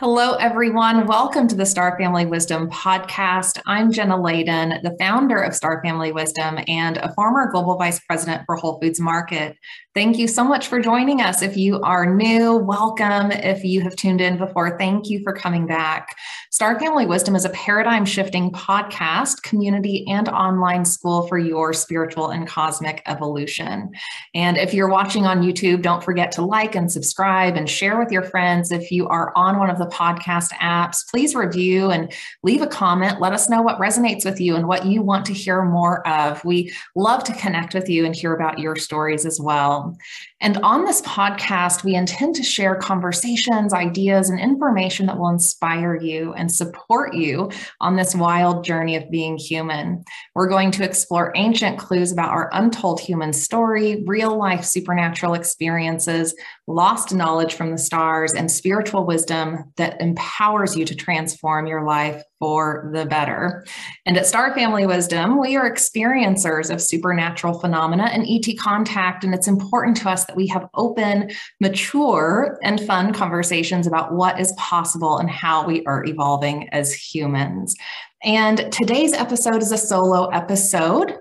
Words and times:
Hello, 0.00 0.34
everyone. 0.34 1.08
Welcome 1.08 1.48
to 1.48 1.56
the 1.56 1.66
Star 1.66 1.98
Family 1.98 2.24
Wisdom 2.24 2.70
podcast. 2.70 3.60
I'm 3.66 3.90
Jenna 3.90 4.16
Layden, 4.16 4.80
the 4.82 4.96
founder 4.96 5.38
of 5.42 5.56
Star 5.56 5.82
Family 5.82 6.12
Wisdom 6.12 6.60
and 6.68 6.98
a 6.98 7.12
former 7.14 7.50
global 7.50 7.76
vice 7.76 7.98
president 8.06 8.44
for 8.46 8.54
Whole 8.54 8.78
Foods 8.80 9.00
Market. 9.00 9.56
Thank 9.96 10.16
you 10.16 10.28
so 10.28 10.44
much 10.44 10.68
for 10.68 10.78
joining 10.80 11.20
us. 11.20 11.42
If 11.42 11.56
you 11.56 11.80
are 11.80 12.14
new, 12.14 12.58
welcome. 12.58 13.32
If 13.32 13.64
you 13.64 13.80
have 13.80 13.96
tuned 13.96 14.20
in 14.20 14.38
before, 14.38 14.78
thank 14.78 15.10
you 15.10 15.20
for 15.24 15.32
coming 15.32 15.66
back. 15.66 16.14
Star 16.50 16.80
Family 16.80 17.04
Wisdom 17.04 17.36
is 17.36 17.44
a 17.44 17.50
paradigm 17.50 18.06
shifting 18.06 18.50
podcast, 18.50 19.42
community, 19.42 20.06
and 20.08 20.30
online 20.30 20.82
school 20.82 21.26
for 21.26 21.36
your 21.36 21.74
spiritual 21.74 22.30
and 22.30 22.48
cosmic 22.48 23.02
evolution. 23.04 23.90
And 24.34 24.56
if 24.56 24.72
you're 24.72 24.88
watching 24.88 25.26
on 25.26 25.42
YouTube, 25.42 25.82
don't 25.82 26.02
forget 26.02 26.32
to 26.32 26.42
like 26.42 26.74
and 26.74 26.90
subscribe 26.90 27.56
and 27.56 27.68
share 27.68 27.98
with 27.98 28.10
your 28.10 28.22
friends. 28.22 28.72
If 28.72 28.90
you 28.90 29.06
are 29.08 29.30
on 29.36 29.58
one 29.58 29.68
of 29.68 29.76
the 29.76 29.88
podcast 29.88 30.50
apps, 30.54 31.06
please 31.10 31.34
review 31.34 31.90
and 31.90 32.10
leave 32.42 32.62
a 32.62 32.66
comment. 32.66 33.20
Let 33.20 33.34
us 33.34 33.50
know 33.50 33.60
what 33.60 33.78
resonates 33.78 34.24
with 34.24 34.40
you 34.40 34.56
and 34.56 34.66
what 34.66 34.86
you 34.86 35.02
want 35.02 35.26
to 35.26 35.34
hear 35.34 35.62
more 35.62 36.06
of. 36.08 36.42
We 36.46 36.72
love 36.96 37.24
to 37.24 37.34
connect 37.34 37.74
with 37.74 37.90
you 37.90 38.06
and 38.06 38.16
hear 38.16 38.32
about 38.32 38.58
your 38.58 38.76
stories 38.76 39.26
as 39.26 39.38
well. 39.38 39.98
And 40.40 40.56
on 40.58 40.84
this 40.84 41.02
podcast, 41.02 41.82
we 41.82 41.96
intend 41.96 42.36
to 42.36 42.44
share 42.44 42.76
conversations, 42.76 43.72
ideas, 43.72 44.30
and 44.30 44.38
information 44.38 45.06
that 45.06 45.18
will 45.18 45.30
inspire 45.30 45.96
you 45.96 46.32
and 46.34 46.50
support 46.50 47.14
you 47.14 47.50
on 47.80 47.96
this 47.96 48.14
wild 48.14 48.64
journey 48.64 48.94
of 48.94 49.10
being 49.10 49.36
human. 49.36 50.04
We're 50.36 50.48
going 50.48 50.70
to 50.72 50.84
explore 50.84 51.32
ancient 51.34 51.78
clues 51.78 52.12
about 52.12 52.30
our 52.30 52.50
untold 52.52 53.00
human 53.00 53.32
story, 53.32 54.04
real 54.06 54.36
life 54.36 54.64
supernatural 54.64 55.34
experiences, 55.34 56.36
lost 56.68 57.12
knowledge 57.12 57.54
from 57.54 57.72
the 57.72 57.78
stars, 57.78 58.32
and 58.32 58.48
spiritual 58.48 59.04
wisdom 59.04 59.72
that 59.76 60.00
empowers 60.00 60.76
you 60.76 60.84
to 60.84 60.94
transform 60.94 61.66
your 61.66 61.84
life 61.84 62.22
for 62.38 62.90
the 62.92 63.06
better. 63.06 63.64
And 64.06 64.16
at 64.16 64.26
Star 64.26 64.54
Family 64.54 64.86
Wisdom, 64.86 65.40
we 65.40 65.56
are 65.56 65.70
experiencers 65.70 66.72
of 66.72 66.80
supernatural 66.80 67.58
phenomena 67.58 68.04
and 68.12 68.26
ET 68.28 68.56
contact. 68.58 69.24
And 69.24 69.34
it's 69.34 69.48
important 69.48 69.96
to 69.98 70.10
us 70.10 70.24
that 70.26 70.36
we 70.36 70.46
have 70.48 70.68
open, 70.74 71.30
mature, 71.60 72.58
and 72.62 72.80
fun 72.80 73.12
conversations 73.12 73.86
about 73.86 74.12
what 74.12 74.40
is 74.40 74.52
possible 74.52 75.18
and 75.18 75.30
how 75.30 75.66
we 75.66 75.84
are 75.86 76.04
evolving 76.06 76.68
as 76.70 76.92
humans. 76.92 77.74
And 78.22 78.72
today's 78.72 79.12
episode 79.12 79.62
is 79.62 79.72
a 79.72 79.78
solo 79.78 80.28
episode. 80.28 81.18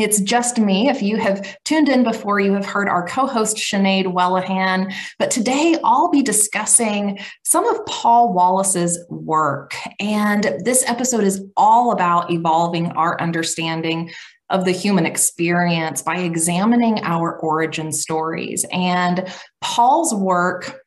It's 0.00 0.20
just 0.20 0.58
me. 0.58 0.88
If 0.88 1.02
you 1.02 1.16
have 1.18 1.58
tuned 1.64 1.88
in 1.88 2.02
before, 2.02 2.40
you 2.40 2.52
have 2.54 2.66
heard 2.66 2.88
our 2.88 3.06
co 3.06 3.26
host 3.26 3.56
Sinead 3.56 4.06
Wellahan. 4.06 4.92
But 5.18 5.30
today 5.30 5.76
I'll 5.84 6.10
be 6.10 6.22
discussing 6.22 7.18
some 7.44 7.66
of 7.66 7.84
Paul 7.86 8.32
Wallis's 8.32 8.98
work. 9.10 9.74
And 9.98 10.54
this 10.64 10.84
episode 10.88 11.24
is 11.24 11.44
all 11.56 11.92
about 11.92 12.30
evolving 12.30 12.86
our 12.92 13.20
understanding 13.20 14.10
of 14.50 14.64
the 14.64 14.72
human 14.72 15.06
experience 15.06 16.02
by 16.02 16.18
examining 16.18 17.00
our 17.02 17.38
origin 17.38 17.92
stories. 17.92 18.66
And 18.72 19.32
Paul's 19.60 20.12
work 20.12 20.79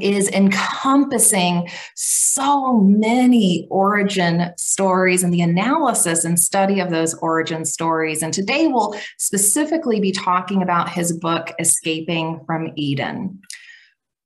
is 0.00 0.28
encompassing 0.30 1.68
so 1.94 2.78
many 2.78 3.66
origin 3.70 4.52
stories 4.56 5.22
and 5.22 5.32
the 5.32 5.40
analysis 5.40 6.24
and 6.24 6.38
study 6.38 6.80
of 6.80 6.90
those 6.90 7.14
origin 7.14 7.64
stories. 7.64 8.22
And 8.22 8.32
today 8.32 8.66
we'll 8.66 8.94
specifically 9.18 10.00
be 10.00 10.12
talking 10.12 10.62
about 10.62 10.88
his 10.88 11.12
book, 11.12 11.52
Escaping 11.58 12.40
from 12.46 12.72
Eden. 12.76 13.40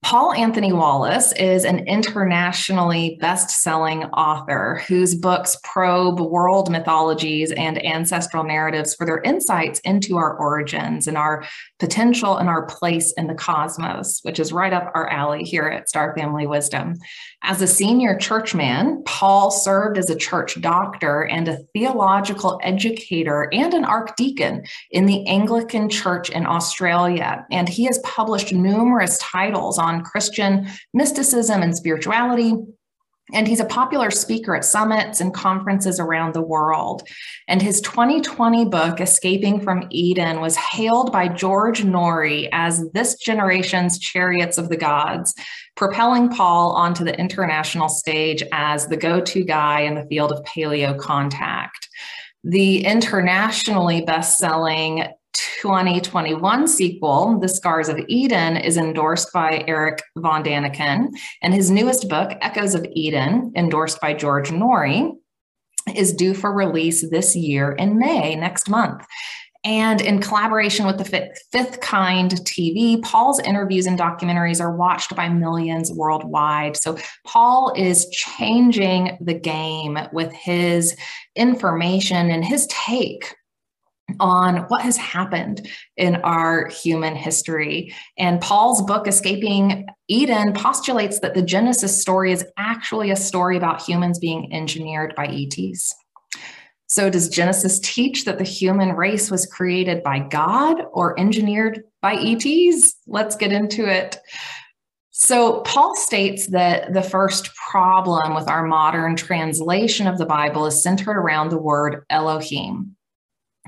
Paul 0.03 0.33
Anthony 0.33 0.73
Wallis 0.73 1.33
is 1.35 1.65
an 1.65 1.87
internationally 1.87 3.17
best 3.21 3.51
selling 3.51 4.03
author 4.07 4.83
whose 4.89 5.15
books 5.15 5.57
probe 5.63 6.21
world 6.21 6.71
mythologies 6.71 7.53
and 7.53 7.83
ancestral 7.87 8.43
narratives 8.43 8.97
for 8.97 9.07
their 9.07 9.21
insights 9.21 9.79
into 9.81 10.17
our 10.17 10.37
origins 10.37 11.07
and 11.07 11.17
our 11.17 11.45
potential 11.79 12.37
and 12.37 12.49
our 12.49 12.67
place 12.67 13.13
in 13.17 13.29
the 13.29 13.35
cosmos, 13.35 14.19
which 14.23 14.41
is 14.41 14.53
right 14.53 14.73
up 14.73 14.91
our 14.95 15.09
alley 15.09 15.45
here 15.45 15.69
at 15.69 15.89
Star 15.89 16.13
Family 16.17 16.49
Wisdom. 16.49 16.97
As 17.45 17.61
a 17.61 17.67
senior 17.67 18.17
churchman, 18.17 19.03
Paul 19.05 19.51
served 19.51 19.99
as 19.99 20.09
a 20.09 20.17
church 20.17 20.61
doctor 20.61 21.25
and 21.25 21.49
a 21.49 21.59
theological 21.75 22.61
educator 22.63 23.49
and 23.53 23.75
an 23.75 23.85
archdeacon 23.85 24.63
in 24.93 25.07
the 25.07 25.27
Anglican 25.27 25.89
Church 25.89 26.31
in 26.31 26.47
Australia. 26.47 27.45
And 27.51 27.69
he 27.69 27.85
has 27.87 27.99
published 28.05 28.53
numerous 28.53 29.19
titles 29.19 29.77
on 29.77 30.05
Christian 30.05 30.69
mysticism 30.95 31.63
and 31.63 31.77
spirituality, 31.77 32.55
and 33.33 33.49
he's 33.49 33.61
a 33.61 33.65
popular 33.65 34.11
speaker 34.11 34.55
at 34.55 34.65
summits 34.65 35.21
and 35.21 35.35
conferences 35.35 35.99
around 35.99 36.35
the 36.35 36.43
world. 36.43 37.09
And 37.49 37.63
his 37.63 37.81
2020 37.81 38.67
book, 38.67 39.01
Escaping 39.01 39.61
from 39.61 39.87
Eden, 39.91 40.41
was 40.41 40.57
hailed 40.57 41.13
by 41.13 41.29
George 41.29 41.83
Noory 41.83 42.49
as 42.53 42.91
this 42.93 43.17
generation's 43.17 43.99
Chariots 43.99 44.59
of 44.59 44.69
the 44.69 44.77
Gods, 44.77 45.35
propelling 45.77 46.29
Paul 46.29 46.73
onto 46.73 47.05
the 47.05 47.19
international 47.19 47.89
stage 47.89 48.43
as 48.53 48.87
the 48.87 48.97
go 48.97 49.21
to 49.21 49.45
guy 49.45 49.81
in 49.81 49.95
the 49.95 50.07
field 50.07 50.33
of 50.33 50.45
paleo 50.45 50.99
contact. 50.99 51.89
The 52.45 52.85
internationally 52.85 54.03
best 54.03 54.39
selling 54.39 55.07
2021 55.33 56.69
sequel, 56.69 57.39
The 57.39 57.49
Scars 57.49 57.89
of 57.89 58.01
Eden, 58.09 58.57
is 58.57 58.77
endorsed 58.77 59.33
by 59.33 59.65
Erich 59.67 60.03
von 60.17 60.43
Däniken. 60.43 61.09
And 61.43 61.55
his 61.55 61.71
newest 61.71 62.09
book, 62.09 62.33
Echoes 62.41 62.75
of 62.75 62.87
Eden, 62.93 63.53
endorsed 63.57 64.01
by 64.01 64.15
George 64.15 64.51
Noory, 64.51 65.13
is 65.95 66.13
due 66.13 66.35
for 66.35 66.53
release 66.53 67.09
this 67.11 67.35
year 67.35 67.73
in 67.73 67.99
May, 67.99 68.35
next 68.35 68.69
month. 68.69 69.05
And 69.65 70.01
in 70.01 70.21
collaboration 70.21 70.87
with 70.87 70.99
the 70.99 71.31
Fifth 71.53 71.81
Kind 71.81 72.33
TV, 72.33 73.01
Paul's 73.01 73.39
interviews 73.39 73.87
and 73.87 73.97
documentaries 73.97 74.61
are 74.61 74.77
watched 74.77 75.15
by 75.15 75.29
millions 75.29 75.93
worldwide. 75.93 76.77
So 76.83 76.99
Paul 77.25 77.73
is 77.77 78.09
changing 78.11 79.19
the 79.21 79.35
game 79.35 79.99
with 80.13 80.33
his 80.33 80.97
information 81.37 82.29
and 82.31 82.45
his 82.45 82.67
take 82.67 83.37
on 84.21 84.59
what 84.69 84.83
has 84.83 84.97
happened 84.97 85.67
in 85.97 86.17
our 86.17 86.69
human 86.69 87.15
history. 87.15 87.95
And 88.19 88.41
Paul's 88.41 88.83
book, 88.83 89.07
Escaping 89.07 89.87
Eden, 90.09 90.53
postulates 90.53 91.21
that 91.21 91.35
the 91.35 91.43
Genesis 91.43 92.01
story 92.01 92.33
is 92.33 92.45
actually 92.57 93.11
a 93.11 93.17
story 93.17 93.57
about 93.57 93.83
humans 93.83 94.19
being 94.19 94.53
engineered 94.53 95.15
by 95.17 95.27
ETs. 95.27 95.95
So, 96.93 97.09
does 97.09 97.31
Genesis 97.31 97.81
teach 97.81 98.27
that 98.27 98.37
the 98.37 98.45
human 98.45 98.93
race 98.93 99.31
was 99.31 99.47
created 99.47 100.03
by 100.03 100.19
God 100.19 100.83
or 100.93 101.19
engineered 101.19 101.85
by 102.03 102.17
ETs? 102.17 102.97
Let's 103.07 103.35
get 103.35 103.51
into 103.51 103.87
it. 103.87 104.19
So, 105.11 105.61
Paul 105.61 105.97
states 105.97 106.49
that 106.49 106.93
the 106.93 107.03
first 107.03 107.55
problem 107.55 108.35
with 108.35 108.47
our 108.47 108.67
modern 108.67 109.17
translation 109.17 110.07
of 110.07 110.19
the 110.19 110.27
Bible 110.27 110.67
is 110.67 110.83
centered 110.83 111.17
around 111.17 111.49
the 111.49 111.57
word 111.57 112.05
Elohim. 112.11 112.97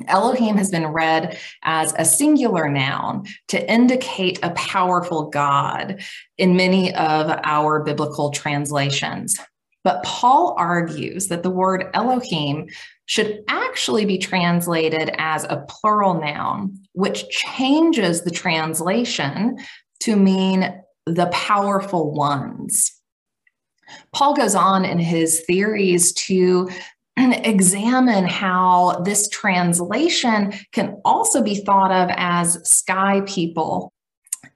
Elohim 0.09 0.57
has 0.57 0.71
been 0.71 0.89
read 0.89 1.39
as 1.63 1.95
a 1.97 2.05
singular 2.05 2.69
noun 2.69 3.25
to 3.49 3.73
indicate 3.73 4.39
a 4.43 4.51
powerful 4.51 5.31
God 5.31 6.03
in 6.37 6.57
many 6.57 6.93
of 6.95 7.31
our 7.45 7.83
biblical 7.85 8.31
translations. 8.31 9.39
But 9.85 10.03
Paul 10.03 10.55
argues 10.59 11.29
that 11.29 11.43
the 11.43 11.51
word 11.51 11.91
Elohim 11.95 12.69
should 13.07 13.45
actually 13.49 14.07
be 14.07 14.19
translated 14.19 15.11
as 15.19 15.45
a 15.45 15.65
plural 15.69 16.15
noun, 16.15 16.79
which 16.93 17.29
changes 17.29 18.23
the 18.23 18.31
translation 18.31 19.59
to 20.01 20.17
mean 20.17 20.83
the 21.07 21.27
powerful 21.27 22.13
ones. 22.13 22.91
Paul 24.13 24.35
goes 24.35 24.55
on 24.55 24.85
in 24.85 24.99
his 24.99 25.41
theories 25.41 26.15
to 26.15 26.71
examine 27.17 28.27
how 28.27 29.03
this 29.05 29.29
translation 29.29 30.53
can 30.73 31.01
also 31.05 31.43
be 31.43 31.57
thought 31.57 31.93
of 31.93 32.11
as 32.17 32.69
sky 32.69 33.23
people. 33.27 33.93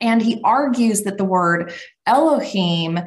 And 0.00 0.22
he 0.22 0.40
argues 0.44 1.02
that 1.02 1.19
the 1.19 1.25
word 1.25 1.72
Elohim 2.06 3.00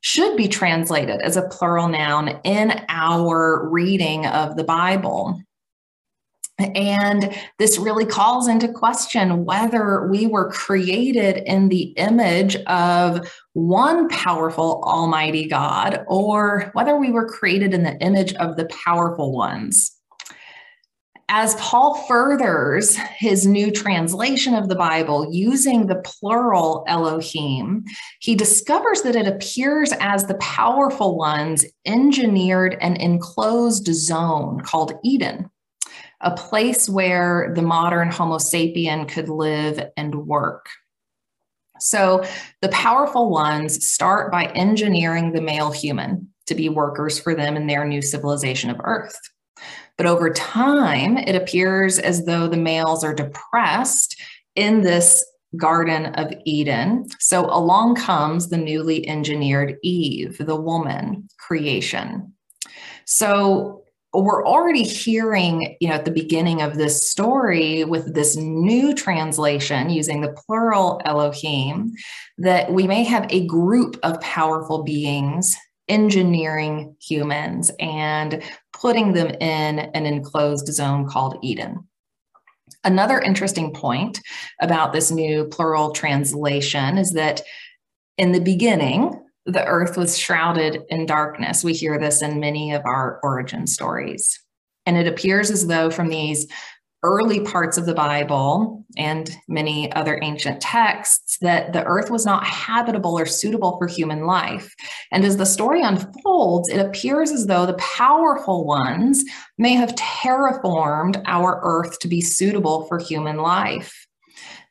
should 0.00 0.36
be 0.36 0.48
translated 0.48 1.20
as 1.20 1.36
a 1.36 1.48
plural 1.48 1.88
noun 1.88 2.40
in 2.44 2.80
our 2.88 3.68
reading 3.68 4.26
of 4.26 4.56
the 4.56 4.64
Bible. 4.64 5.40
And 6.58 7.36
this 7.58 7.76
really 7.78 8.06
calls 8.06 8.48
into 8.48 8.68
question 8.68 9.44
whether 9.44 10.08
we 10.08 10.26
were 10.26 10.50
created 10.50 11.42
in 11.44 11.68
the 11.68 11.92
image 11.98 12.56
of 12.64 13.30
one 13.52 14.08
powerful 14.08 14.82
Almighty 14.84 15.46
God 15.48 16.02
or 16.06 16.70
whether 16.72 16.96
we 16.96 17.10
were 17.12 17.28
created 17.28 17.74
in 17.74 17.82
the 17.82 17.98
image 17.98 18.32
of 18.34 18.56
the 18.56 18.66
powerful 18.66 19.32
ones. 19.32 19.92
as 21.28 21.56
Paul 21.56 21.94
furthers 22.06 22.96
his 23.18 23.46
new 23.46 23.72
translation 23.72 24.54
of 24.54 24.68
the 24.68 24.76
Bible 24.76 25.28
using 25.32 25.86
the 25.86 25.96
plural 26.04 26.84
Elohim, 26.86 27.84
he 28.20 28.36
discovers 28.36 29.02
that 29.02 29.16
it 29.16 29.26
appears 29.26 29.92
as 29.98 30.26
the 30.26 30.36
powerful 30.36 31.18
ones 31.18 31.64
engineered 31.84 32.76
an 32.80 32.94
enclosed 32.96 33.86
zone 33.92 34.60
called 34.60 34.92
Eden, 35.04 35.50
a 36.20 36.34
place 36.34 36.88
where 36.88 37.52
the 37.54 37.62
modern 37.62 38.10
Homo 38.10 38.38
sapien 38.38 39.08
could 39.08 39.28
live 39.28 39.80
and 39.96 40.14
work. 40.26 40.68
So 41.78 42.24
the 42.62 42.68
powerful 42.70 43.30
ones 43.30 43.86
start 43.86 44.32
by 44.32 44.46
engineering 44.46 45.32
the 45.32 45.42
male 45.42 45.70
human 45.70 46.28
to 46.46 46.54
be 46.54 46.68
workers 46.68 47.18
for 47.18 47.34
them 47.34 47.56
in 47.56 47.66
their 47.66 47.84
new 47.84 48.00
civilization 48.00 48.70
of 48.70 48.80
Earth. 48.82 49.18
But 49.96 50.06
over 50.06 50.30
time, 50.30 51.16
it 51.16 51.34
appears 51.34 51.98
as 51.98 52.24
though 52.24 52.48
the 52.48 52.56
males 52.56 53.02
are 53.04 53.14
depressed 53.14 54.20
in 54.54 54.82
this 54.82 55.24
Garden 55.56 56.06
of 56.14 56.32
Eden. 56.44 57.06
So 57.18 57.46
along 57.46 57.96
comes 57.96 58.48
the 58.48 58.58
newly 58.58 59.08
engineered 59.08 59.76
Eve, 59.82 60.38
the 60.38 60.56
woman 60.56 61.28
creation. 61.38 62.34
So 63.06 63.84
we're 64.24 64.46
already 64.46 64.82
hearing, 64.82 65.76
you 65.80 65.88
know, 65.88 65.94
at 65.94 66.04
the 66.04 66.10
beginning 66.10 66.62
of 66.62 66.76
this 66.76 67.08
story 67.08 67.84
with 67.84 68.14
this 68.14 68.36
new 68.36 68.94
translation 68.94 69.90
using 69.90 70.20
the 70.20 70.32
plural 70.32 71.00
Elohim, 71.04 71.92
that 72.38 72.72
we 72.72 72.86
may 72.86 73.04
have 73.04 73.26
a 73.30 73.46
group 73.46 73.98
of 74.02 74.20
powerful 74.20 74.82
beings 74.82 75.56
engineering 75.88 76.96
humans 77.00 77.70
and 77.78 78.42
putting 78.72 79.12
them 79.12 79.28
in 79.40 79.78
an 79.78 80.06
enclosed 80.06 80.66
zone 80.66 81.08
called 81.08 81.38
Eden. 81.42 81.86
Another 82.84 83.20
interesting 83.20 83.72
point 83.72 84.20
about 84.60 84.92
this 84.92 85.10
new 85.10 85.44
plural 85.44 85.92
translation 85.92 86.98
is 86.98 87.12
that 87.12 87.42
in 88.18 88.32
the 88.32 88.40
beginning, 88.40 89.22
the 89.46 89.64
earth 89.64 89.96
was 89.96 90.18
shrouded 90.18 90.82
in 90.88 91.06
darkness. 91.06 91.64
We 91.64 91.72
hear 91.72 91.98
this 91.98 92.20
in 92.20 92.40
many 92.40 92.72
of 92.72 92.82
our 92.84 93.20
origin 93.22 93.66
stories. 93.66 94.38
And 94.84 94.96
it 94.96 95.06
appears 95.06 95.50
as 95.50 95.66
though 95.66 95.90
from 95.90 96.08
these 96.08 96.46
early 97.02 97.40
parts 97.40 97.78
of 97.78 97.86
the 97.86 97.94
Bible 97.94 98.84
and 98.96 99.30
many 99.46 99.92
other 99.92 100.18
ancient 100.22 100.60
texts 100.60 101.38
that 101.40 101.72
the 101.72 101.84
earth 101.84 102.10
was 102.10 102.26
not 102.26 102.44
habitable 102.44 103.16
or 103.16 103.26
suitable 103.26 103.76
for 103.78 103.86
human 103.86 104.24
life. 104.26 104.74
And 105.12 105.24
as 105.24 105.36
the 105.36 105.46
story 105.46 105.82
unfolds, 105.82 106.68
it 106.68 106.80
appears 106.80 107.30
as 107.30 107.46
though 107.46 107.66
the 107.66 107.74
powerful 107.74 108.66
ones 108.66 109.22
may 109.58 109.74
have 109.74 109.94
terraformed 109.94 111.22
our 111.26 111.60
earth 111.62 111.98
to 112.00 112.08
be 112.08 112.20
suitable 112.20 112.86
for 112.86 112.98
human 112.98 113.36
life 113.36 114.05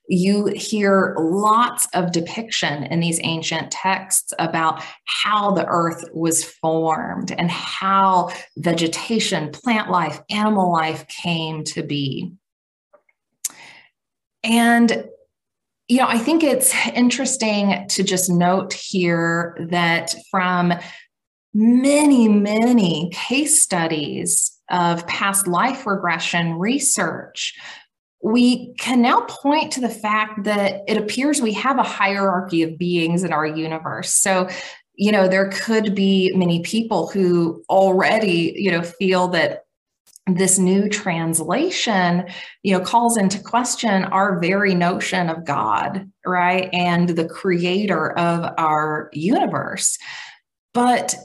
you 0.07 0.47
hear 0.47 1.15
lots 1.17 1.87
of 1.93 2.11
depiction 2.11 2.83
in 2.83 2.99
these 2.99 3.19
ancient 3.23 3.71
texts 3.71 4.33
about 4.39 4.83
how 5.05 5.51
the 5.51 5.65
earth 5.65 6.05
was 6.13 6.43
formed 6.43 7.31
and 7.31 7.49
how 7.49 8.29
vegetation, 8.57 9.51
plant 9.51 9.89
life, 9.89 10.21
animal 10.29 10.71
life 10.71 11.07
came 11.07 11.63
to 11.63 11.83
be. 11.83 12.33
And 14.43 15.09
you 15.87 15.97
know, 15.97 16.07
I 16.07 16.17
think 16.17 16.43
it's 16.43 16.73
interesting 16.95 17.87
to 17.89 18.03
just 18.03 18.29
note 18.29 18.73
here 18.73 19.55
that 19.69 20.15
from 20.31 20.73
many, 21.53 22.27
many 22.27 23.11
case 23.13 23.61
studies 23.61 24.51
of 24.69 25.05
past 25.05 25.47
life 25.47 25.85
regression 25.85 26.53
research, 26.53 27.55
we 28.21 28.73
can 28.75 29.01
now 29.01 29.21
point 29.21 29.71
to 29.73 29.81
the 29.81 29.89
fact 29.89 30.43
that 30.45 30.81
it 30.87 30.97
appears 30.97 31.41
we 31.41 31.53
have 31.53 31.77
a 31.77 31.83
hierarchy 31.83 32.63
of 32.63 32.77
beings 32.77 33.23
in 33.23 33.31
our 33.31 33.45
universe. 33.45 34.13
So, 34.13 34.49
you 34.95 35.11
know, 35.11 35.27
there 35.27 35.49
could 35.49 35.93
be 35.93 36.31
many 36.35 36.61
people 36.61 37.07
who 37.07 37.63
already, 37.69 38.53
you 38.55 38.71
know, 38.71 38.81
feel 38.81 39.27
that 39.29 39.65
this 40.27 40.57
new 40.57 40.89
translation 40.89 42.25
you 42.63 42.75
know 42.75 42.83
calls 42.83 43.15
into 43.15 43.39
question 43.39 44.05
our 44.05 44.39
very 44.39 44.73
notion 44.73 45.29
of 45.29 45.45
god 45.45 46.09
right 46.25 46.67
and 46.73 47.09
the 47.09 47.27
creator 47.27 48.11
of 48.17 48.51
our 48.57 49.11
universe 49.13 49.99
but 50.73 51.15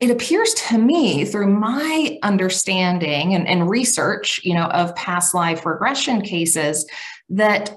it 0.00 0.10
appears 0.10 0.54
to 0.54 0.78
me 0.78 1.24
through 1.24 1.48
my 1.48 2.18
understanding 2.22 3.34
and, 3.34 3.46
and 3.48 3.68
research 3.68 4.40
you 4.44 4.54
know 4.54 4.66
of 4.66 4.94
past 4.94 5.34
life 5.34 5.66
regression 5.66 6.20
cases 6.22 6.86
that 7.28 7.76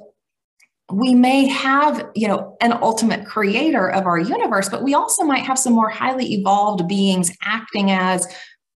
we 0.92 1.16
may 1.16 1.48
have 1.48 2.10
you 2.16 2.28
know 2.28 2.58
an 2.62 2.74
ultimate 2.82 3.26
creator 3.26 3.90
of 3.90 4.06
our 4.06 4.20
universe 4.20 4.70
but 4.70 4.84
we 4.84 4.94
also 4.94 5.24
might 5.24 5.44
have 5.46 5.58
some 5.58 5.74
more 5.74 5.90
highly 5.90 6.34
evolved 6.34 6.88
beings 6.88 7.32
acting 7.44 7.92
as 7.92 8.28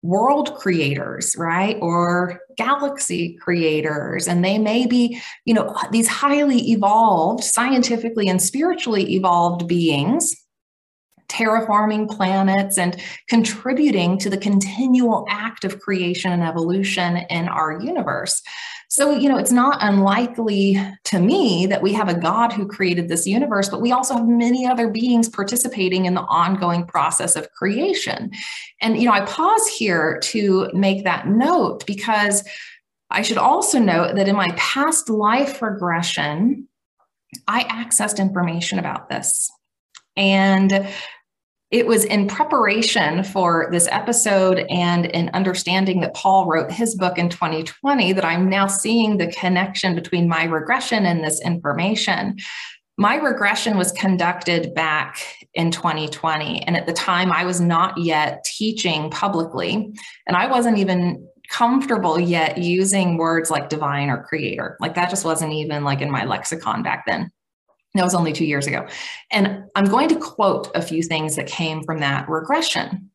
world 0.05 0.55
creators 0.57 1.35
right? 1.39 1.79
Or 1.81 2.39
galaxy 2.59 3.39
creators. 3.41 4.29
And 4.29 4.45
they 4.45 4.59
may 4.59 4.87
be 4.87 5.21
you 5.47 5.55
know 5.55 5.75
these 5.91 6.07
highly 6.07 6.71
evolved 6.71 7.43
scientifically 7.43 8.29
and 8.29 8.41
spiritually 8.41 9.15
evolved 9.15 9.67
beings 9.67 10.35
terraforming 11.35 12.09
planets 12.09 12.79
and 12.79 13.01
contributing 13.29 14.19
to 14.19 14.31
the 14.31 14.39
continual 14.39 15.27
act 15.29 15.65
of 15.65 15.81
creation 15.81 16.33
and 16.33 16.43
evolution 16.43 17.19
in 17.29 17.49
our 17.49 17.81
universe. 17.81 18.43
So, 18.89 19.11
you 19.11 19.29
know, 19.29 19.39
it's 19.39 19.51
not 19.51 19.79
unlikely 19.81 20.81
to 21.05 21.19
me 21.19 21.67
that 21.67 21.83
we 21.83 21.93
have 21.95 22.09
a 22.09 22.19
God 22.19 22.53
who 22.53 22.65
created 22.65 23.09
this 23.09 23.27
universe, 23.27 23.69
but 23.69 23.81
we 23.81 23.91
also 23.91 24.15
have 24.15 24.29
many 24.29 24.67
other 24.67 24.89
beings 24.89 25.29
participating 25.29 26.05
in 26.05 26.15
the 26.15 26.21
ongoing 26.21 26.87
process 26.87 27.35
of 27.35 27.51
creation. 27.53 28.31
And, 28.81 28.97
you 28.97 29.07
know, 29.07 29.13
I 29.13 29.23
pause 29.23 29.67
here 29.67 30.21
to 30.25 30.71
make 30.73 31.03
that 31.03 31.27
note 31.27 31.85
because 31.87 32.45
I 33.11 33.23
should 33.23 33.39
also 33.39 33.81
note 33.81 34.15
that 34.15 34.29
in 34.29 34.37
my 34.37 34.53
past 34.57 35.11
life 35.11 35.61
regression, 35.61 36.69
I 37.49 37.65
accessed 37.65 38.21
information 38.21 38.79
about 38.79 39.09
this. 39.09 39.51
And 40.17 40.89
it 41.75 41.89
was 41.89 42.05
in 42.05 42.29
preparation 42.29 43.25
for 43.25 43.67
this 43.73 43.89
episode 43.91 44.65
and 44.71 45.07
in 45.07 45.29
understanding 45.31 46.03
that 46.03 46.15
Paul 46.15 46.47
wrote 46.47 46.71
his 46.71 46.95
book 46.95 47.19
in 47.19 47.29
2020 47.29 48.13
that 48.13 48.25
I'm 48.25 48.49
now 48.49 48.69
seeing 48.69 49.17
the 49.17 49.27
connection 49.33 49.97
between 49.97 50.29
my 50.29 50.45
regression 50.45 51.05
and 51.05 51.25
this 51.25 51.43
information. 51.43 52.37
My 52.97 53.17
regression 53.17 53.77
was 53.77 53.91
conducted 53.91 54.73
back 54.73 55.19
in 55.55 55.73
2020. 55.73 56.63
And 56.63 56.77
at 56.77 56.87
the 56.87 56.93
time, 56.93 57.33
I 57.33 57.45
was 57.45 57.61
not 57.61 57.99
yet 57.99 58.45
teaching 58.45 59.11
publicly, 59.11 59.93
and 60.29 60.37
I 60.37 60.47
wasn't 60.47 60.79
even 60.79 61.27
comfortable 61.51 62.21
yet 62.21 62.57
using 62.57 63.17
words 63.17 63.51
like 63.51 63.69
divine 63.69 64.11
or 64.11 64.23
creator. 64.23 64.77
Like 64.79 64.95
that 64.95 65.11
just 65.11 65.25
wasn't 65.25 65.53
even 65.53 65.83
like 65.83 66.01
in 66.01 66.11
my 66.11 66.25
lexicon 66.25 66.85
back 66.85 67.03
then. 67.05 67.33
That 67.95 68.05
was 68.05 68.15
only 68.15 68.33
two 68.33 68.45
years 68.45 68.67
ago. 68.67 68.87
And 69.31 69.65
I'm 69.77 69.85
going 69.85 70.09
to 70.09 70.17
quote 70.17 70.71
a 70.75 70.83
few 70.83 71.03
things 71.03 71.37
that 71.37 71.47
came 71.47 71.85
from 71.85 72.01
that 72.01 72.29
regression. 72.29 73.11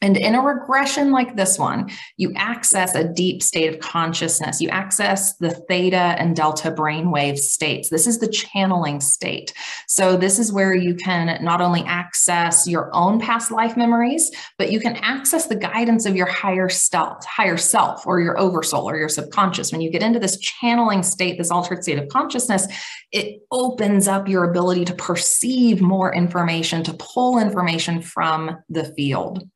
And 0.00 0.16
in 0.16 0.36
a 0.36 0.40
regression 0.40 1.10
like 1.10 1.34
this 1.34 1.58
one, 1.58 1.90
you 2.16 2.32
access 2.36 2.94
a 2.94 3.02
deep 3.02 3.42
state 3.42 3.74
of 3.74 3.80
consciousness. 3.80 4.60
You 4.60 4.68
access 4.68 5.34
the 5.36 5.50
theta 5.50 5.96
and 5.96 6.36
delta 6.36 6.70
brainwave 6.70 7.36
states. 7.36 7.88
This 7.88 8.06
is 8.06 8.18
the 8.18 8.28
channeling 8.28 9.00
state. 9.00 9.52
So, 9.88 10.16
this 10.16 10.38
is 10.38 10.52
where 10.52 10.72
you 10.74 10.94
can 10.94 11.42
not 11.42 11.60
only 11.60 11.82
access 11.82 12.68
your 12.68 12.94
own 12.94 13.18
past 13.18 13.50
life 13.50 13.76
memories, 13.76 14.30
but 14.56 14.70
you 14.70 14.78
can 14.78 14.96
access 14.96 15.46
the 15.46 15.56
guidance 15.56 16.06
of 16.06 16.14
your 16.14 16.26
higher 16.26 16.68
self, 16.68 17.24
higher 17.24 17.56
self, 17.56 18.06
or 18.06 18.20
your 18.20 18.38
oversoul, 18.38 18.88
or 18.88 18.96
your 18.96 19.08
subconscious. 19.08 19.72
When 19.72 19.80
you 19.80 19.90
get 19.90 20.02
into 20.04 20.20
this 20.20 20.38
channeling 20.38 21.02
state, 21.02 21.38
this 21.38 21.50
altered 21.50 21.82
state 21.82 21.98
of 21.98 22.08
consciousness, 22.08 22.68
it 23.10 23.40
opens 23.50 24.06
up 24.06 24.28
your 24.28 24.44
ability 24.44 24.84
to 24.84 24.94
perceive 24.94 25.80
more 25.80 26.14
information, 26.14 26.84
to 26.84 26.94
pull 26.94 27.38
information 27.38 28.00
from 28.00 28.58
the 28.68 28.84
field. 28.94 29.48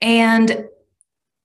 And 0.00 0.66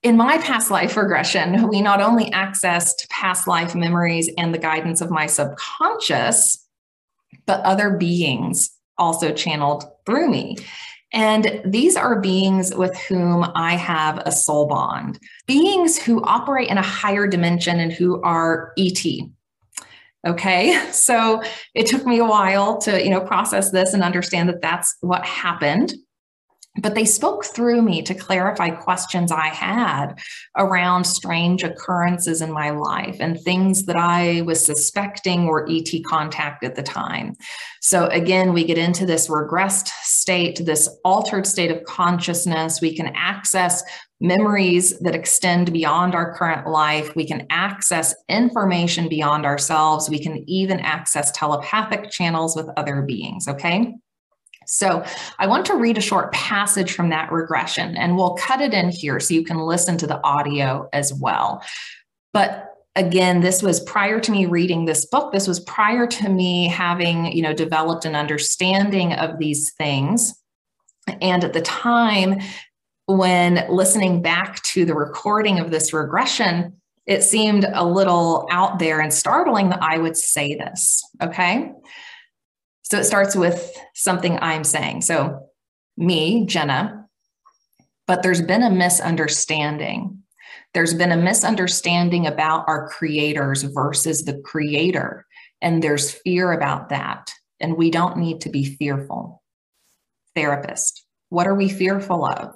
in 0.04 0.18
my 0.18 0.38
past 0.40 0.70
life 0.70 0.98
regression, 0.98 1.68
we 1.70 1.82
not 1.82 2.02
only 2.02 2.30
accessed 2.32 3.10
past 3.10 3.48
life 3.48 3.74
memories 3.74 4.30
and 4.38 4.54
the 4.54 4.60
guidance 4.60 5.02
of 5.02 5.10
my 5.10 5.26
subconscious, 5.26 6.68
but 7.46 7.62
other 7.62 7.92
beings 7.92 8.70
also 8.98 9.32
channeled 9.32 9.86
through 10.06 10.30
me. 10.30 10.58
And 11.14 11.62
these 11.64 11.96
are 11.96 12.20
beings 12.20 12.74
with 12.74 12.98
whom 12.98 13.46
I 13.56 13.76
have 13.76 14.18
a 14.26 14.32
soul 14.32 14.68
bond, 14.68 15.20
beings 15.46 16.02
who 16.02 16.24
operate 16.24 16.70
in 16.70 16.80
a 16.80 16.84
higher 16.84 17.28
dimension 17.28 17.80
and 17.80 17.94
who 17.94 18.22
are 18.24 18.74
ET. 18.78 19.06
Okay, 20.26 20.74
so 20.92 21.44
it 21.76 21.86
took 21.86 22.06
me 22.06 22.18
a 22.18 22.26
while 22.26 22.78
to, 22.80 23.04
you 23.04 23.10
know, 23.10 23.22
process 23.22 23.72
this 23.72 23.94
and 23.94 24.02
understand 24.04 24.50
that 24.50 24.62
that's 24.62 24.96
what 25.02 25.24
happened. 25.24 25.94
But 26.82 26.96
they 26.96 27.06
spoke 27.06 27.46
through 27.46 27.82
me 27.84 28.02
to 28.02 28.16
clarify 28.16 28.72
questions 28.72 29.32
I 29.32 29.48
had 29.48 30.20
around 30.58 31.04
strange 31.04 31.64
occurrences 31.64 32.42
in 32.42 32.52
my 32.52 32.72
life 32.72 33.18
and 33.20 33.40
things 33.40 33.86
that 33.86 33.96
I 33.96 34.42
was 34.42 34.66
suspecting 34.66 35.46
were 35.46 35.68
ET 35.70 35.90
contact 36.08 36.64
at 36.64 36.76
the 36.76 36.82
time. 36.82 37.36
So, 37.82 38.08
again, 38.08 38.54
we 38.54 38.64
get 38.64 38.80
into 38.80 39.06
this 39.06 39.28
regressed 39.28 39.90
state, 40.02 40.66
this 40.66 40.90
altered 41.06 41.46
state 41.46 41.70
of 41.70 41.84
consciousness. 41.84 42.82
We 42.82 42.96
can 42.96 43.12
access 43.16 43.84
memories 44.20 44.98
that 45.00 45.14
extend 45.14 45.72
beyond 45.74 46.16
our 46.16 46.34
current 46.34 46.68
life. 46.68 47.16
We 47.16 47.28
can 47.28 47.46
access 47.52 48.16
information 48.30 49.10
beyond 49.10 49.46
ourselves. 49.46 50.10
We 50.10 50.20
can 50.20 50.50
even 50.50 50.80
access 50.80 51.32
telepathic 51.34 52.10
channels 52.10 52.56
with 52.56 52.70
other 52.78 53.04
beings. 53.04 53.48
Okay. 53.48 53.94
So 54.68 55.04
I 55.40 55.48
want 55.48 55.66
to 55.68 55.76
read 55.76 55.98
a 55.98 56.02
short 56.02 56.32
passage 56.32 56.94
from 56.94 57.10
that 57.10 57.32
regression, 57.32 57.98
and 57.98 58.16
we'll 58.16 58.36
cut 58.36 58.62
it 58.62 58.74
in 58.74 58.90
here 58.90 59.20
so 59.20 59.34
you 59.34 59.44
can 59.44 59.58
listen 59.58 59.98
to 59.98 60.08
the 60.08 60.22
audio 60.24 60.90
as 60.94 61.14
well. 61.14 61.64
But 62.34 62.70
again 62.96 63.42
this 63.42 63.64
was 63.64 63.80
prior 63.80 64.20
to 64.20 64.32
me 64.32 64.46
reading 64.46 64.86
this 64.86 65.06
book. 65.06 65.32
This 65.32 65.48
was 65.48 65.60
prior 65.62 66.06
to 66.06 66.30
me 66.30 66.68
having 66.68 67.32
you 67.32 67.42
know 67.42 67.54
developed 67.54 68.06
an 68.06 68.16
understanding 68.16 69.14
of 69.14 69.40
these 69.40 69.74
things. 69.74 70.36
And 71.22 71.44
at 71.44 71.54
the 71.54 71.62
time 71.62 72.40
when 73.06 73.66
listening 73.70 74.22
back 74.22 74.62
to 74.64 74.86
the 74.86 74.96
recording 74.96 75.60
of 75.60 75.72
this 75.72 75.94
regression 75.94 76.80
it 77.06 77.22
seemed 77.22 77.66
a 77.74 77.86
little 77.86 78.48
out 78.50 78.80
there 78.80 79.02
and 79.02 79.14
startling 79.14 79.70
that 79.70 79.82
i 79.82 79.98
would 79.98 80.16
say 80.16 80.56
this 80.56 81.04
okay 81.22 81.72
so 82.84 83.00
it 83.00 83.06
starts 83.06 83.36
with 83.36 83.76
something 83.96 84.38
I'm 84.42 84.64
saying. 84.64 85.02
So, 85.02 85.48
me, 85.98 86.46
Jenna, 86.46 87.08
but 88.08 88.24
there's 88.24 88.42
been 88.42 88.64
a 88.64 88.70
misunderstanding. 88.70 90.20
There's 90.74 90.94
been 90.94 91.12
a 91.12 91.18
misunderstanding 91.18 92.28
about 92.28 92.66
our 92.68 92.90
creators 92.90 93.64
versus 93.64 94.24
the 94.24 94.40
creator. 94.40 95.26
And 95.62 95.82
there's 95.82 96.12
fear 96.12 96.52
about 96.52 96.90
that. 96.90 97.32
And 97.60 97.78
we 97.78 97.90
don't 97.90 98.18
need 98.18 98.42
to 98.42 98.50
be 98.50 98.66
fearful. 98.66 99.42
Therapist, 100.36 101.06
what 101.30 101.48
are 101.48 101.56
we 101.56 101.70
fearful 101.70 102.26
of? 102.26 102.56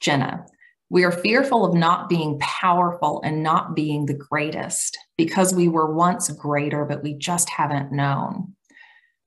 Jenna, 0.00 0.46
we 0.90 1.04
are 1.04 1.10
fearful 1.10 1.64
of 1.64 1.74
not 1.74 2.08
being 2.08 2.38
powerful 2.38 3.20
and 3.24 3.42
not 3.42 3.74
being 3.74 4.06
the 4.06 4.14
greatest 4.14 4.98
because 5.16 5.54
we 5.54 5.66
were 5.66 5.92
once 5.92 6.30
greater, 6.30 6.84
but 6.84 7.02
we 7.02 7.14
just 7.14 7.48
haven't 7.48 7.90
known 7.90 8.54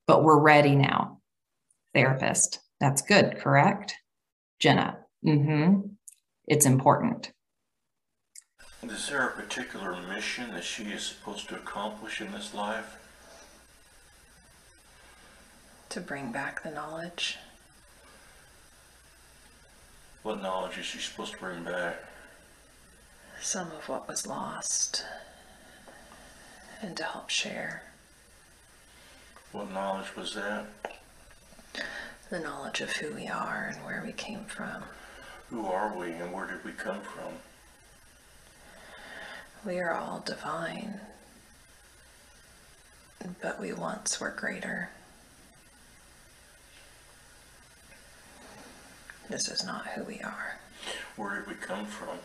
but 0.08 0.24
we're 0.24 0.40
ready 0.40 0.74
now. 0.74 1.20
Therapist, 1.94 2.58
that's 2.80 3.02
good, 3.02 3.38
correct? 3.38 3.94
Jenna, 4.58 4.98
mm-hmm. 5.24 5.80
It's 6.48 6.66
important. 6.66 7.30
Is 8.82 9.08
there 9.10 9.26
a 9.26 9.32
particular 9.32 10.00
mission 10.08 10.50
that 10.52 10.64
she 10.64 10.84
is 10.84 11.02
supposed 11.04 11.48
to 11.50 11.56
accomplish 11.56 12.22
in 12.22 12.32
this 12.32 12.54
life? 12.54 12.96
To 15.90 16.00
bring 16.00 16.32
back 16.32 16.62
the 16.62 16.70
knowledge. 16.70 17.36
What 20.22 20.40
knowledge 20.40 20.78
is 20.78 20.86
she 20.86 20.98
supposed 20.98 21.34
to 21.34 21.38
bring 21.38 21.64
back? 21.64 21.96
Some 23.40 23.70
of 23.72 23.88
what 23.88 24.08
was 24.08 24.26
lost. 24.26 25.04
And 26.80 26.96
to 26.96 27.04
help 27.04 27.28
share. 27.28 27.87
What 29.52 29.72
knowledge 29.72 30.14
was 30.14 30.34
that? 30.34 30.66
The 32.30 32.38
knowledge 32.38 32.80
of 32.82 32.92
who 32.92 33.14
we 33.14 33.26
are 33.26 33.72
and 33.74 33.84
where 33.84 34.02
we 34.04 34.12
came 34.12 34.44
from. 34.44 34.82
Who 35.48 35.66
are 35.66 35.96
we 35.96 36.10
and 36.12 36.32
where 36.32 36.46
did 36.46 36.62
we 36.64 36.72
come 36.72 37.00
from? 37.00 37.32
We 39.64 39.78
are 39.80 39.94
all 39.94 40.20
divine, 40.20 41.00
but 43.40 43.58
we 43.58 43.72
once 43.72 44.20
were 44.20 44.30
greater. 44.30 44.90
This 49.30 49.48
is 49.48 49.64
not 49.64 49.86
who 49.88 50.04
we 50.04 50.20
are. 50.20 50.58
Where 51.16 51.36
did 51.40 51.48
we 51.48 51.54
come 51.54 51.86
from? 51.86 52.18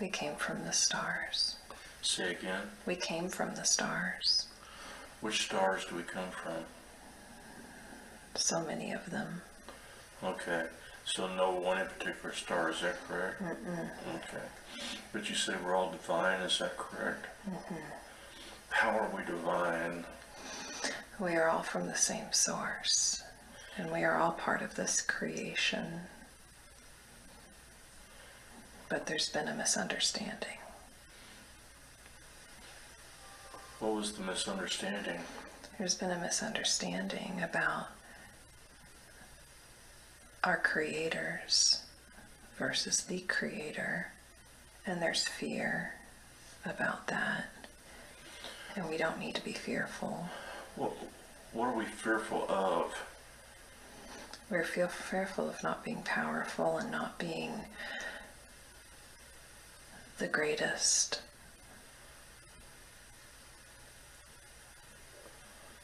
We 0.00 0.08
came 0.08 0.36
from 0.36 0.64
the 0.64 0.72
stars. 0.72 1.56
Say 2.02 2.32
again. 2.32 2.70
We 2.86 2.96
came 2.96 3.28
from 3.28 3.54
the 3.54 3.64
stars. 3.64 4.46
Which 5.24 5.46
stars 5.46 5.86
do 5.86 5.96
we 5.96 6.02
come 6.02 6.28
from? 6.30 6.66
So 8.34 8.60
many 8.60 8.92
of 8.92 9.10
them. 9.10 9.40
Okay. 10.22 10.66
So 11.06 11.34
no 11.34 11.50
one 11.50 11.78
in 11.78 11.86
particular 11.86 12.34
star, 12.34 12.68
is 12.68 12.82
that 12.82 13.02
correct? 13.08 13.40
Mm-mm. 13.42 13.88
Okay. 14.16 14.44
But 15.14 15.30
you 15.30 15.34
say 15.34 15.54
we're 15.64 15.74
all 15.74 15.90
divine, 15.90 16.42
is 16.42 16.58
that 16.58 16.76
correct? 16.76 17.24
Mm-hmm. 17.48 17.74
How 18.68 18.90
are 18.90 19.10
we 19.16 19.24
divine? 19.24 20.04
We 21.18 21.36
are 21.36 21.48
all 21.48 21.62
from 21.62 21.86
the 21.86 21.96
same 21.96 22.30
source, 22.30 23.22
and 23.78 23.90
we 23.90 24.04
are 24.04 24.18
all 24.18 24.32
part 24.32 24.60
of 24.60 24.74
this 24.74 25.00
creation. 25.00 26.00
But 28.90 29.06
there's 29.06 29.30
been 29.30 29.48
a 29.48 29.54
misunderstanding. 29.54 30.58
What 33.80 33.94
was 33.94 34.12
the 34.12 34.22
misunderstanding? 34.22 35.20
There's 35.78 35.94
been 35.96 36.10
a 36.10 36.18
misunderstanding 36.18 37.40
about 37.42 37.88
our 40.42 40.56
creators 40.58 41.82
versus 42.56 43.00
the 43.02 43.20
creator, 43.20 44.12
and 44.86 45.02
there's 45.02 45.26
fear 45.26 45.94
about 46.64 47.08
that. 47.08 47.46
And 48.76 48.88
we 48.88 48.96
don't 48.96 49.18
need 49.18 49.34
to 49.34 49.44
be 49.44 49.52
fearful. 49.52 50.28
What, 50.76 50.92
what 51.52 51.66
are 51.66 51.76
we 51.76 51.84
fearful 51.84 52.46
of? 52.48 52.94
We're 54.50 54.64
feel 54.64 54.88
fearful 54.88 55.48
of 55.48 55.62
not 55.62 55.84
being 55.84 56.02
powerful 56.02 56.76
and 56.76 56.90
not 56.90 57.18
being 57.18 57.52
the 60.18 60.28
greatest 60.28 61.22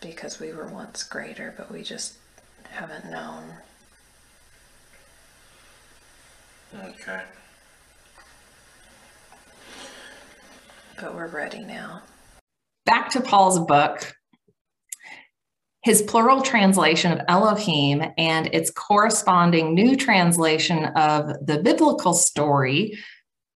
because 0.01 0.41
we 0.41 0.53
were 0.53 0.67
once 0.67 1.03
greater, 1.03 1.55
but 1.57 1.71
we 1.71 1.83
just 1.83 2.15
haven't 2.71 3.11
known. 3.11 3.45
Okay. 6.85 7.23
But 11.01 11.15
we're 11.15 11.27
ready 11.27 11.65
now. 11.65 12.03
Back 12.87 13.11
to 13.11 13.21
Paul's 13.21 13.59
book. 13.59 14.15
His 15.83 16.03
plural 16.03 16.43
translation 16.43 17.11
of 17.11 17.21
Elohim 17.27 18.03
and 18.19 18.49
its 18.53 18.71
corresponding 18.71 19.75
new 19.75 19.97
translation 19.97 20.85
of 20.97 21.47
the 21.47 21.59
biblical 21.63 22.13
story 22.13 22.99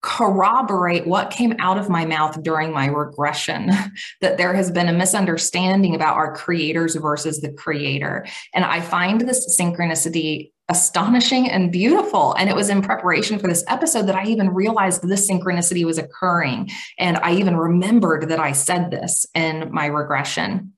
corroborate 0.04 1.06
what 1.06 1.30
came 1.30 1.54
out 1.61 1.78
of 1.78 1.88
my 1.88 2.04
mouth 2.04 2.40
during 2.42 2.70
my 2.70 2.87
regression 2.87 3.70
that 4.20 4.37
there 4.37 4.52
has 4.52 4.70
been 4.70 4.87
a 4.87 4.92
misunderstanding 4.92 5.94
about 5.94 6.14
our 6.14 6.34
creators 6.37 6.94
versus 6.96 7.40
the 7.40 7.50
creator. 7.50 8.26
And 8.52 8.66
I 8.66 8.82
find 8.82 9.23
this 9.23 9.58
synchronicity 9.58 10.52
astonishing 10.68 11.49
and 11.49 11.73
beautiful. 11.73 12.34
And 12.34 12.50
it 12.50 12.56
was 12.56 12.68
in 12.68 12.82
preparation 12.82 13.38
for 13.38 13.49
this 13.49 13.64
episode 13.66 14.02
that 14.02 14.14
I 14.14 14.26
even 14.26 14.50
realized 14.50 15.08
this 15.08 15.28
synchronicity 15.28 15.87
was 15.87 15.96
occurring. 15.96 16.70
And 16.99 17.16
I 17.18 17.34
even 17.37 17.56
remembered 17.56 18.28
that 18.28 18.40
I 18.40 18.52
said 18.52 18.90
this 18.90 19.25
in 19.34 19.73
my 19.73 19.87
regression. 19.87 20.75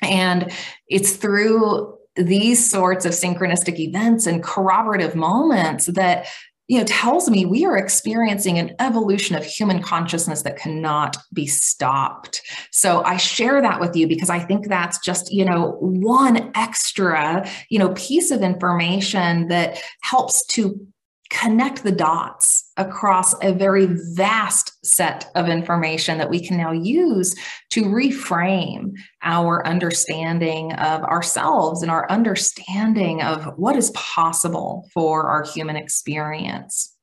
And 0.00 0.50
it's 0.88 1.16
through 1.16 1.98
these 2.16 2.68
sorts 2.68 3.04
of 3.04 3.12
synchronistic 3.12 3.78
events 3.78 4.26
and 4.26 4.42
corroborative 4.42 5.14
moments 5.14 5.86
that 5.86 6.26
you 6.70 6.78
know 6.78 6.84
tells 6.84 7.28
me 7.28 7.44
we 7.44 7.64
are 7.64 7.76
experiencing 7.76 8.56
an 8.56 8.76
evolution 8.78 9.34
of 9.34 9.44
human 9.44 9.82
consciousness 9.82 10.42
that 10.42 10.56
cannot 10.56 11.16
be 11.32 11.44
stopped. 11.44 12.42
So 12.70 13.02
i 13.02 13.16
share 13.16 13.60
that 13.60 13.80
with 13.80 13.96
you 13.96 14.06
because 14.06 14.30
i 14.30 14.38
think 14.38 14.68
that's 14.68 14.98
just 14.98 15.32
you 15.32 15.44
know 15.44 15.76
one 15.80 16.52
extra 16.54 17.44
you 17.70 17.78
know 17.80 17.92
piece 17.94 18.30
of 18.30 18.42
information 18.42 19.48
that 19.48 19.82
helps 20.02 20.46
to 20.46 20.86
connect 21.30 21.84
the 21.84 21.92
dots 21.92 22.70
across 22.76 23.34
a 23.42 23.52
very 23.52 23.86
vast 24.14 24.84
set 24.84 25.30
of 25.36 25.48
information 25.48 26.18
that 26.18 26.28
we 26.28 26.44
can 26.44 26.56
now 26.56 26.72
use 26.72 27.34
to 27.70 27.84
reframe 27.84 28.92
our 29.22 29.66
understanding 29.66 30.72
of 30.74 31.02
ourselves 31.04 31.82
and 31.82 31.90
our 31.90 32.10
understanding 32.10 33.22
of 33.22 33.44
what 33.56 33.76
is 33.76 33.90
possible 33.92 34.88
for 34.92 35.28
our 35.28 35.44
human 35.44 35.76
experience. 35.76 36.96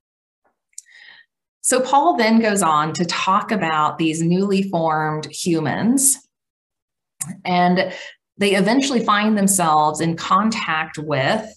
So, 1.61 1.81
Paul 1.81 2.15
then 2.15 2.39
goes 2.39 2.61
on 2.61 2.93
to 2.93 3.05
talk 3.05 3.51
about 3.51 3.97
these 3.97 4.21
newly 4.21 4.63
formed 4.63 5.25
humans, 5.25 6.17
and 7.43 7.93
they 8.37 8.55
eventually 8.55 9.03
find 9.03 9.37
themselves 9.37 9.99
in 9.99 10.15
contact 10.15 10.97
with 10.97 11.49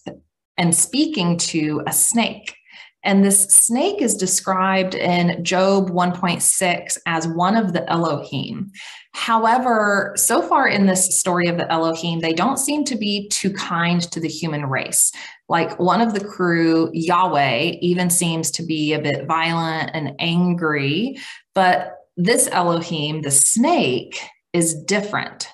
and 0.56 0.74
speaking 0.74 1.36
to 1.38 1.82
a 1.86 1.92
snake. 1.92 2.56
And 3.02 3.24
this 3.24 3.44
snake 3.44 4.02
is 4.02 4.14
described 4.14 4.94
in 4.94 5.42
Job 5.42 5.90
1.6 5.90 6.98
as 7.06 7.28
one 7.28 7.56
of 7.56 7.72
the 7.72 7.88
Elohim. 7.90 8.70
However, 9.12 10.12
so 10.16 10.42
far 10.42 10.68
in 10.68 10.86
this 10.86 11.18
story 11.18 11.48
of 11.48 11.56
the 11.56 11.70
Elohim, 11.72 12.20
they 12.20 12.34
don't 12.34 12.58
seem 12.58 12.84
to 12.84 12.96
be 12.96 13.28
too 13.28 13.52
kind 13.52 14.02
to 14.12 14.20
the 14.20 14.28
human 14.28 14.66
race. 14.66 15.12
Like 15.48 15.78
one 15.78 16.02
of 16.02 16.12
the 16.12 16.24
crew, 16.24 16.90
Yahweh, 16.92 17.76
even 17.80 18.10
seems 18.10 18.50
to 18.52 18.62
be 18.62 18.92
a 18.92 19.00
bit 19.00 19.26
violent 19.26 19.90
and 19.94 20.14
angry. 20.18 21.18
But 21.54 21.96
this 22.16 22.48
Elohim, 22.52 23.22
the 23.22 23.30
snake, 23.30 24.20
is 24.52 24.74
different. 24.74 25.48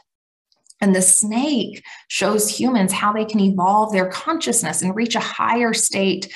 And 0.80 0.94
the 0.94 1.02
snake 1.02 1.82
shows 2.08 2.50
humans 2.50 2.92
how 2.92 3.12
they 3.12 3.24
can 3.24 3.40
evolve 3.40 3.92
their 3.92 4.10
consciousness 4.10 4.82
and 4.82 4.94
reach 4.94 5.14
a 5.14 5.20
higher 5.20 5.72
state 5.72 6.32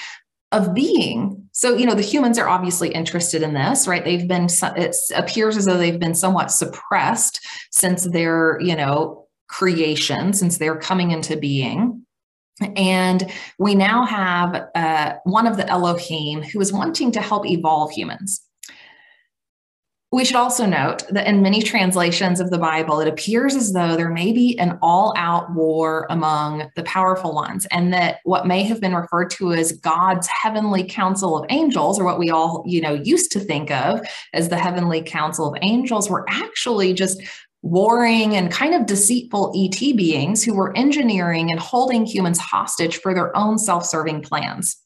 of 0.52 0.75
being. 0.75 1.49
So, 1.52 1.76
you 1.76 1.87
know, 1.87 1.95
the 1.95 2.02
humans 2.02 2.38
are 2.38 2.49
obviously 2.49 2.90
interested 2.90 3.42
in 3.42 3.54
this, 3.54 3.87
right? 3.87 4.04
They've 4.04 4.26
been, 4.26 4.49
it 4.76 4.97
appears 5.14 5.57
as 5.57 5.64
though 5.64 5.78
they've 5.78 5.99
been 5.99 6.14
somewhat 6.14 6.50
suppressed 6.50 7.47
since 7.71 8.04
their, 8.04 8.59
you 8.61 8.75
know, 8.75 9.26
creation, 9.49 10.33
since 10.33 10.59
they're 10.59 10.78
coming 10.78 11.11
into 11.11 11.37
being. 11.37 12.04
And 12.76 13.30
we 13.59 13.75
now 13.75 14.04
have 14.04 14.69
uh, 14.75 15.14
one 15.25 15.47
of 15.47 15.57
the 15.57 15.69
Elohim 15.69 16.42
who 16.42 16.61
is 16.61 16.73
wanting 16.73 17.11
to 17.12 17.21
help 17.21 17.47
evolve 17.47 17.90
humans. 17.90 18.42
We 20.12 20.24
should 20.24 20.36
also 20.36 20.66
note 20.66 21.04
that 21.10 21.28
in 21.28 21.40
many 21.40 21.62
translations 21.62 22.40
of 22.40 22.50
the 22.50 22.58
Bible, 22.58 22.98
it 22.98 23.06
appears 23.06 23.54
as 23.54 23.72
though 23.72 23.94
there 23.94 24.10
may 24.10 24.32
be 24.32 24.58
an 24.58 24.76
all 24.82 25.14
out 25.16 25.54
war 25.54 26.08
among 26.10 26.68
the 26.74 26.82
powerful 26.82 27.32
ones, 27.32 27.64
and 27.70 27.92
that 27.92 28.18
what 28.24 28.44
may 28.44 28.64
have 28.64 28.80
been 28.80 28.94
referred 28.94 29.30
to 29.30 29.52
as 29.52 29.70
God's 29.70 30.26
heavenly 30.26 30.82
council 30.82 31.38
of 31.38 31.46
angels, 31.48 32.00
or 32.00 32.04
what 32.04 32.18
we 32.18 32.28
all, 32.28 32.64
you 32.66 32.80
know, 32.80 32.94
used 32.94 33.30
to 33.32 33.38
think 33.38 33.70
of 33.70 34.00
as 34.34 34.48
the 34.48 34.58
heavenly 34.58 35.00
council 35.00 35.46
of 35.46 35.56
angels, 35.62 36.10
were 36.10 36.26
actually 36.28 36.92
just 36.92 37.22
warring 37.62 38.34
and 38.34 38.50
kind 38.50 38.74
of 38.74 38.86
deceitful 38.86 39.52
ET 39.56 39.78
beings 39.96 40.42
who 40.42 40.54
were 40.54 40.76
engineering 40.76 41.52
and 41.52 41.60
holding 41.60 42.04
humans 42.04 42.38
hostage 42.38 42.96
for 42.96 43.14
their 43.14 43.36
own 43.36 43.58
self 43.58 43.84
serving 43.86 44.22
plans. 44.22 44.76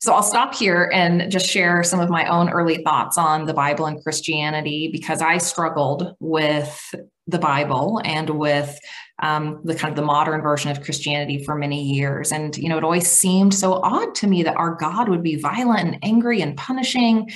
So 0.00 0.14
I'll 0.14 0.22
stop 0.22 0.54
here 0.54 0.90
and 0.94 1.30
just 1.30 1.46
share 1.46 1.82
some 1.82 2.00
of 2.00 2.08
my 2.08 2.26
own 2.26 2.48
early 2.48 2.82
thoughts 2.82 3.18
on 3.18 3.44
the 3.44 3.52
Bible 3.52 3.84
and 3.84 4.02
Christianity 4.02 4.88
because 4.90 5.20
I 5.20 5.36
struggled 5.36 6.16
with 6.20 6.94
the 7.26 7.38
Bible 7.38 8.00
and 8.02 8.30
with 8.30 8.78
um, 9.22 9.60
the 9.62 9.74
kind 9.74 9.92
of 9.92 9.96
the 9.96 10.02
modern 10.02 10.40
version 10.40 10.70
of 10.70 10.80
Christianity 10.80 11.44
for 11.44 11.54
many 11.54 11.82
years. 11.82 12.32
And, 12.32 12.56
you 12.56 12.70
know, 12.70 12.78
it 12.78 12.84
always 12.84 13.10
seemed 13.10 13.52
so 13.52 13.74
odd 13.74 14.14
to 14.16 14.26
me 14.26 14.42
that 14.42 14.56
our 14.56 14.74
God 14.74 15.10
would 15.10 15.22
be 15.22 15.36
violent 15.36 15.86
and 15.86 15.98
angry 16.02 16.40
and 16.40 16.56
punishing. 16.56 17.30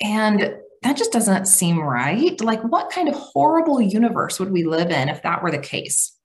And 0.00 0.56
that 0.82 0.96
just 0.96 1.12
doesn't 1.12 1.46
seem 1.46 1.78
right. 1.78 2.40
Like, 2.40 2.62
what 2.62 2.90
kind 2.90 3.08
of 3.08 3.14
horrible 3.14 3.80
universe 3.80 4.40
would 4.40 4.50
we 4.50 4.64
live 4.64 4.90
in 4.90 5.08
if 5.08 5.22
that 5.22 5.40
were 5.40 5.52
the 5.52 5.58
case? 5.58 6.17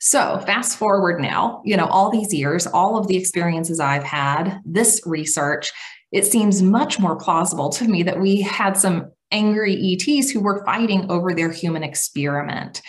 So, 0.00 0.38
fast 0.46 0.78
forward 0.78 1.20
now, 1.20 1.60
you 1.64 1.76
know, 1.76 1.86
all 1.86 2.10
these 2.10 2.32
years, 2.32 2.66
all 2.66 2.96
of 2.96 3.08
the 3.08 3.16
experiences 3.16 3.80
I've 3.80 4.04
had, 4.04 4.60
this 4.64 5.02
research, 5.04 5.72
it 6.12 6.24
seems 6.24 6.62
much 6.62 6.98
more 6.98 7.16
plausible 7.16 7.68
to 7.70 7.84
me 7.84 8.02
that 8.04 8.20
we 8.20 8.40
had 8.40 8.76
some 8.76 9.10
angry 9.30 9.74
ETs 9.94 10.30
who 10.30 10.40
were 10.40 10.64
fighting 10.64 11.10
over 11.10 11.34
their 11.34 11.50
human 11.50 11.82
experiment. 11.82 12.80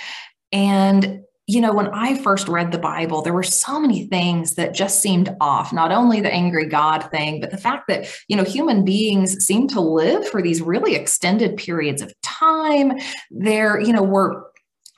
And 0.52 1.22
you 1.50 1.60
know, 1.60 1.74
when 1.74 1.88
I 1.88 2.16
first 2.22 2.48
read 2.48 2.72
the 2.72 2.78
Bible, 2.78 3.24
there 3.24 3.34
were 3.34 3.42
so 3.42 3.80
many 3.80 4.06
things 4.06 4.54
that 4.54 4.76
just 4.76 5.02
seemed 5.02 5.36
off. 5.42 5.74
Not 5.74 5.92
only 5.92 6.22
the 6.22 6.32
angry 6.32 6.68
God 6.68 7.10
thing, 7.10 7.42
but 7.42 7.50
the 7.50 7.58
fact 7.58 7.88
that, 7.88 8.06
you 8.28 8.38
know, 8.38 8.44
human 8.44 8.86
beings 8.86 9.44
seem 9.44 9.68
to 9.70 9.82
live 9.82 10.28
for 10.28 10.44
these 10.44 10.62
really 10.62 10.94
extended 10.94 11.58
periods 11.58 12.04
of 12.04 12.14
time. 12.22 13.00
There, 13.32 13.80
you 13.80 13.92
know, 13.92 14.04
were 14.04 14.46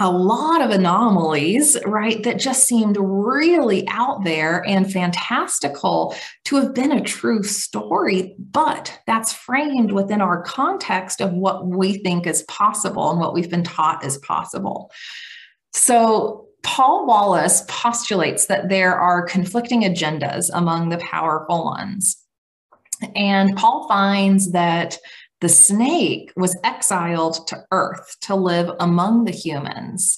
a 0.01 0.09
lot 0.09 0.61
of 0.61 0.71
anomalies, 0.71 1.77
right, 1.85 2.23
that 2.23 2.39
just 2.39 2.67
seemed 2.67 2.97
really 2.99 3.87
out 3.87 4.23
there 4.23 4.67
and 4.67 4.91
fantastical 4.91 6.15
to 6.45 6.55
have 6.55 6.73
been 6.73 6.91
a 6.91 7.03
true 7.03 7.43
story. 7.43 8.35
But 8.39 8.99
that's 9.05 9.31
framed 9.31 9.91
within 9.91 10.19
our 10.19 10.41
context 10.41 11.21
of 11.21 11.31
what 11.33 11.67
we 11.67 11.99
think 11.99 12.25
is 12.25 12.41
possible 12.43 13.11
and 13.11 13.19
what 13.19 13.35
we've 13.35 13.49
been 13.49 13.63
taught 13.63 14.03
is 14.03 14.17
possible. 14.17 14.91
So, 15.73 16.47
Paul 16.63 17.07
Wallis 17.07 17.63
postulates 17.67 18.45
that 18.45 18.69
there 18.69 18.95
are 18.95 19.25
conflicting 19.25 19.81
agendas 19.81 20.49
among 20.53 20.89
the 20.89 20.99
powerful 20.99 21.63
ones. 21.63 22.17
And 23.15 23.55
Paul 23.55 23.87
finds 23.87 24.51
that 24.51 24.97
the 25.41 25.49
snake 25.49 26.31
was 26.35 26.57
exiled 26.63 27.47
to 27.47 27.63
earth 27.71 28.15
to 28.21 28.35
live 28.35 28.71
among 28.79 29.25
the 29.25 29.31
humans. 29.31 30.17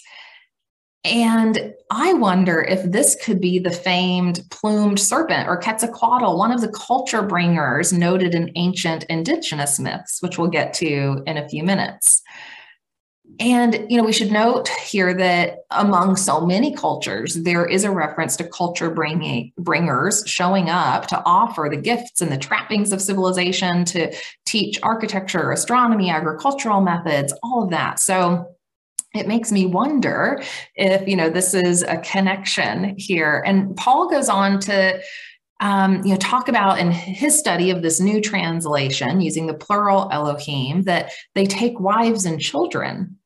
And 1.05 1.73
I 1.91 2.13
wonder 2.13 2.61
if 2.61 2.83
this 2.83 3.17
could 3.21 3.41
be 3.41 3.59
the 3.59 3.71
famed 3.71 4.41
plumed 4.51 4.99
serpent 4.99 5.49
or 5.49 5.59
Quetzalcoatl, 5.59 6.37
one 6.37 6.51
of 6.51 6.61
the 6.61 6.71
culture 6.71 7.21
bringers 7.21 7.91
noted 7.91 8.33
in 8.33 8.51
ancient 8.55 9.03
indigenous 9.05 9.79
myths, 9.79 10.21
which 10.21 10.37
we'll 10.37 10.49
get 10.49 10.73
to 10.75 11.21
in 11.25 11.37
a 11.37 11.47
few 11.49 11.63
minutes. 11.63 12.21
And, 13.39 13.87
you 13.89 13.97
know, 13.97 14.03
we 14.03 14.13
should 14.13 14.31
note 14.31 14.67
here 14.67 15.13
that 15.15 15.59
among 15.71 16.17
so 16.17 16.45
many 16.45 16.73
cultures, 16.75 17.35
there 17.35 17.65
is 17.65 17.83
a 17.83 17.91
reference 17.91 18.35
to 18.37 18.47
culture 18.47 18.89
bringing, 18.91 19.51
bringers 19.57 20.23
showing 20.27 20.69
up 20.69 21.07
to 21.07 21.21
offer 21.25 21.67
the 21.69 21.77
gifts 21.77 22.21
and 22.21 22.31
the 22.31 22.37
trappings 22.37 22.91
of 22.91 23.01
civilization 23.01 23.85
to 23.85 24.15
teach 24.45 24.79
architecture, 24.83 25.51
astronomy, 25.51 26.09
agricultural 26.09 26.81
methods, 26.81 27.33
all 27.41 27.63
of 27.63 27.71
that. 27.71 27.99
So 27.99 28.55
it 29.15 29.27
makes 29.27 29.51
me 29.51 29.65
wonder 29.65 30.41
if, 30.75 31.07
you 31.07 31.15
know, 31.15 31.29
this 31.29 31.53
is 31.53 31.81
a 31.83 31.97
connection 31.97 32.95
here. 32.97 33.43
And 33.45 33.75
Paul 33.75 34.09
goes 34.09 34.29
on 34.29 34.59
to 34.61 35.01
um, 35.59 36.03
you 36.03 36.11
know, 36.11 36.17
talk 36.17 36.49
about 36.49 36.79
in 36.79 36.91
his 36.91 37.39
study 37.39 37.69
of 37.69 37.81
this 37.81 38.01
new 38.01 38.19
translation 38.19 39.21
using 39.21 39.47
the 39.47 39.53
plural 39.53 40.09
Elohim 40.11 40.83
that 40.83 41.13
they 41.35 41.45
take 41.45 41.79
wives 41.79 42.25
and 42.25 42.41
children 42.41 43.17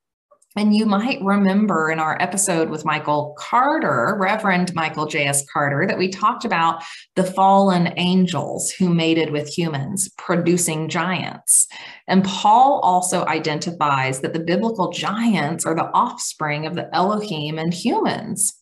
and 0.57 0.75
you 0.75 0.85
might 0.85 1.21
remember 1.21 1.89
in 1.89 1.99
our 1.99 2.21
episode 2.21 2.69
with 2.69 2.85
Michael 2.85 3.35
Carter, 3.37 4.15
Reverend 4.19 4.73
Michael 4.73 5.05
J.S. 5.05 5.45
Carter, 5.51 5.85
that 5.87 5.97
we 5.97 6.09
talked 6.09 6.45
about 6.45 6.83
the 7.15 7.23
fallen 7.23 7.93
angels 7.97 8.71
who 8.71 8.93
mated 8.93 9.31
with 9.31 9.47
humans, 9.47 10.09
producing 10.17 10.89
giants. 10.89 11.67
And 12.07 12.23
Paul 12.23 12.79
also 12.81 13.25
identifies 13.25 14.21
that 14.21 14.33
the 14.33 14.39
biblical 14.39 14.91
giants 14.91 15.65
are 15.65 15.75
the 15.75 15.91
offspring 15.93 16.65
of 16.65 16.75
the 16.75 16.93
Elohim 16.95 17.59
and 17.59 17.73
humans. 17.73 18.53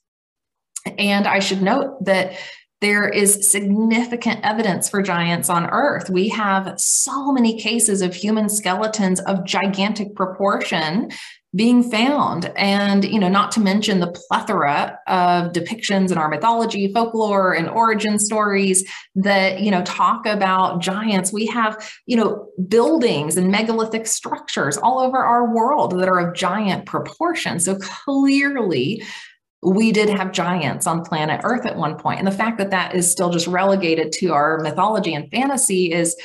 And 0.97 1.27
I 1.27 1.39
should 1.39 1.61
note 1.61 2.03
that 2.05 2.37
there 2.81 3.07
is 3.07 3.49
significant 3.49 4.41
evidence 4.43 4.89
for 4.89 5.01
giants 5.01 5.49
on 5.49 5.69
Earth. 5.71 6.09
We 6.09 6.29
have 6.29 6.79
so 6.79 7.31
many 7.31 7.59
cases 7.59 8.01
of 8.01 8.13
human 8.13 8.49
skeletons 8.49 9.19
of 9.21 9.45
gigantic 9.45 10.13
proportion 10.13 11.09
being 11.55 11.89
found. 11.89 12.51
And 12.55 13.05
you 13.05 13.19
know 13.19 13.29
not 13.29 13.51
to 13.53 13.59
mention 13.59 13.99
the 13.99 14.11
plethora 14.11 14.99
of 15.07 15.53
depictions 15.53 16.11
in 16.11 16.17
our 16.17 16.29
mythology 16.29 16.91
folklore 16.93 17.53
and 17.53 17.69
origin 17.69 18.19
stories 18.19 18.83
that 19.15 19.61
you 19.61 19.71
know 19.71 19.83
talk 19.83 20.25
about 20.25 20.81
giants. 20.81 21.31
We 21.31 21.45
have 21.47 21.91
you 22.05 22.17
know 22.17 22.47
buildings 22.67 23.37
and 23.37 23.51
megalithic 23.51 24.07
structures 24.07 24.77
all 24.77 24.99
over 24.99 25.17
our 25.17 25.53
world 25.53 25.97
that 25.99 26.09
are 26.09 26.19
of 26.19 26.35
giant 26.35 26.85
proportions. 26.85 27.65
So 27.65 27.77
clearly 27.77 29.03
we 29.61 29.91
did 29.91 30.09
have 30.09 30.31
giants 30.31 30.85
on 30.85 31.03
planet 31.03 31.41
earth 31.43 31.65
at 31.65 31.75
one 31.75 31.97
point. 31.97 32.19
And 32.19 32.27
the 32.27 32.31
fact 32.31 32.59
that 32.59 32.69
that 32.69 32.93
is 32.93 33.09
still 33.09 33.31
just 33.31 33.47
relegated 33.47 34.11
to 34.13 34.27
our 34.27 34.59
mythology 34.59 35.13
and 35.13 35.29
fantasy 35.31 35.91
is 35.91 36.15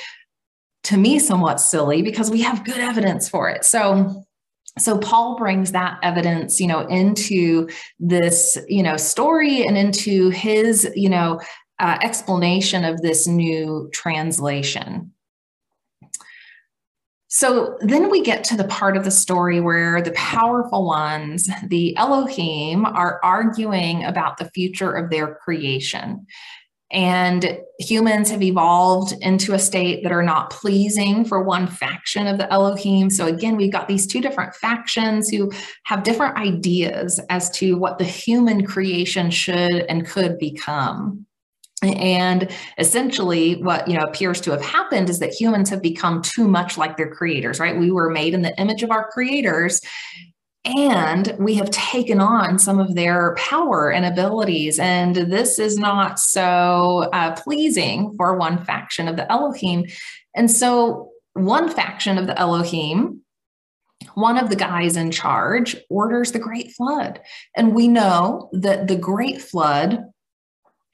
to 0.84 0.96
me 0.96 1.18
somewhat 1.18 1.60
silly 1.60 2.02
because 2.02 2.30
we 2.30 2.42
have 2.42 2.64
good 2.64 2.78
evidence 2.78 3.28
for 3.28 3.48
it. 3.48 3.64
So 3.64 4.24
so 4.78 4.98
paul 4.98 5.36
brings 5.36 5.72
that 5.72 5.98
evidence 6.02 6.60
you 6.60 6.66
know 6.66 6.80
into 6.86 7.68
this 7.98 8.56
you 8.68 8.82
know 8.82 8.96
story 8.96 9.66
and 9.66 9.76
into 9.76 10.30
his 10.30 10.90
you 10.94 11.08
know 11.08 11.40
uh, 11.78 11.98
explanation 12.02 12.84
of 12.84 13.00
this 13.00 13.26
new 13.26 13.88
translation 13.92 15.10
so 17.32 17.78
then 17.80 18.10
we 18.10 18.22
get 18.22 18.42
to 18.44 18.56
the 18.56 18.64
part 18.64 18.96
of 18.96 19.04
the 19.04 19.10
story 19.12 19.60
where 19.60 20.02
the 20.02 20.10
powerful 20.12 20.84
ones, 20.84 21.48
the 21.68 21.96
Elohim, 21.96 22.84
are 22.84 23.20
arguing 23.22 24.04
about 24.04 24.38
the 24.38 24.50
future 24.50 24.90
of 24.90 25.10
their 25.10 25.36
creation. 25.36 26.26
And 26.92 27.58
humans 27.78 28.30
have 28.30 28.42
evolved 28.42 29.14
into 29.20 29.54
a 29.54 29.58
state 29.58 30.02
that 30.02 30.12
are 30.12 30.22
not 30.22 30.50
pleasing 30.50 31.24
for 31.24 31.42
one 31.42 31.66
faction 31.66 32.26
of 32.26 32.38
the 32.38 32.52
Elohim. 32.52 33.10
So, 33.10 33.26
again, 33.26 33.56
we've 33.56 33.72
got 33.72 33.88
these 33.88 34.06
two 34.06 34.20
different 34.20 34.54
factions 34.54 35.28
who 35.28 35.52
have 35.84 36.02
different 36.02 36.36
ideas 36.36 37.20
as 37.30 37.50
to 37.52 37.76
what 37.76 37.98
the 37.98 38.04
human 38.04 38.66
creation 38.66 39.30
should 39.30 39.84
and 39.88 40.06
could 40.06 40.38
become. 40.38 41.26
And 41.82 42.50
essentially, 42.76 43.62
what 43.62 43.88
you 43.88 43.96
know 43.96 44.04
appears 44.04 44.40
to 44.42 44.50
have 44.50 44.60
happened 44.60 45.08
is 45.08 45.18
that 45.20 45.32
humans 45.32 45.70
have 45.70 45.80
become 45.80 46.20
too 46.20 46.46
much 46.46 46.76
like 46.76 46.96
their 46.96 47.10
creators, 47.10 47.58
right? 47.58 47.78
We 47.78 47.90
were 47.90 48.10
made 48.10 48.34
in 48.34 48.42
the 48.42 48.58
image 48.60 48.82
of 48.82 48.90
our 48.90 49.10
creators, 49.10 49.80
and 50.64 51.34
we 51.38 51.54
have 51.54 51.70
taken 51.70 52.20
on 52.20 52.58
some 52.58 52.78
of 52.78 52.94
their 52.94 53.34
power 53.36 53.90
and 53.90 54.04
abilities. 54.04 54.78
And 54.78 55.16
this 55.16 55.58
is 55.58 55.78
not 55.78 56.20
so 56.20 57.08
uh, 57.12 57.32
pleasing 57.32 58.14
for 58.16 58.36
one 58.36 58.64
faction 58.64 59.08
of 59.08 59.16
the 59.16 59.30
Elohim. 59.32 59.86
And 60.34 60.50
so, 60.50 61.10
one 61.34 61.70
faction 61.70 62.18
of 62.18 62.26
the 62.26 62.38
Elohim, 62.38 63.22
one 64.14 64.36
of 64.36 64.50
the 64.50 64.56
guys 64.56 64.96
in 64.96 65.10
charge, 65.10 65.76
orders 65.88 66.32
the 66.32 66.38
Great 66.38 66.72
Flood. 66.72 67.20
And 67.56 67.74
we 67.74 67.88
know 67.88 68.50
that 68.52 68.88
the 68.88 68.96
Great 68.96 69.40
Flood 69.40 70.04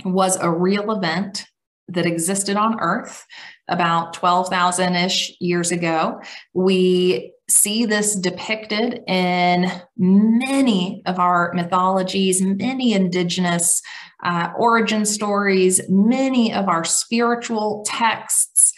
was 0.05 0.37
a 0.37 0.51
real 0.51 0.93
event 0.93 1.47
that 1.89 2.07
existed 2.07 2.57
on 2.57 2.81
Earth 2.81 3.25
about 3.69 4.13
12,000 4.13 4.95
ish 4.95 5.37
years 5.41 5.73
ago. 5.73 6.21
We 6.53 7.33
see 7.49 7.87
this 7.87 8.17
depicted 8.17 9.03
in 9.07 9.71
many 9.97 11.03
of 11.07 11.19
our 11.19 11.53
mythologies, 11.55 12.43
many 12.43 12.93
indigenous 12.93 13.83
uh, 14.25 14.51
origin 14.59 15.05
stories, 15.05 15.81
many 15.89 16.53
of 16.53 16.69
our 16.69 16.85
spiritual 16.85 17.85
texts 17.87 18.73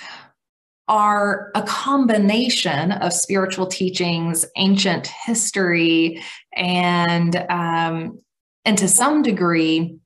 are 0.89 1.51
a 1.55 1.63
combination 1.63 2.93
of 2.93 3.13
spiritual 3.13 3.67
teachings, 3.67 4.45
ancient 4.57 5.07
history, 5.07 6.23
and 6.55 7.37
um, 7.51 8.19
and 8.65 8.77
to 8.79 8.89
some 8.89 9.23
degree, 9.23 9.99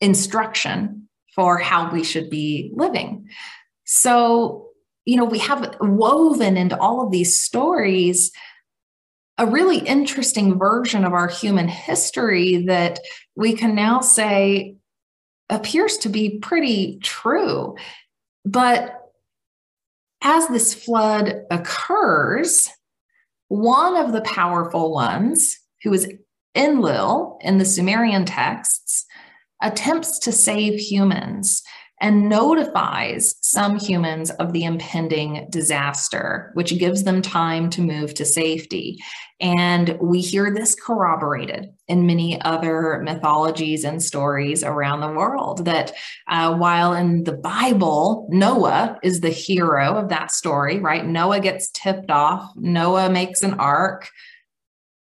instruction 0.00 1.08
for 1.34 1.58
how 1.58 1.90
we 1.92 2.04
should 2.04 2.30
be 2.30 2.72
living. 2.74 3.28
So 3.84 4.69
you 5.04 5.16
know, 5.16 5.24
we 5.24 5.38
have 5.38 5.76
woven 5.80 6.56
into 6.56 6.78
all 6.78 7.04
of 7.04 7.10
these 7.10 7.38
stories 7.38 8.30
a 9.38 9.46
really 9.46 9.78
interesting 9.78 10.58
version 10.58 11.02
of 11.02 11.14
our 11.14 11.26
human 11.26 11.66
history 11.66 12.64
that 12.66 13.00
we 13.34 13.54
can 13.54 13.74
now 13.74 14.00
say 14.00 14.76
appears 15.48 15.96
to 15.96 16.10
be 16.10 16.38
pretty 16.40 16.98
true. 17.02 17.74
But 18.44 19.00
as 20.22 20.46
this 20.48 20.74
flood 20.74 21.46
occurs, 21.50 22.68
one 23.48 23.96
of 23.96 24.12
the 24.12 24.20
powerful 24.20 24.92
ones, 24.92 25.58
who 25.82 25.94
is 25.94 26.12
Enlil 26.54 27.38
in 27.40 27.56
the 27.56 27.64
Sumerian 27.64 28.26
texts, 28.26 29.06
attempts 29.62 30.18
to 30.18 30.32
save 30.32 30.78
humans 30.78 31.62
and 32.00 32.28
notifies 32.28 33.34
some 33.42 33.78
humans 33.78 34.30
of 34.30 34.52
the 34.52 34.64
impending 34.64 35.46
disaster, 35.50 36.50
which 36.54 36.78
gives 36.78 37.04
them 37.04 37.20
time 37.20 37.68
to 37.70 37.82
move 37.82 38.14
to 38.14 38.24
safety. 38.24 38.98
And 39.40 39.98
we 40.00 40.20
hear 40.20 40.52
this 40.52 40.74
corroborated 40.74 41.70
in 41.88 42.06
many 42.06 42.40
other 42.40 43.00
mythologies 43.04 43.84
and 43.84 44.02
stories 44.02 44.64
around 44.64 45.00
the 45.00 45.12
world. 45.12 45.64
That 45.64 45.92
uh, 46.28 46.54
while 46.56 46.94
in 46.94 47.24
the 47.24 47.36
Bible, 47.36 48.26
Noah 48.30 48.98
is 49.02 49.20
the 49.20 49.30
hero 49.30 49.96
of 49.96 50.08
that 50.08 50.30
story, 50.30 50.78
right? 50.78 51.06
Noah 51.06 51.40
gets 51.40 51.70
tipped 51.70 52.10
off, 52.10 52.50
Noah 52.56 53.10
makes 53.10 53.42
an 53.42 53.54
ark, 53.54 54.08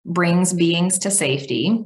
brings 0.06 0.54
beings 0.54 1.00
to 1.00 1.12
safety 1.12 1.86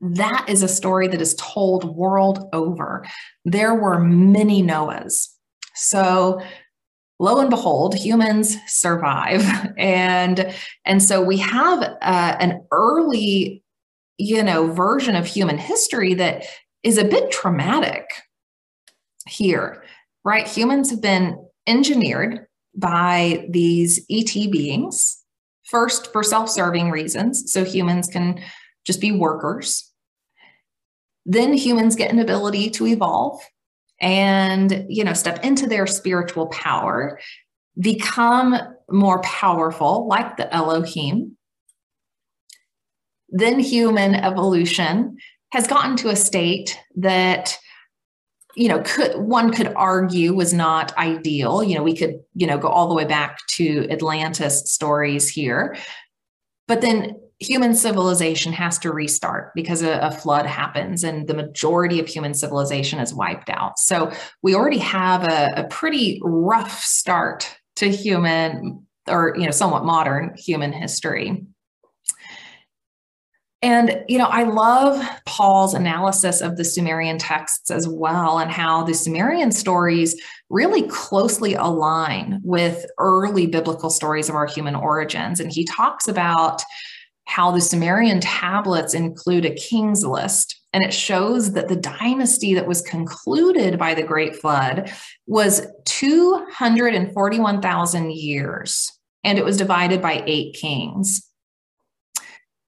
that 0.00 0.46
is 0.48 0.62
a 0.62 0.68
story 0.68 1.08
that 1.08 1.20
is 1.20 1.34
told 1.34 1.96
world 1.96 2.48
over. 2.52 3.04
There 3.44 3.74
were 3.74 4.00
many 4.00 4.62
Noahs. 4.62 5.28
So 5.74 6.40
lo 7.18 7.38
and 7.38 7.50
behold 7.50 7.94
humans 7.94 8.56
survive 8.66 9.44
and 9.78 10.52
and 10.84 11.02
so 11.02 11.22
we 11.22 11.36
have 11.36 11.82
uh, 11.82 12.36
an 12.40 12.60
early 12.72 13.62
you 14.18 14.42
know 14.42 14.70
version 14.72 15.16
of 15.16 15.26
human 15.26 15.58
history 15.58 16.14
that 16.14 16.44
is 16.82 16.98
a 16.98 17.04
bit 17.04 17.30
traumatic 17.30 18.04
here 19.28 19.84
right 20.24 20.46
humans 20.46 20.90
have 20.90 21.00
been 21.00 21.38
engineered 21.66 22.46
by 22.74 23.46
these 23.48 24.04
et 24.10 24.34
beings 24.50 25.22
first 25.64 26.12
for 26.12 26.22
self-serving 26.22 26.90
reasons 26.90 27.50
so 27.52 27.64
humans 27.64 28.08
can 28.08 28.40
just 28.84 29.00
be 29.00 29.12
workers. 29.12 29.90
Then 31.26 31.54
humans 31.54 31.96
get 31.96 32.12
an 32.12 32.18
ability 32.18 32.70
to 32.70 32.86
evolve 32.86 33.40
and, 34.00 34.86
you 34.88 35.04
know, 35.04 35.14
step 35.14 35.44
into 35.44 35.66
their 35.66 35.86
spiritual 35.86 36.48
power, 36.48 37.18
become 37.78 38.56
more 38.90 39.22
powerful, 39.22 40.06
like 40.06 40.36
the 40.36 40.52
Elohim. 40.54 41.36
Then 43.30 43.58
human 43.58 44.14
evolution 44.14 45.16
has 45.52 45.66
gotten 45.66 45.96
to 45.96 46.08
a 46.10 46.16
state 46.16 46.78
that 46.96 47.56
you 48.56 48.68
know 48.68 48.82
could 48.84 49.16
one 49.16 49.52
could 49.52 49.72
argue 49.74 50.32
was 50.32 50.52
not 50.52 50.96
ideal 50.96 51.62
you 51.62 51.74
know 51.74 51.82
we 51.82 51.94
could 51.94 52.20
you 52.34 52.46
know 52.46 52.58
go 52.58 52.68
all 52.68 52.88
the 52.88 52.94
way 52.94 53.04
back 53.04 53.38
to 53.48 53.88
atlantis 53.90 54.70
stories 54.70 55.28
here 55.28 55.76
but 56.68 56.80
then 56.80 57.16
human 57.44 57.74
civilization 57.74 58.52
has 58.52 58.78
to 58.78 58.92
restart 58.92 59.52
because 59.54 59.82
a, 59.82 59.98
a, 59.98 60.10
flood 60.10 60.46
happens 60.46 61.04
and 61.04 61.26
the 61.28 61.34
majority 61.34 62.00
of 62.00 62.08
human 62.08 62.34
civilization 62.34 62.98
is 62.98 63.12
wiped 63.12 63.50
out. 63.50 63.78
So 63.78 64.12
we 64.42 64.54
already 64.54 64.78
have 64.78 65.24
a, 65.24 65.52
a 65.56 65.64
pretty 65.64 66.20
rough 66.22 66.80
start 66.80 67.56
to 67.76 67.90
human 67.90 68.86
or 69.08 69.34
you 69.36 69.44
know 69.44 69.50
somewhat 69.50 69.84
modern 69.84 70.34
human 70.36 70.72
history. 70.72 71.44
And, 73.64 74.04
you 74.08 74.18
know, 74.18 74.26
I 74.26 74.42
love 74.42 75.02
Paul's 75.24 75.72
analysis 75.72 76.42
of 76.42 76.58
the 76.58 76.64
Sumerian 76.66 77.16
texts 77.16 77.70
as 77.70 77.88
well, 77.88 78.38
and 78.38 78.50
how 78.50 78.82
the 78.82 78.92
Sumerian 78.92 79.52
stories 79.52 80.20
really 80.50 80.82
closely 80.82 81.54
align 81.54 82.42
with 82.44 82.84
early 82.98 83.46
biblical 83.46 83.88
stories 83.88 84.28
of 84.28 84.34
our 84.34 84.46
human 84.46 84.74
origins. 84.74 85.40
And 85.40 85.50
he 85.50 85.64
talks 85.64 86.08
about 86.08 86.62
how 87.26 87.50
the 87.50 87.60
Sumerian 87.60 88.20
tablets 88.20 88.94
include 88.94 89.44
a 89.44 89.52
king's 89.54 90.04
list. 90.04 90.60
And 90.72 90.84
it 90.84 90.92
shows 90.92 91.52
that 91.52 91.68
the 91.68 91.76
dynasty 91.76 92.54
that 92.54 92.66
was 92.66 92.82
concluded 92.82 93.78
by 93.78 93.94
the 93.94 94.02
Great 94.02 94.34
Flood 94.36 94.92
was 95.26 95.66
241,000 95.84 98.12
years, 98.12 98.90
and 99.22 99.38
it 99.38 99.44
was 99.44 99.56
divided 99.56 100.02
by 100.02 100.24
eight 100.26 100.54
kings. 100.54 101.30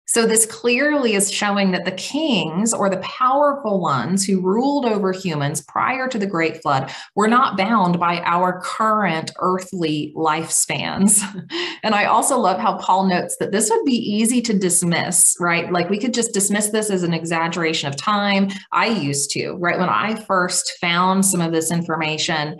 So, 0.09 0.25
this 0.27 0.47
clearly 0.47 1.15
is 1.15 1.33
showing 1.33 1.73
that 1.73 1.85
the 1.85 1.93
kings 1.93 2.73
or 2.73 2.89
the 2.89 2.99
powerful 2.99 3.81
ones 3.81 4.25
who 4.25 4.41
ruled 4.41 4.87
over 4.87 5.13
humans 5.13 5.61
prior 5.61 6.07
to 6.09 6.19
the 6.19 6.27
Great 6.27 6.63
Flood 6.63 6.93
were 7.15 7.29
not 7.29 7.57
bound 7.57 7.99
by 7.99 8.21
our 8.21 8.61
current 8.61 9.33
earthly 9.39 10.13
lifespans. 10.17 11.23
And 11.83 11.95
I 11.95 12.07
also 12.07 12.37
love 12.37 12.59
how 12.59 12.79
Paul 12.79 13.07
notes 13.07 13.37
that 13.39 13.53
this 13.53 13.71
would 13.71 13.85
be 13.85 13.93
easy 13.93 14.43
to 14.43 14.59
dismiss, 14.59 15.37
right? 15.39 15.71
Like 15.71 15.89
we 15.89 15.99
could 15.99 16.15
just 16.15 16.35
dismiss 16.35 16.71
this 16.71 16.91
as 16.91 17.05
an 17.05 17.15
exaggeration 17.15 17.89
of 17.89 17.97
time. 17.97 18.49
I 18.73 18.87
used 18.89 19.31
to, 19.33 19.53
right? 19.53 19.79
When 19.79 19.89
I 19.89 20.17
first 20.17 20.79
found 20.81 21.25
some 21.25 21.41
of 21.41 21.53
this 21.53 21.71
information, 21.71 22.59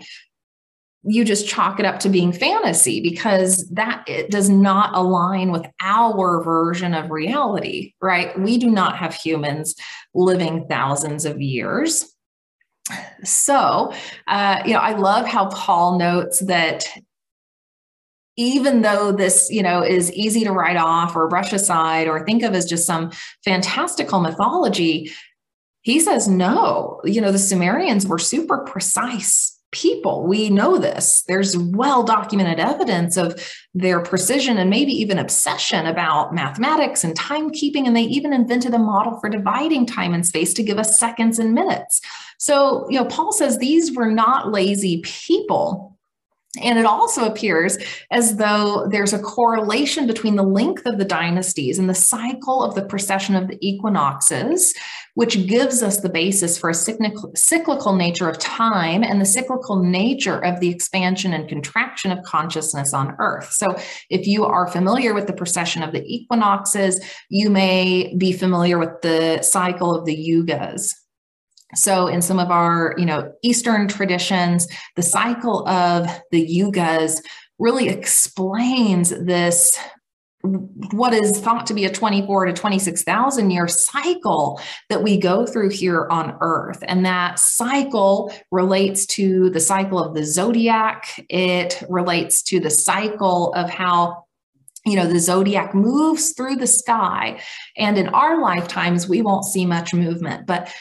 you 1.03 1.23
just 1.23 1.47
chalk 1.47 1.79
it 1.79 1.85
up 1.85 1.99
to 1.99 2.09
being 2.09 2.31
fantasy 2.31 2.99
because 3.01 3.67
that 3.69 4.03
it 4.07 4.29
does 4.29 4.49
not 4.49 4.93
align 4.93 5.51
with 5.51 5.65
our 5.81 6.43
version 6.43 6.93
of 6.93 7.11
reality 7.11 7.93
right? 8.01 8.37
We 8.39 8.57
do 8.57 8.69
not 8.69 8.97
have 8.97 9.13
humans 9.13 9.75
living 10.13 10.65
thousands 10.67 11.25
of 11.25 11.41
years. 11.41 12.13
So 13.23 13.93
uh, 14.27 14.61
you 14.65 14.73
know 14.73 14.79
i 14.79 14.93
love 14.93 15.27
how 15.27 15.47
paul 15.47 15.99
notes 15.99 16.39
that 16.39 16.85
even 18.37 18.83
though 18.83 19.11
this 19.11 19.49
you 19.51 19.61
know 19.61 19.83
is 19.83 20.13
easy 20.13 20.43
to 20.43 20.51
write 20.51 20.77
off 20.77 21.15
or 21.15 21.27
brush 21.27 21.51
aside 21.51 22.07
or 22.07 22.23
think 22.23 22.43
of 22.43 22.53
as 22.53 22.65
just 22.65 22.85
some 22.85 23.11
fantastical 23.43 24.21
mythology 24.21 25.11
he 25.81 25.99
says 25.99 26.27
no 26.27 27.01
you 27.03 27.19
know 27.19 27.31
the 27.31 27.39
sumerians 27.39 28.07
were 28.07 28.19
super 28.19 28.59
precise 28.59 29.56
people. 29.77 30.25
We 30.25 30.49
know 30.49 30.77
this. 30.77 31.23
There's 31.27 31.55
well 31.55 32.03
documented 32.03 32.59
evidence 32.59 33.15
of 33.15 33.39
their 33.73 34.01
precision 34.01 34.57
and 34.57 34.69
maybe 34.69 34.91
even 34.91 35.19
obsession 35.19 35.85
about 35.85 36.33
mathematics 36.33 37.03
and 37.03 37.17
timekeeping. 37.17 37.85
And 37.85 37.95
they 37.95 38.03
even 38.03 38.33
invented 38.33 38.73
a 38.73 38.79
model 38.79 39.19
for 39.19 39.29
dividing 39.29 39.85
time 39.85 40.13
and 40.13 40.25
space 40.25 40.53
to 40.55 40.63
give 40.63 40.79
us 40.79 40.99
seconds 40.99 41.37
and 41.37 41.53
minutes. 41.53 42.01
So, 42.39 42.87
you 42.89 42.99
know, 42.99 43.05
Paul 43.05 43.31
says 43.31 43.57
these 43.57 43.95
were 43.95 44.11
not 44.11 44.51
lazy 44.51 45.01
people 45.03 45.96
and 46.61 46.79
it 46.79 46.85
also 46.85 47.25
appears 47.25 47.77
as 48.11 48.37
though 48.37 48.87
there's 48.89 49.13
a 49.13 49.19
correlation 49.19 50.07
between 50.07 50.35
the 50.35 50.43
length 50.43 50.85
of 50.85 50.97
the 50.97 51.05
dynasties 51.05 51.79
and 51.79 51.89
the 51.89 51.95
cycle 51.95 52.63
of 52.63 52.75
the 52.75 52.85
precession 52.85 53.35
of 53.35 53.47
the 53.47 53.57
equinoxes, 53.61 54.73
which 55.15 55.47
gives 55.47 55.81
us 55.81 56.01
the 56.01 56.09
basis 56.09 56.57
for 56.57 56.69
a 56.69 56.73
cyclical, 56.73 57.95
nature 57.95 58.29
of 58.29 58.37
time 58.37 59.03
and 59.03 59.19
the 59.19 59.25
cyclical 59.25 59.81
nature 59.83 60.43
of 60.43 60.59
the 60.59 60.69
expansion 60.69 61.33
and 61.33 61.49
contraction 61.49 62.11
of 62.11 62.23
consciousness 62.23 62.93
on 62.93 63.15
Earth. 63.19 63.51
So, 63.51 63.75
if 64.09 64.27
you 64.27 64.45
are 64.45 64.67
familiar 64.67 65.13
with 65.13 65.27
the 65.27 65.33
precession 65.33 65.83
of 65.83 65.91
the 65.91 66.03
equinoxes, 66.05 67.03
you 67.29 67.49
may 67.49 68.15
be 68.17 68.31
familiar 68.31 68.77
with 68.77 69.01
the 69.01 69.41
cycle 69.41 69.95
of 69.95 70.05
the 70.05 70.15
yugas. 70.15 70.93
So 71.75 72.07
in 72.07 72.21
some 72.21 72.39
of 72.39 72.49
our, 72.49 72.95
you 72.97 73.05
know, 73.05 73.33
Eastern 73.43 73.87
traditions, 73.87 74.67
the 74.95 75.03
cycle 75.03 75.67
of 75.67 76.07
the 76.31 76.47
yugas 76.47 77.21
really 77.59 77.89
explains 77.89 79.09
this 79.09 79.77
what 80.91 81.13
is 81.13 81.39
thought 81.39 81.65
to 81.65 81.73
be 81.73 81.85
a 81.85 81.91
24 81.91 82.45
to 82.45 82.53
26,000 82.53 83.51
year 83.51 83.67
cycle 83.67 84.61
that 84.89 85.03
we 85.03 85.17
go 85.17 85.45
through 85.45 85.69
here 85.69 86.07
on 86.09 86.37
earth. 86.41 86.83
And 86.87 87.05
that 87.05 87.39
cycle 87.39 88.31
relates 88.51 89.05
to 89.07 89.49
the 89.49 89.59
cycle 89.59 89.99
of 90.01 90.15
the 90.15 90.23
zodiac. 90.23 91.25
It 91.29 91.83
relates 91.89 92.43
to 92.43 92.59
the 92.59 92.69
cycle 92.69 93.51
of 93.53 93.69
how 93.69 94.23
you 94.85 94.95
know 94.95 95.07
the 95.07 95.19
zodiac 95.19 95.75
moves 95.75 96.33
through 96.33 96.55
the 96.55 96.67
sky 96.67 97.41
and 97.75 97.97
in 97.97 98.07
our 98.09 98.41
lifetimes 98.41 99.09
we 99.09 99.21
won't 99.21 99.43
see 99.43 99.65
much 99.65 99.93
movement 99.93 100.47
but 100.47 100.71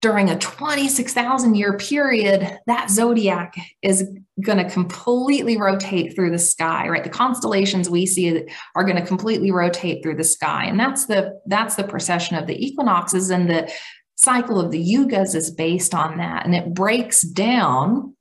during 0.00 0.30
a 0.30 0.38
26,000 0.38 1.54
year 1.56 1.76
period, 1.76 2.58
that 2.66 2.90
zodiac 2.90 3.54
is 3.82 4.08
going 4.44 4.58
to 4.58 4.70
completely 4.70 5.58
rotate 5.58 6.14
through 6.14 6.30
the 6.30 6.38
sky, 6.38 6.88
right? 6.88 7.02
The 7.02 7.10
constellations 7.10 7.90
we 7.90 8.06
see 8.06 8.46
are 8.76 8.84
going 8.84 8.96
to 8.96 9.04
completely 9.04 9.50
rotate 9.50 10.02
through 10.02 10.16
the 10.16 10.24
sky. 10.24 10.66
And 10.66 10.78
that's 10.78 11.06
the 11.06 11.40
that's 11.46 11.74
the 11.74 11.84
precession 11.84 12.36
of 12.36 12.46
the 12.46 12.64
equinoxes 12.64 13.30
and 13.30 13.50
the 13.50 13.72
cycle 14.14 14.60
of 14.60 14.70
the 14.70 14.84
yugas 14.84 15.34
is 15.34 15.50
based 15.50 15.94
on 15.94 16.18
that. 16.18 16.44
And 16.44 16.54
it 16.54 16.74
breaks 16.74 17.22
down 17.22 18.14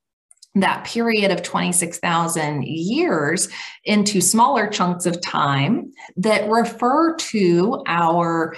that 0.61 0.85
period 0.85 1.31
of 1.31 1.43
26,000 1.43 2.63
years 2.63 3.49
into 3.83 4.21
smaller 4.21 4.67
chunks 4.67 5.05
of 5.05 5.21
time 5.21 5.91
that 6.15 6.49
refer 6.49 7.15
to 7.15 7.83
our 7.85 8.55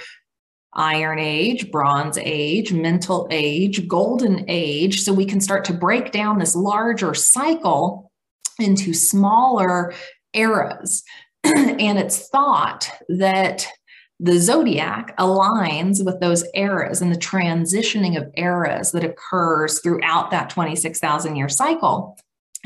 Iron 0.80 1.18
Age, 1.18 1.70
Bronze 1.70 2.16
Age, 2.16 2.72
Mental 2.72 3.28
Age, 3.30 3.86
Golden 3.86 4.46
Age. 4.48 5.02
So 5.02 5.12
we 5.12 5.26
can 5.26 5.38
start 5.38 5.62
to 5.66 5.74
break 5.74 6.10
down 6.10 6.38
this 6.38 6.56
larger 6.56 7.12
cycle 7.12 8.10
into 8.58 8.94
smaller 8.94 9.92
eras. 10.32 11.04
and 11.44 11.98
it's 11.98 12.30
thought 12.30 12.90
that 13.10 13.66
the 14.18 14.38
zodiac 14.38 15.14
aligns 15.18 16.02
with 16.02 16.18
those 16.20 16.44
eras 16.54 17.02
and 17.02 17.12
the 17.12 17.18
transitioning 17.18 18.16
of 18.16 18.32
eras 18.36 18.92
that 18.92 19.04
occurs 19.04 19.80
throughout 19.80 20.30
that 20.30 20.48
26,000 20.48 21.36
year 21.36 21.50
cycle. 21.50 22.18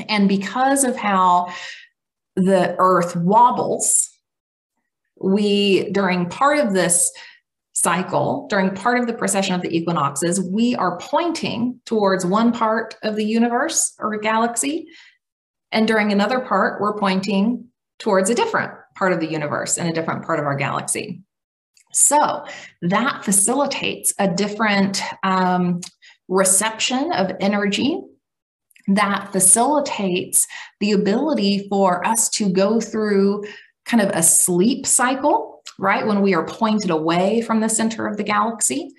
And 0.07 0.29
because 0.29 0.85
of 0.85 0.95
how 0.95 1.53
the 2.37 2.75
earth 2.77 3.17
wobbles, 3.17 4.09
we, 5.21 5.89
during 5.91 6.29
part 6.29 6.59
of 6.59 6.73
this 6.73 7.11
cycle 7.85 8.47
during 8.49 8.73
part 8.73 8.99
of 8.99 9.05
the 9.05 9.13
precession 9.13 9.53
of 9.53 9.61
the 9.61 9.69
equinoxes, 9.77 10.41
we 10.41 10.73
are 10.75 10.97
pointing 10.97 11.79
towards 11.85 12.25
one 12.25 12.51
part 12.51 12.95
of 13.03 13.15
the 13.15 13.23
universe 13.23 13.93
or 13.99 14.11
a 14.13 14.19
galaxy. 14.19 14.87
And 15.71 15.87
during 15.87 16.11
another 16.11 16.39
part, 16.39 16.81
we're 16.81 16.97
pointing 16.97 17.65
towards 17.99 18.31
a 18.31 18.35
different 18.35 18.71
part 18.95 19.13
of 19.13 19.19
the 19.19 19.29
universe 19.29 19.77
and 19.77 19.87
a 19.87 19.93
different 19.93 20.25
part 20.25 20.39
of 20.39 20.45
our 20.45 20.55
galaxy. 20.55 21.21
So 21.93 22.45
that 22.81 23.23
facilitates 23.23 24.15
a 24.17 24.33
different 24.33 25.03
um, 25.21 25.81
reception 26.27 27.11
of 27.11 27.33
energy 27.39 28.01
that 28.87 29.31
facilitates 29.31 30.47
the 30.79 30.93
ability 30.93 31.67
for 31.69 32.05
us 32.05 32.29
to 32.29 32.49
go 32.49 32.81
through 32.81 33.45
kind 33.85 34.01
of 34.01 34.09
a 34.09 34.23
sleep 34.23 34.87
cycle 34.87 35.54
right? 35.79 36.05
When 36.05 36.21
we 36.21 36.33
are 36.33 36.45
pointed 36.45 36.91
away 36.91 37.41
from 37.41 37.59
the 37.59 37.69
center 37.69 38.07
of 38.07 38.17
the 38.17 38.23
galaxy. 38.23 38.93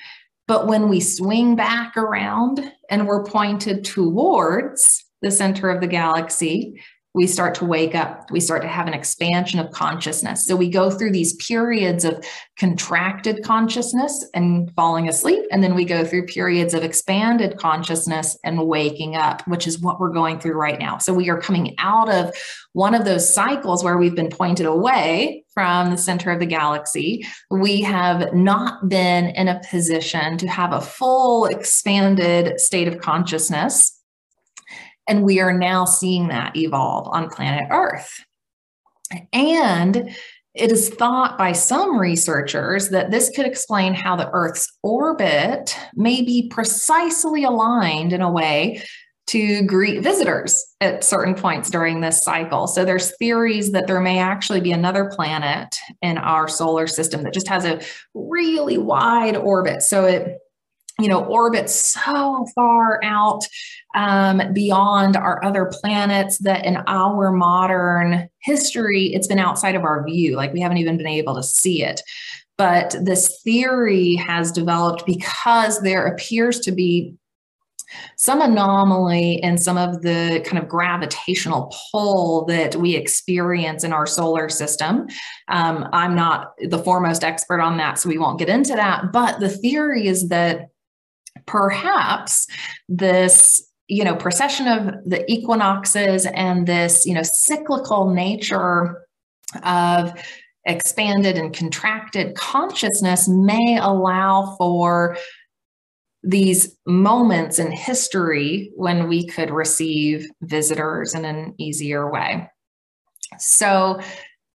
But 0.49 0.67
when 0.67 0.89
we 0.89 1.01
swing 1.01 1.57
back 1.57 1.97
around 1.97 2.73
and 2.89 3.07
we're 3.07 3.25
pointed 3.25 3.85
towards 3.85 5.05
the 5.23 5.31
center 5.31 5.71
of 5.71 5.81
the 5.81 5.89
galaxy, 5.89 6.81
we 7.17 7.27
start 7.27 7.55
to 7.55 7.65
wake 7.65 7.95
up. 7.95 8.31
We 8.31 8.41
start 8.41 8.61
to 8.61 8.69
have 8.69 8.87
an 8.87 8.93
expansion 8.93 9.59
of 9.59 9.71
consciousness. 9.71 10.45
So 10.45 10.55
we 10.55 10.69
go 10.69 10.91
through 10.91 11.13
these 11.13 11.35
periods 11.37 12.05
of 12.05 12.23
contracted 12.59 13.43
consciousness 13.43 14.29
and 14.35 14.71
falling 14.77 15.09
asleep. 15.09 15.43
And 15.51 15.65
then 15.65 15.75
we 15.75 15.87
go 15.87 16.05
through 16.05 16.27
periods 16.27 16.75
of 16.75 16.85
expanded 16.85 17.57
consciousness 17.57 18.37
and 18.45 18.69
waking 18.69 19.17
up, 19.17 19.41
which 19.49 19.67
is 19.67 19.81
what 19.81 19.99
we're 19.99 20.13
going 20.13 20.39
through 20.39 20.59
right 20.59 20.79
now. 20.79 20.99
So 20.99 21.15
we 21.15 21.31
are 21.31 21.41
coming 21.41 21.75
out 21.79 22.13
of 22.13 22.35
one 22.75 22.95
of 22.95 23.07
those 23.07 23.33
cycles 23.33 23.83
where 23.83 23.97
we've 23.97 24.15
been 24.15 24.29
pointed 24.29 24.67
away 24.67 25.46
from 25.57 25.91
the 25.91 25.97
center 25.97 26.31
of 26.31 26.39
the 26.39 26.47
galaxy. 26.47 27.27
We 27.51 27.81
have 27.81 28.35
not 28.35 28.91
been 28.91 29.31
in 29.31 29.49
a 29.49 29.61
position 29.71 30.37
to 30.37 30.47
have 30.47 30.75
a 30.75 30.83
full 30.83 31.47
expanded 31.47 32.61
state 32.61 32.89
of 32.89 33.01
consciousness 33.01 33.97
and 35.09 35.23
we 35.23 35.41
are 35.41 35.57
now 35.57 35.85
seeing 35.85 36.29
that 36.29 36.57
evolve 36.57 37.09
on 37.09 37.31
planet 37.31 37.69
Earth. 37.71 38.25
And 39.33 40.17
it 40.55 40.73
is 40.73 40.89
thought 40.89 41.39
by 41.39 41.53
some 41.53 41.99
researchers 41.99 42.89
that 42.89 43.11
this 43.11 43.31
could 43.31 43.47
explain 43.47 43.95
how 43.95 44.17
the 44.17 44.31
Earth's 44.31 44.73
orbit 44.83 45.77
may 45.95 46.23
be 46.23 46.49
precisely 46.49 47.45
aligned 47.45 48.13
in 48.13 48.23
a 48.23 48.31
way 48.31 48.83
to 49.29 49.63
greet 49.63 50.03
visitors 50.03 50.65
at 50.81 51.03
certain 51.03 51.35
points 51.35 51.69
during 51.69 52.01
this 52.01 52.23
cycle. 52.23 52.67
So 52.67 52.85
there's 52.85 53.17
theories 53.17 53.73
that 53.73 53.87
there 53.87 54.01
may 54.01 54.19
actually 54.19 54.61
be 54.61 54.73
another 54.73 55.07
planet 55.07 55.77
in 56.01 56.17
our 56.19 56.47
solar 56.47 56.87
system 56.87 57.23
that 57.25 57.35
just 57.35 57.49
has 57.49 57.65
a 57.65 57.81
really 58.15 58.79
wide 58.79 59.37
orbit. 59.37 59.83
So 59.83 60.05
it 60.05 60.39
you 60.99 61.09
know, 61.09 61.25
orbits 61.25 61.75
so 61.75 62.47
far 62.55 63.01
out 63.05 63.45
um, 63.95 64.41
beyond 64.53 65.17
our 65.17 65.45
other 65.45 65.67
planets 65.67 66.39
that 66.39 66.65
in 66.65 66.79
our 66.87 67.33
modern 67.33 68.29
history, 68.41 69.13
it's 69.15 69.27
been 69.27 69.39
outside 69.39 69.75
of 69.75 69.85
our 69.85 70.05
view. 70.07 70.37
Like 70.37 70.53
we 70.53 70.61
haven't 70.61 70.79
even 70.79 70.97
been 70.97 71.07
able 71.07 71.35
to 71.35 71.43
see 71.43 71.83
it. 71.83 72.01
But 72.59 72.97
this 73.03 73.41
theory 73.43 74.15
has 74.15 74.51
developed 74.51 75.05
because 75.05 75.81
there 75.83 76.07
appears 76.07 76.61
to 76.61 76.73
be 76.73 77.15
some 78.17 78.41
anomaly 78.41 79.35
in 79.43 79.59
some 79.59 79.79
of 79.79 80.03
the 80.03 80.43
kind 80.45 80.63
of 80.63 80.69
gravitational 80.69 81.73
pull 81.91 82.45
that 82.47 82.77
we 82.77 82.97
experience 82.97 83.85
in 83.85 83.93
our 83.93 84.07
solar 84.07 84.49
system. 84.49 85.07
Um, 85.49 85.89
I'm 85.93 86.15
not 86.15 86.55
the 86.59 86.79
foremost 86.79 87.25
expert 87.25 87.61
on 87.61 87.77
that, 87.79 87.99
so 87.99 88.09
we 88.09 88.19
won't 88.19 88.39
get 88.39 88.49
into 88.49 88.75
that. 88.75 89.13
But 89.13 89.41
the 89.41 89.49
theory 89.49 90.07
is 90.07 90.29
that 90.29 90.69
perhaps 91.47 92.47
this 92.89 93.63
you 93.89 94.03
know 94.03 94.17
precession 94.17 94.67
of 94.67 94.87
the 95.09 95.31
equinoxes 95.31 96.27
and 96.27 96.67
this 96.67 97.07
you 97.07 97.15
know 97.15 97.23
cyclical 97.23 98.13
nature 98.13 99.07
of 99.63 100.13
expanded 100.65 101.37
and 101.37 101.55
contracted 101.55 102.35
consciousness 102.35 103.29
may 103.29 103.79
allow 103.81 104.57
for 104.59 105.17
these 106.27 106.77
moments 106.87 107.59
in 107.59 107.71
history 107.71 108.73
when 108.75 109.09
we 109.09 109.27
could 109.27 109.51
receive 109.51 110.29
visitors 110.43 111.15
in 111.15 111.25
an 111.25 111.55
easier 111.59 112.11
way 112.11 112.51
so 113.39 114.01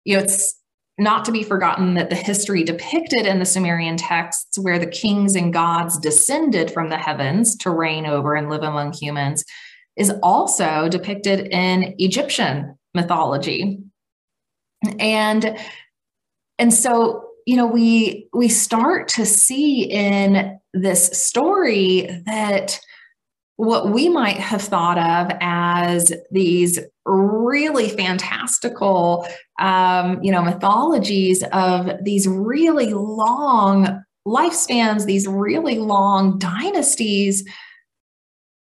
you 0.05 0.17
know 0.17 0.23
it's 0.23 0.61
not 1.01 1.25
to 1.25 1.31
be 1.31 1.43
forgotten 1.43 1.95
that 1.95 2.09
the 2.09 2.15
history 2.15 2.63
depicted 2.63 3.25
in 3.25 3.39
the 3.39 3.45
Sumerian 3.45 3.97
texts, 3.97 4.59
where 4.59 4.77
the 4.77 4.85
kings 4.85 5.35
and 5.35 5.51
gods 5.51 5.97
descended 5.97 6.69
from 6.71 6.89
the 6.89 6.97
heavens 6.97 7.55
to 7.57 7.71
reign 7.71 8.05
over 8.05 8.35
and 8.35 8.49
live 8.49 8.61
among 8.61 8.93
humans, 8.93 9.43
is 9.97 10.13
also 10.21 10.87
depicted 10.89 11.47
in 11.47 11.95
Egyptian 11.97 12.77
mythology. 12.93 13.79
And, 14.99 15.57
and 16.59 16.73
so, 16.73 17.25
you 17.47 17.57
know, 17.57 17.65
we 17.65 18.27
we 18.33 18.47
start 18.47 19.07
to 19.09 19.25
see 19.25 19.83
in 19.83 20.59
this 20.73 21.07
story 21.07 22.07
that 22.25 22.79
what 23.57 23.91
we 23.91 24.09
might 24.09 24.37
have 24.37 24.61
thought 24.61 24.97
of 24.97 25.37
as 25.39 26.11
these 26.31 26.79
really 27.05 27.89
fantastical, 27.89 29.27
um, 29.59 30.21
you 30.23 30.31
know, 30.31 30.41
mythologies 30.41 31.43
of 31.51 31.91
these 32.03 32.27
really 32.27 32.93
long 32.93 34.03
lifespans, 34.27 35.05
these 35.05 35.27
really 35.27 35.77
long 35.77 36.39
dynasties 36.39 37.43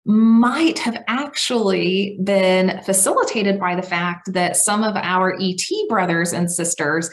might 0.05 0.77
have 0.79 1.01
actually 1.07 2.19
been 2.23 2.81
facilitated 2.83 3.59
by 3.59 3.73
the 3.73 3.81
fact 3.81 4.33
that 4.33 4.57
some 4.57 4.83
of 4.83 4.95
our 4.97 5.37
ET 5.41 5.63
brothers 5.87 6.33
and 6.33 6.51
sisters 6.51 7.09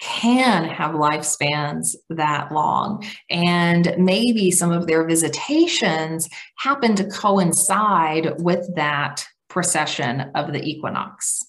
can 0.00 0.64
have 0.64 0.92
lifespans 0.92 1.94
that 2.08 2.50
long. 2.52 3.04
And 3.28 3.94
maybe 3.98 4.50
some 4.50 4.72
of 4.72 4.86
their 4.86 5.06
visitations 5.06 6.28
happen 6.56 6.94
to 6.96 7.04
coincide 7.04 8.40
with 8.42 8.74
that 8.76 9.26
precession 9.48 10.30
of 10.34 10.52
the 10.52 10.62
equinox. 10.62 11.44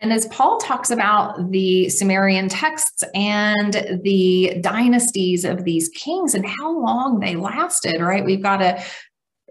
And 0.00 0.12
as 0.12 0.26
Paul 0.26 0.58
talks 0.58 0.90
about 0.90 1.50
the 1.50 1.88
Sumerian 1.88 2.48
texts 2.48 3.02
and 3.14 4.00
the 4.02 4.58
dynasties 4.60 5.46
of 5.46 5.64
these 5.64 5.88
kings 5.90 6.34
and 6.34 6.44
how 6.44 6.78
long 6.78 7.20
they 7.20 7.36
lasted, 7.36 8.02
right? 8.02 8.24
We've 8.24 8.42
got 8.42 8.60
a 8.60 8.84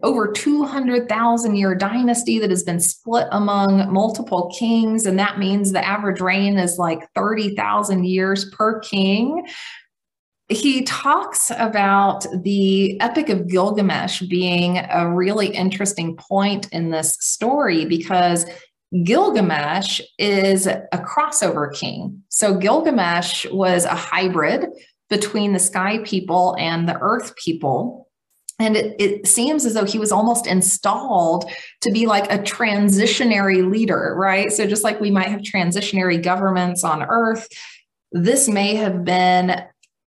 over 0.01 0.31
200,000 0.31 1.55
year 1.55 1.75
dynasty 1.75 2.39
that 2.39 2.49
has 2.49 2.63
been 2.63 2.79
split 2.79 3.27
among 3.31 3.91
multiple 3.93 4.53
kings. 4.57 5.05
And 5.05 5.19
that 5.19 5.37
means 5.37 5.71
the 5.71 5.85
average 5.85 6.19
reign 6.19 6.57
is 6.57 6.77
like 6.77 7.07
30,000 7.15 8.05
years 8.05 8.45
per 8.45 8.79
king. 8.79 9.45
He 10.49 10.83
talks 10.83 11.51
about 11.51 12.25
the 12.43 12.99
Epic 12.99 13.29
of 13.29 13.47
Gilgamesh 13.47 14.21
being 14.23 14.77
a 14.77 15.09
really 15.09 15.47
interesting 15.47 16.17
point 16.17 16.67
in 16.71 16.89
this 16.89 17.15
story 17.19 17.85
because 17.85 18.45
Gilgamesh 19.03 20.01
is 20.19 20.67
a 20.67 20.87
crossover 20.93 21.73
king. 21.73 22.21
So 22.29 22.55
Gilgamesh 22.55 23.45
was 23.51 23.85
a 23.85 23.95
hybrid 23.95 24.67
between 25.09 25.53
the 25.53 25.59
sky 25.59 25.99
people 26.03 26.55
and 26.59 26.87
the 26.87 26.97
earth 26.99 27.35
people. 27.35 28.02
And 28.63 28.75
it, 28.77 28.95
it, 28.99 29.27
seems 29.27 29.65
as 29.65 29.73
though 29.73 29.85
he 29.85 29.99
was 29.99 30.11
almost 30.11 30.47
installed 30.47 31.49
to 31.81 31.91
be 31.91 32.05
like 32.05 32.31
a 32.31 32.39
transitionary 32.39 33.69
leader, 33.69 34.15
right? 34.17 34.51
So, 34.51 34.65
just 34.65 34.83
like 34.83 34.99
we 34.99 35.11
might 35.11 35.27
have 35.27 35.41
transitionary 35.41 36.21
governments 36.21 36.83
on 36.83 37.03
Earth, 37.03 37.47
this 38.11 38.47
may 38.47 38.75
have 38.75 39.03
been 39.03 39.63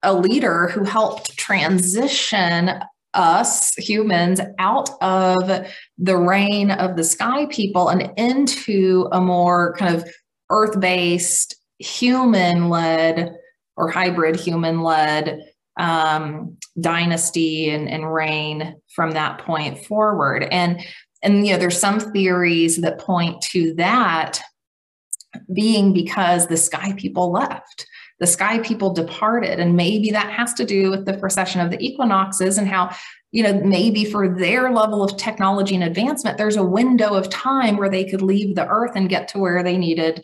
a 0.04 0.13
leader 0.13 0.68
who 0.68 0.84
helped 0.84 1.38
transition 1.38 2.70
us 3.13 3.74
humans 3.76 4.42
out 4.60 4.89
of 5.02 5.68
the 5.98 6.18
reign 6.18 6.72
of 6.72 6.96
the 6.96 7.04
sky 7.04 7.46
people 7.48 7.89
and 7.89 8.12
into 8.18 9.08
a 9.12 9.22
more 9.22 9.76
kind 9.76 9.96
of 9.96 10.08
earth 10.50 10.80
based, 10.80 11.56
human 11.80 12.70
led 12.70 13.36
or 13.78 13.89
hybrid 13.89 14.36
human 14.36 14.82
led 14.82 15.42
um, 15.77 16.57
dynasty 16.79 17.69
and, 17.69 17.89
and 17.89 18.12
reign 18.13 18.75
from 18.95 19.12
that 19.12 19.39
point 19.39 19.86
forward. 19.86 20.43
And 20.51 20.83
and 21.21 21.47
you 21.47 21.53
know, 21.53 21.59
there's 21.59 21.79
some 21.79 21.99
theories 21.99 22.81
that 22.81 22.99
point 22.99 23.41
to 23.41 23.73
that 23.75 24.41
being 25.53 25.93
because 25.93 26.47
the 26.47 26.57
sky 26.57 26.93
people 26.97 27.31
left. 27.31 27.88
The 28.19 28.27
sky 28.27 28.59
people 28.59 28.93
departed, 28.93 29.59
and 29.59 29.75
maybe 29.75 30.12
that 30.12 30.31
has 30.31 30.53
to 30.55 30.65
do 30.65 30.91
with 30.91 31.05
the 31.05 31.17
precession 31.17 31.62
of 31.62 31.71
the 31.71 31.83
equinoxes 31.83 32.57
and 32.57 32.67
how, 32.67 32.95
you 33.31 33.41
know, 33.41 33.53
maybe 33.53 34.05
for 34.05 34.29
their 34.29 34.71
level 34.71 35.03
of 35.03 35.17
technology 35.17 35.75
and 35.75 35.83
advancement, 35.83 36.38
there's 36.38 36.55
a 36.55 36.63
window 36.63 37.15
of 37.15 37.29
time 37.29 37.75
where 37.75 37.89
they 37.89 38.05
could 38.05 38.21
leave 38.21 38.55
the 38.55 38.67
earth 38.67 38.91
and 38.95 39.09
get 39.09 39.27
to 39.29 39.39
where 39.39 39.63
they 39.63 39.77
needed 39.77 40.23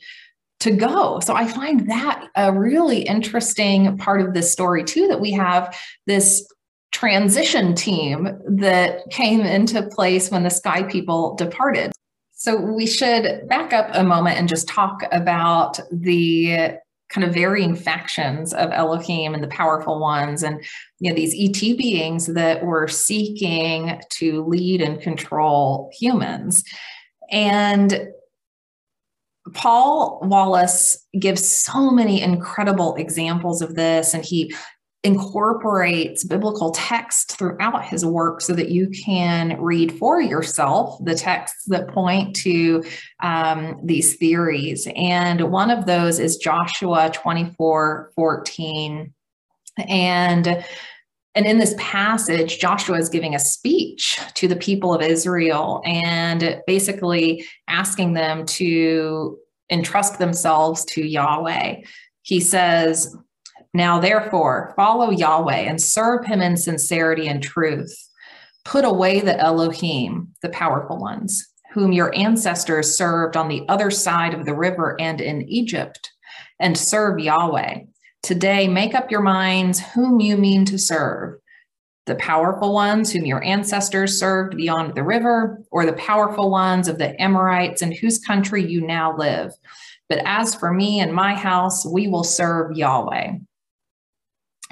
to 0.59 0.71
go. 0.71 1.19
So 1.21 1.35
I 1.35 1.47
find 1.47 1.89
that 1.89 2.27
a 2.35 2.51
really 2.51 3.01
interesting 3.01 3.97
part 3.97 4.21
of 4.21 4.33
this 4.33 4.51
story 4.51 4.83
too 4.83 5.07
that 5.07 5.21
we 5.21 5.31
have 5.31 5.77
this 6.05 6.45
transition 6.91 7.75
team 7.75 8.27
that 8.47 9.09
came 9.09 9.41
into 9.41 9.83
place 9.83 10.31
when 10.31 10.43
the 10.43 10.49
sky 10.49 10.83
people 10.83 11.35
departed. 11.35 11.91
So 12.33 12.55
we 12.55 12.87
should 12.87 13.47
back 13.47 13.73
up 13.73 13.89
a 13.93 14.03
moment 14.03 14.37
and 14.37 14.49
just 14.49 14.67
talk 14.67 15.03
about 15.11 15.79
the 15.91 16.77
kind 17.09 17.25
of 17.25 17.33
varying 17.33 17.75
factions 17.75 18.53
of 18.53 18.71
Elohim 18.71 19.33
and 19.33 19.43
the 19.43 19.47
powerful 19.47 19.99
ones 19.99 20.43
and 20.43 20.63
you 20.99 21.09
know 21.09 21.15
these 21.15 21.33
ET 21.35 21.75
beings 21.75 22.27
that 22.27 22.63
were 22.63 22.87
seeking 22.87 23.99
to 24.09 24.45
lead 24.45 24.81
and 24.81 25.01
control 25.01 25.91
humans. 25.93 26.63
And 27.31 28.09
Paul 29.53 30.19
Wallis 30.23 31.05
gives 31.19 31.47
so 31.47 31.91
many 31.91 32.21
incredible 32.21 32.95
examples 32.95 33.61
of 33.61 33.75
this, 33.75 34.13
and 34.13 34.23
he 34.23 34.53
incorporates 35.03 36.25
biblical 36.25 36.71
text 36.71 37.37
throughout 37.37 37.85
his 37.85 38.05
work 38.05 38.41
so 38.41 38.53
that 38.53 38.69
you 38.69 38.89
can 38.89 39.59
read 39.61 39.97
for 39.97 40.21
yourself 40.21 40.99
the 41.05 41.15
texts 41.15 41.63
that 41.67 41.87
point 41.87 42.35
to 42.35 42.83
um, 43.23 43.79
these 43.83 44.17
theories. 44.17 44.87
And 44.95 45.51
one 45.51 45.71
of 45.71 45.85
those 45.85 46.19
is 46.19 46.37
Joshua 46.37 47.09
24 47.13 48.11
14. 48.13 49.13
And 49.87 50.65
and 51.35 51.45
in 51.45 51.59
this 51.59 51.75
passage, 51.77 52.59
Joshua 52.59 52.97
is 52.97 53.09
giving 53.09 53.35
a 53.35 53.39
speech 53.39 54.19
to 54.35 54.47
the 54.47 54.55
people 54.55 54.93
of 54.93 55.01
Israel 55.01 55.81
and 55.85 56.61
basically 56.65 57.45
asking 57.67 58.13
them 58.13 58.45
to 58.45 59.37
entrust 59.69 60.17
themselves 60.17 60.83
to 60.85 61.05
Yahweh. 61.05 61.81
He 62.23 62.39
says, 62.39 63.15
Now 63.73 63.99
therefore, 63.99 64.73
follow 64.75 65.11
Yahweh 65.11 65.61
and 65.61 65.79
serve 65.79 66.25
him 66.25 66.41
in 66.41 66.57
sincerity 66.57 67.27
and 67.27 67.43
truth. 67.43 67.95
Put 68.65 68.83
away 68.83 69.19
the 69.19 69.39
Elohim, 69.39 70.35
the 70.41 70.49
powerful 70.49 70.97
ones, 70.97 71.47
whom 71.73 71.91
your 71.91 72.13
ancestors 72.15 72.97
served 72.97 73.37
on 73.37 73.47
the 73.47 73.63
other 73.69 73.91
side 73.91 74.33
of 74.33 74.45
the 74.45 74.55
river 74.55 74.99
and 74.99 75.21
in 75.21 75.43
Egypt, 75.43 76.11
and 76.59 76.77
serve 76.77 77.19
Yahweh. 77.19 77.81
Today, 78.23 78.67
make 78.67 78.93
up 78.93 79.11
your 79.11 79.21
minds 79.21 79.79
whom 79.79 80.19
you 80.19 80.37
mean 80.37 80.65
to 80.65 80.77
serve 80.77 81.39
the 82.09 82.15
powerful 82.15 82.73
ones 82.73 83.11
whom 83.11 83.25
your 83.25 83.43
ancestors 83.43 84.19
served 84.19 84.57
beyond 84.57 84.95
the 84.95 85.03
river, 85.03 85.61
or 85.71 85.85
the 85.85 85.93
powerful 85.93 86.49
ones 86.49 86.87
of 86.87 86.97
the 86.97 87.21
Amorites 87.21 87.83
in 87.83 87.91
whose 87.91 88.17
country 88.17 88.65
you 88.65 88.81
now 88.81 89.15
live. 89.15 89.53
But 90.09 90.23
as 90.25 90.55
for 90.55 90.73
me 90.73 90.99
and 90.99 91.13
my 91.13 91.35
house, 91.35 91.85
we 91.85 92.07
will 92.07 92.23
serve 92.23 92.75
Yahweh. 92.75 93.33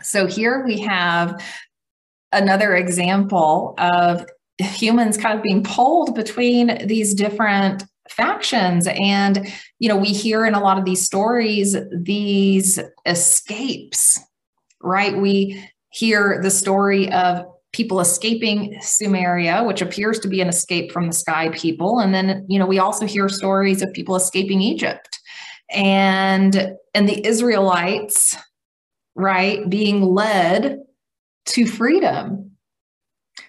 So 0.02 0.26
here 0.26 0.66
we 0.66 0.80
have 0.82 1.40
another 2.32 2.76
example 2.76 3.76
of 3.78 4.26
humans 4.60 5.16
kind 5.16 5.38
of 5.38 5.44
being 5.44 5.64
pulled 5.64 6.16
between 6.16 6.88
these 6.88 7.14
different 7.14 7.84
factions 8.12 8.88
and 8.88 9.48
you 9.80 9.90
know 9.90 9.98
we 9.98 10.08
hear 10.08 10.46
in 10.46 10.54
a 10.54 10.60
lot 10.60 10.78
of 10.78 10.86
these 10.86 11.04
stories 11.04 11.76
these 11.92 12.80
escapes 13.06 14.20
right 14.82 15.18
we 15.18 15.62
hear 15.90 16.40
the 16.42 16.52
story 16.52 17.12
of 17.12 17.46
people 17.74 18.00
escaping 18.00 18.74
Sumeria, 18.82 19.66
which 19.66 19.82
appears 19.82 20.20
to 20.20 20.28
be 20.28 20.42
an 20.42 20.48
escape 20.48 20.92
from 20.92 21.08
the 21.08 21.14
sky 21.14 21.50
people. 21.50 22.00
And 22.00 22.14
then, 22.14 22.46
you 22.50 22.58
know, 22.58 22.66
we 22.66 22.80
also 22.80 23.06
hear 23.06 23.30
stories 23.30 23.82
of 23.82 23.94
people 23.94 24.16
escaping 24.16 24.62
Egypt 24.62 25.20
and 25.70 26.74
and 26.94 27.08
the 27.08 27.26
Israelites, 27.26 28.36
right, 29.16 29.70
being 29.70 30.02
led 30.02 30.80
to 31.48 31.66
freedom. 31.66 32.52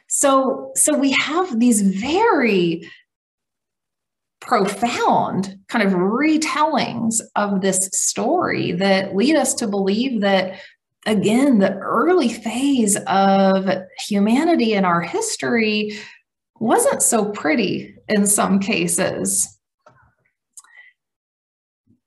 So 0.09 0.73
so 0.75 0.97
we 0.97 1.15
have 1.21 1.59
these 1.59 1.83
very 1.83 2.89
profound 4.49 5.59
kind 5.69 5.87
of 5.87 5.93
retellings 5.93 7.21
of 7.37 7.61
this 7.61 7.91
story 7.93 8.73
that 8.73 9.15
lead 9.15 9.37
us 9.37 9.53
to 9.53 9.69
believe 9.69 10.23
that 10.23 10.59
again, 11.05 11.59
the 11.59 11.75
early 11.75 12.31
phase 12.31 12.97
of 13.07 13.69
humanity 14.07 14.73
in 14.73 14.87
our 14.87 15.03
history 15.03 15.99
wasn't 16.61 17.03
so 17.03 17.27
pretty 17.27 17.95
in 18.09 18.27
some 18.27 18.59
cases. 18.59 19.58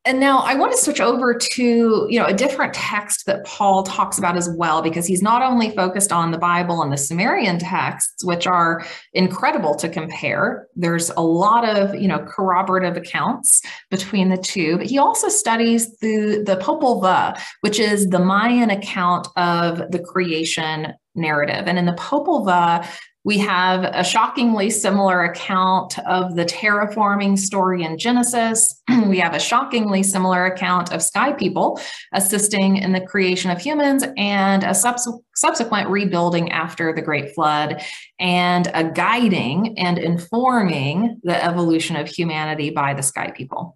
And 0.03 0.19
now 0.19 0.39
I 0.39 0.55
want 0.55 0.71
to 0.71 0.77
switch 0.79 0.99
over 0.99 1.35
to, 1.35 2.07
you 2.09 2.19
know, 2.19 2.25
a 2.25 2.33
different 2.33 2.73
text 2.73 3.27
that 3.27 3.45
Paul 3.45 3.83
talks 3.83 4.17
about 4.17 4.35
as 4.35 4.49
well, 4.57 4.81
because 4.81 5.05
he's 5.05 5.21
not 5.21 5.43
only 5.43 5.69
focused 5.75 6.11
on 6.11 6.31
the 6.31 6.39
Bible 6.39 6.81
and 6.81 6.91
the 6.91 6.97
Sumerian 6.97 7.59
texts, 7.59 8.25
which 8.25 8.47
are 8.47 8.83
incredible 9.13 9.75
to 9.75 9.87
compare. 9.87 10.67
There's 10.75 11.11
a 11.11 11.21
lot 11.21 11.69
of, 11.69 11.93
you 11.93 12.07
know, 12.07 12.17
corroborative 12.17 12.97
accounts 12.97 13.61
between 13.91 14.29
the 14.29 14.37
two, 14.37 14.77
but 14.77 14.87
he 14.87 14.97
also 14.97 15.29
studies 15.29 15.95
the, 15.99 16.43
the 16.47 16.57
which 17.61 17.79
is 17.79 18.09
the 18.09 18.19
Mayan 18.19 18.71
account 18.71 19.27
of 19.35 19.91
the 19.91 19.99
creation 19.99 20.93
narrative. 21.13 21.67
And 21.67 21.77
in 21.77 21.85
the 21.85 21.93
Popol 21.93 22.45
Vuh, 22.45 22.87
We 23.23 23.37
have 23.37 23.83
a 23.83 24.03
shockingly 24.03 24.71
similar 24.71 25.23
account 25.25 25.99
of 25.99 26.35
the 26.35 26.45
terraforming 26.45 27.37
story 27.37 27.83
in 27.83 27.99
Genesis. 27.99 28.81
we 29.05 29.19
have 29.19 29.35
a 29.35 29.39
shockingly 29.39 30.01
similar 30.01 30.45
account 30.45 30.91
of 30.91 31.03
sky 31.03 31.31
people 31.31 31.79
assisting 32.13 32.77
in 32.77 32.93
the 32.93 33.01
creation 33.01 33.51
of 33.51 33.61
humans 33.61 34.03
and 34.17 34.63
a 34.63 34.73
subs- 34.73 35.07
subsequent 35.35 35.89
rebuilding 35.89 36.51
after 36.51 36.93
the 36.93 37.01
Great 37.01 37.35
Flood, 37.35 37.83
and 38.19 38.71
a 38.73 38.83
guiding 38.83 39.77
and 39.77 39.99
informing 39.99 41.19
the 41.23 41.43
evolution 41.43 41.95
of 41.95 42.07
humanity 42.07 42.71
by 42.71 42.95
the 42.95 43.03
sky 43.03 43.29
people. 43.29 43.75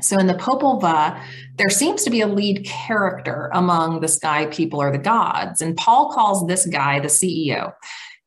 So 0.00 0.16
in 0.18 0.28
the 0.28 0.34
Popol 0.34 0.80
Vuh, 0.80 1.20
there 1.56 1.70
seems 1.70 2.04
to 2.04 2.10
be 2.10 2.20
a 2.20 2.28
lead 2.28 2.64
character 2.64 3.50
among 3.52 4.00
the 4.00 4.06
sky 4.06 4.46
people 4.46 4.80
or 4.80 4.92
the 4.92 4.98
gods. 4.98 5.60
And 5.60 5.76
Paul 5.76 6.12
calls 6.12 6.46
this 6.46 6.66
guy 6.66 7.00
the 7.00 7.08
CEO. 7.08 7.72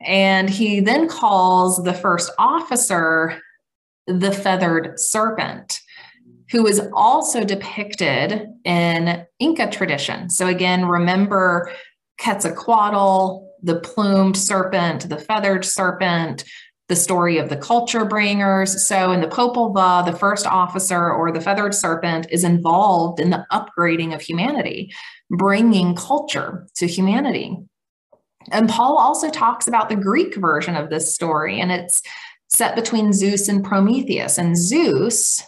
And 0.05 0.49
he 0.49 0.79
then 0.79 1.07
calls 1.07 1.83
the 1.83 1.93
first 1.93 2.31
officer 2.39 3.41
the 4.07 4.31
feathered 4.31 4.99
serpent, 4.99 5.79
who 6.49 6.65
is 6.67 6.81
also 6.93 7.43
depicted 7.43 8.47
in 8.65 9.25
Inca 9.39 9.69
tradition. 9.69 10.29
So, 10.29 10.47
again, 10.47 10.85
remember 10.85 11.71
Quetzalcoatl, 12.19 13.47
the 13.63 13.79
plumed 13.79 14.37
serpent, 14.37 15.09
the 15.09 15.17
feathered 15.17 15.65
serpent, 15.65 16.43
the 16.89 16.95
story 16.95 17.37
of 17.37 17.49
the 17.49 17.55
culture 17.55 18.03
bringers. 18.03 18.85
So, 18.85 19.11
in 19.11 19.21
the 19.21 19.27
Popol 19.27 19.73
Vuh, 19.73 20.05
the 20.05 20.17
first 20.17 20.45
officer 20.45 21.11
or 21.11 21.31
the 21.31 21.41
feathered 21.41 21.73
serpent 21.73 22.27
is 22.29 22.43
involved 22.43 23.19
in 23.19 23.29
the 23.29 23.45
upgrading 23.51 24.13
of 24.13 24.21
humanity, 24.21 24.91
bringing 25.29 25.95
culture 25.95 26.67
to 26.75 26.87
humanity. 26.87 27.57
And 28.49 28.69
Paul 28.69 28.97
also 28.97 29.29
talks 29.29 29.67
about 29.67 29.89
the 29.89 29.95
Greek 29.95 30.35
version 30.35 30.75
of 30.75 30.89
this 30.89 31.13
story, 31.13 31.59
and 31.59 31.71
it's 31.71 32.01
set 32.47 32.75
between 32.75 33.13
Zeus 33.13 33.47
and 33.47 33.63
Prometheus. 33.63 34.37
And 34.37 34.57
Zeus 34.57 35.41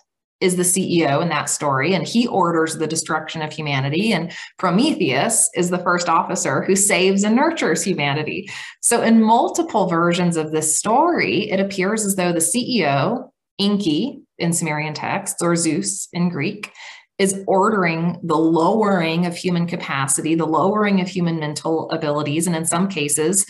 is 0.44 0.58
the 0.58 0.64
CEO 0.64 1.22
in 1.22 1.30
that 1.30 1.50
story, 1.50 1.94
and 1.94 2.06
he 2.06 2.28
orders 2.28 2.76
the 2.76 2.88
destruction 2.88 3.41
of 3.41 3.54
humanity. 3.54 4.12
And 4.12 4.32
Prometheus 4.58 5.50
is 5.56 5.70
the 5.70 5.80
first 5.80 6.10
officer 6.10 6.64
who 6.64 6.76
saves 6.76 7.24
and 7.24 7.36
nurtures 7.36 7.82
humanity. 7.82 8.50
So, 8.82 9.02
in 9.02 9.24
multiple 9.24 9.88
versions 9.88 10.36
of 10.36 10.52
this 10.52 10.78
story, 10.78 11.50
it 11.50 11.62
appears 11.62 12.06
as 12.06 12.18
though 12.18 12.34
the 12.34 12.39
CEO, 12.39 13.30
Enki 13.58 14.20
in 14.38 14.52
Sumerian 14.52 14.94
texts, 14.94 15.41
or 15.41 15.56
Zeus 15.56 16.10
in 16.12 16.28
Greek, 16.28 16.72
is 17.20 17.43
ordering 17.47 18.20
the 18.24 18.38
lowering 18.38 19.26
of 19.26 19.36
human 19.36 19.68
capacity, 19.68 20.36
the 20.36 20.47
lowering 20.47 20.99
of 20.99 21.07
human 21.07 21.39
mental 21.39 21.89
abilities, 21.91 22.47
and 22.47 22.55
in 22.55 22.66
some 22.66 22.88
cases, 22.88 23.45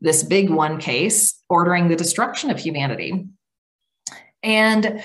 this 0.00 0.22
big 0.22 0.48
one 0.48 0.78
case, 0.78 1.42
ordering 1.48 1.88
the 1.88 1.96
destruction 1.96 2.50
of 2.50 2.58
humanity. 2.58 3.26
And 4.42 5.02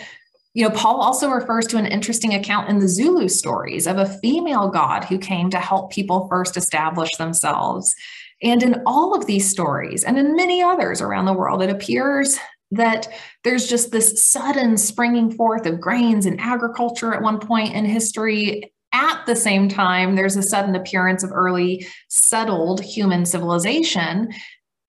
you 0.53 0.63
know, 0.63 0.76
Paul 0.76 1.01
also 1.01 1.30
refers 1.30 1.65
to 1.67 1.78
an 1.78 1.88
interesting 1.88 2.36
account 2.36 2.69
in 2.69 2.78
the 2.78 2.88
Zulu 2.88 3.28
stories 3.28 3.88
of 3.88 3.97
a 3.97 4.05
female 4.19 4.69
god 4.69 5.03
who 5.03 5.17
came 5.17 5.49
to 5.49 5.57
help 5.57 5.91
people 5.91 6.28
first 6.30 6.55
establish 6.55 7.09
themselves. 7.17 7.95
And 8.43 8.61
in 8.61 8.84
all 8.86 9.15
of 9.15 9.26
these 9.26 9.49
stories, 9.49 10.03
and 10.03 10.17
in 10.17 10.36
many 10.36 10.61
others 10.61 11.01
around 11.01 11.26
the 11.26 11.34
world, 11.34 11.63
it 11.63 11.71
appears 11.71 12.38
that 12.76 13.07
there's 13.43 13.67
just 13.67 13.91
this 13.91 14.24
sudden 14.24 14.78
springing 14.78 15.32
forth 15.32 15.65
of 15.65 15.80
grains 15.80 16.26
and 16.26 16.39
agriculture 16.39 17.13
at 17.13 17.21
one 17.21 17.39
point 17.39 17.74
in 17.74 17.86
history. 17.86 18.71
At 18.93 19.26
the 19.26 19.36
same 19.36 19.69
time, 19.69 20.15
there's 20.15 20.36
a 20.36 20.43
sudden 20.43 20.76
appearance 20.76 21.24
of 21.24 21.32
early 21.32 21.88
settled 22.09 22.82
human 22.82 23.26
civilization. 23.26 24.32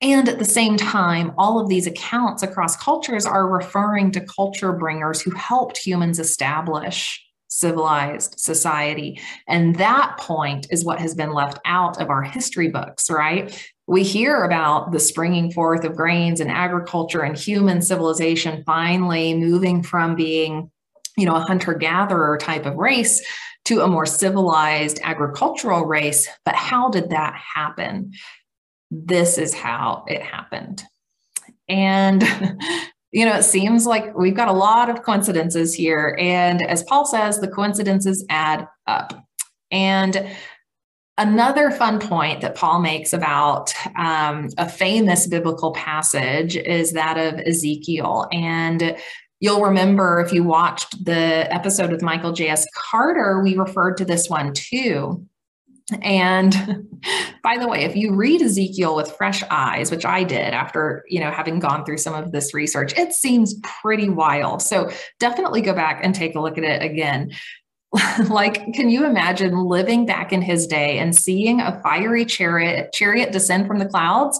And 0.03 0.28
at 0.28 0.39
the 0.39 0.45
same 0.45 0.76
time, 0.76 1.32
all 1.39 1.59
of 1.59 1.68
these 1.68 1.87
accounts 1.87 2.43
across 2.43 2.76
cultures 2.76 3.24
are 3.24 3.49
referring 3.49 4.11
to 4.12 4.20
culture 4.20 4.72
bringers 4.72 5.22
who 5.22 5.30
helped 5.30 5.78
humans 5.78 6.18
establish 6.18 7.24
civilized 7.49 8.39
society. 8.39 9.20
And 9.49 9.76
that 9.76 10.16
point 10.18 10.66
is 10.70 10.85
what 10.85 10.99
has 10.99 11.14
been 11.14 11.32
left 11.32 11.59
out 11.64 12.01
of 12.03 12.11
our 12.11 12.22
history 12.22 12.68
books, 12.68 13.09
right? 13.09 13.72
We 13.87 14.03
hear 14.03 14.45
about 14.45 14.93
the 14.93 15.01
springing 15.01 15.53
forth 15.53 15.85
of 15.85 15.97
grains 15.97 16.41
and 16.41 16.51
agriculture 16.51 17.20
and 17.20 17.37
human 17.37 17.82
civilization 17.82 18.62
finally 18.64 19.35
moving 19.35 19.82
from 19.82 20.14
being 20.14 20.70
you 21.16 21.26
know 21.26 21.37
a 21.37 21.41
hunter 21.41 21.74
gatherer 21.74 22.39
type 22.39 22.66
of 22.66 22.76
race 22.76 23.24
to 23.66 23.80
a 23.80 23.89
more 23.89 24.07
civilized 24.07 25.01
agricultural 25.03 25.87
race. 25.87 26.28
But 26.45 26.55
how 26.55 26.91
did 26.91 27.11
that 27.11 27.35
happen? 27.55 28.12
This 28.91 29.39
is 29.39 29.55
how 29.55 30.05
it 30.07 30.22
happened. 30.22 30.82
And 31.68 32.22
you 33.12 33.24
know 33.24 33.37
it 33.37 33.45
seems 33.45 33.87
like 33.87 34.16
we've 34.16 34.35
got 34.35 34.49
a 34.49 34.53
lot 34.53 34.89
of 34.89 35.03
coincidences 35.03 35.74
here. 35.74 36.16
And 36.18 36.66
as 36.66 36.82
paul 36.85 37.05
says 37.05 37.39
the 37.39 37.49
coincidences 37.49 38.24
add 38.30 38.66
up. 38.87 39.20
And 39.70 40.30
Another 41.17 41.71
fun 41.71 42.01
point 42.01 42.41
that 42.41 42.57
Paul 42.57 42.81
makes 42.81 43.12
about 43.12 43.73
um, 43.97 44.49
a 44.59 44.69
famous 44.69 45.29
biblical 45.29 45.73
passage 45.73 46.57
is 46.57 46.93
that 46.93 47.17
of 47.17 47.39
Ezekiel. 47.41 48.27
And 48.33 48.97
you'll 49.39 49.62
remember 49.62 50.21
if 50.21 50.33
you 50.33 50.43
watched 50.43 51.05
the 51.05 51.47
episode 51.55 51.93
with 51.93 52.03
Michael 52.03 52.33
J.S. 52.33 52.67
Carter, 52.75 53.43
we 53.45 53.57
referred 53.57 53.97
to 53.99 54.05
this 54.05 54.29
one 54.29 54.53
too. 54.55 55.25
And 56.03 56.89
by 57.45 57.59
the 57.59 57.69
way, 57.69 57.85
if 57.85 57.95
you 57.95 58.15
read 58.15 58.43
Ezekiel 58.43 58.97
with 58.97 59.12
fresh 59.12 59.43
eyes, 59.51 59.93
which 59.93 60.05
I 60.05 60.25
did 60.25 60.53
after, 60.53 61.05
you 61.09 61.21
know, 61.21 61.31
having 61.31 61.61
gone 61.61 61.85
through 61.85 61.99
some 61.99 62.15
of 62.15 62.33
this 62.33 62.55
research, 62.55 62.97
it 62.99 63.12
seems 63.12 63.55
pretty 63.62 64.09
wild. 64.09 64.62
So 64.62 64.91
definitely 65.21 65.61
go 65.61 65.75
back 65.75 66.01
and 66.03 66.15
take 66.15 66.35
a 66.35 66.41
look 66.41 66.59
at 66.59 66.65
it 66.65 66.83
again. 66.83 67.31
like 68.29 68.73
can 68.75 68.91
you 68.91 69.05
imagine 69.05 69.65
living 69.65 70.07
back 70.07 70.33
in 70.33 70.43
his 70.43 70.67
day 70.67 70.99
and 70.99 71.15
seeing 71.15 71.61
a 71.61 71.81
fiery 71.83 72.25
chariot 72.25 72.93
chariot 72.93 73.33
descend 73.33 73.67
from 73.67 73.79
the 73.79 73.87
clouds 73.87 74.39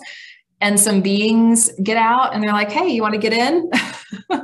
and 0.61 0.79
some 0.81 1.01
beings 1.01 1.71
get 1.83 1.97
out 1.97 2.35
and 2.35 2.43
they're 2.43 2.53
like 2.53 2.71
hey 2.71 2.89
you 2.89 3.03
want 3.03 3.15
to 3.15 3.21
get 3.21 3.33
in? 3.33 3.71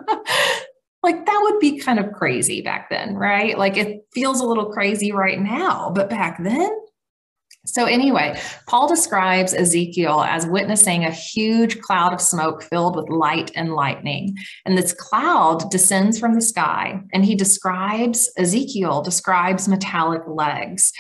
Like 1.02 1.24
that 1.24 1.40
would 1.44 1.60
be 1.60 1.78
kind 1.78 1.98
of 1.98 2.12
crazy 2.12 2.60
back 2.60 2.90
then 2.90 3.14
right? 3.14 3.56
Like 3.56 3.78
it 3.78 4.04
feels 4.12 4.40
a 4.40 4.44
little 4.44 4.70
crazy 4.70 5.12
right 5.12 5.40
now 5.40 5.90
but 5.94 6.10
back 6.10 6.36
then 6.42 6.70
so, 7.66 7.84
anyway, 7.84 8.40
Paul 8.66 8.88
describes 8.88 9.52
Ezekiel 9.52 10.22
as 10.22 10.46
witnessing 10.46 11.04
a 11.04 11.10
huge 11.10 11.78
cloud 11.80 12.14
of 12.14 12.20
smoke 12.20 12.62
filled 12.62 12.96
with 12.96 13.10
light 13.10 13.50
and 13.54 13.74
lightning. 13.74 14.34
And 14.64 14.78
this 14.78 14.94
cloud 14.94 15.70
descends 15.70 16.18
from 16.18 16.34
the 16.34 16.40
sky. 16.40 17.02
And 17.12 17.22
he 17.22 17.34
describes, 17.34 18.32
Ezekiel 18.38 19.02
describes 19.02 19.68
metallic 19.68 20.22
legs 20.26 20.90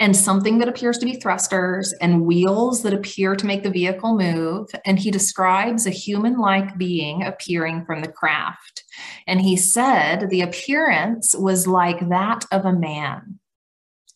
and 0.00 0.14
something 0.14 0.58
that 0.58 0.68
appears 0.68 0.98
to 0.98 1.06
be 1.06 1.14
thrusters 1.14 1.94
and 1.94 2.26
wheels 2.26 2.82
that 2.82 2.92
appear 2.92 3.34
to 3.34 3.46
make 3.46 3.62
the 3.62 3.70
vehicle 3.70 4.18
move. 4.18 4.68
And 4.84 4.98
he 4.98 5.10
describes 5.10 5.86
a 5.86 5.90
human 5.90 6.36
like 6.36 6.76
being 6.76 7.22
appearing 7.22 7.86
from 7.86 8.02
the 8.02 8.12
craft. 8.12 8.84
And 9.26 9.40
he 9.40 9.56
said 9.56 10.28
the 10.28 10.42
appearance 10.42 11.34
was 11.34 11.66
like 11.66 12.06
that 12.10 12.44
of 12.52 12.66
a 12.66 12.72
man 12.72 13.38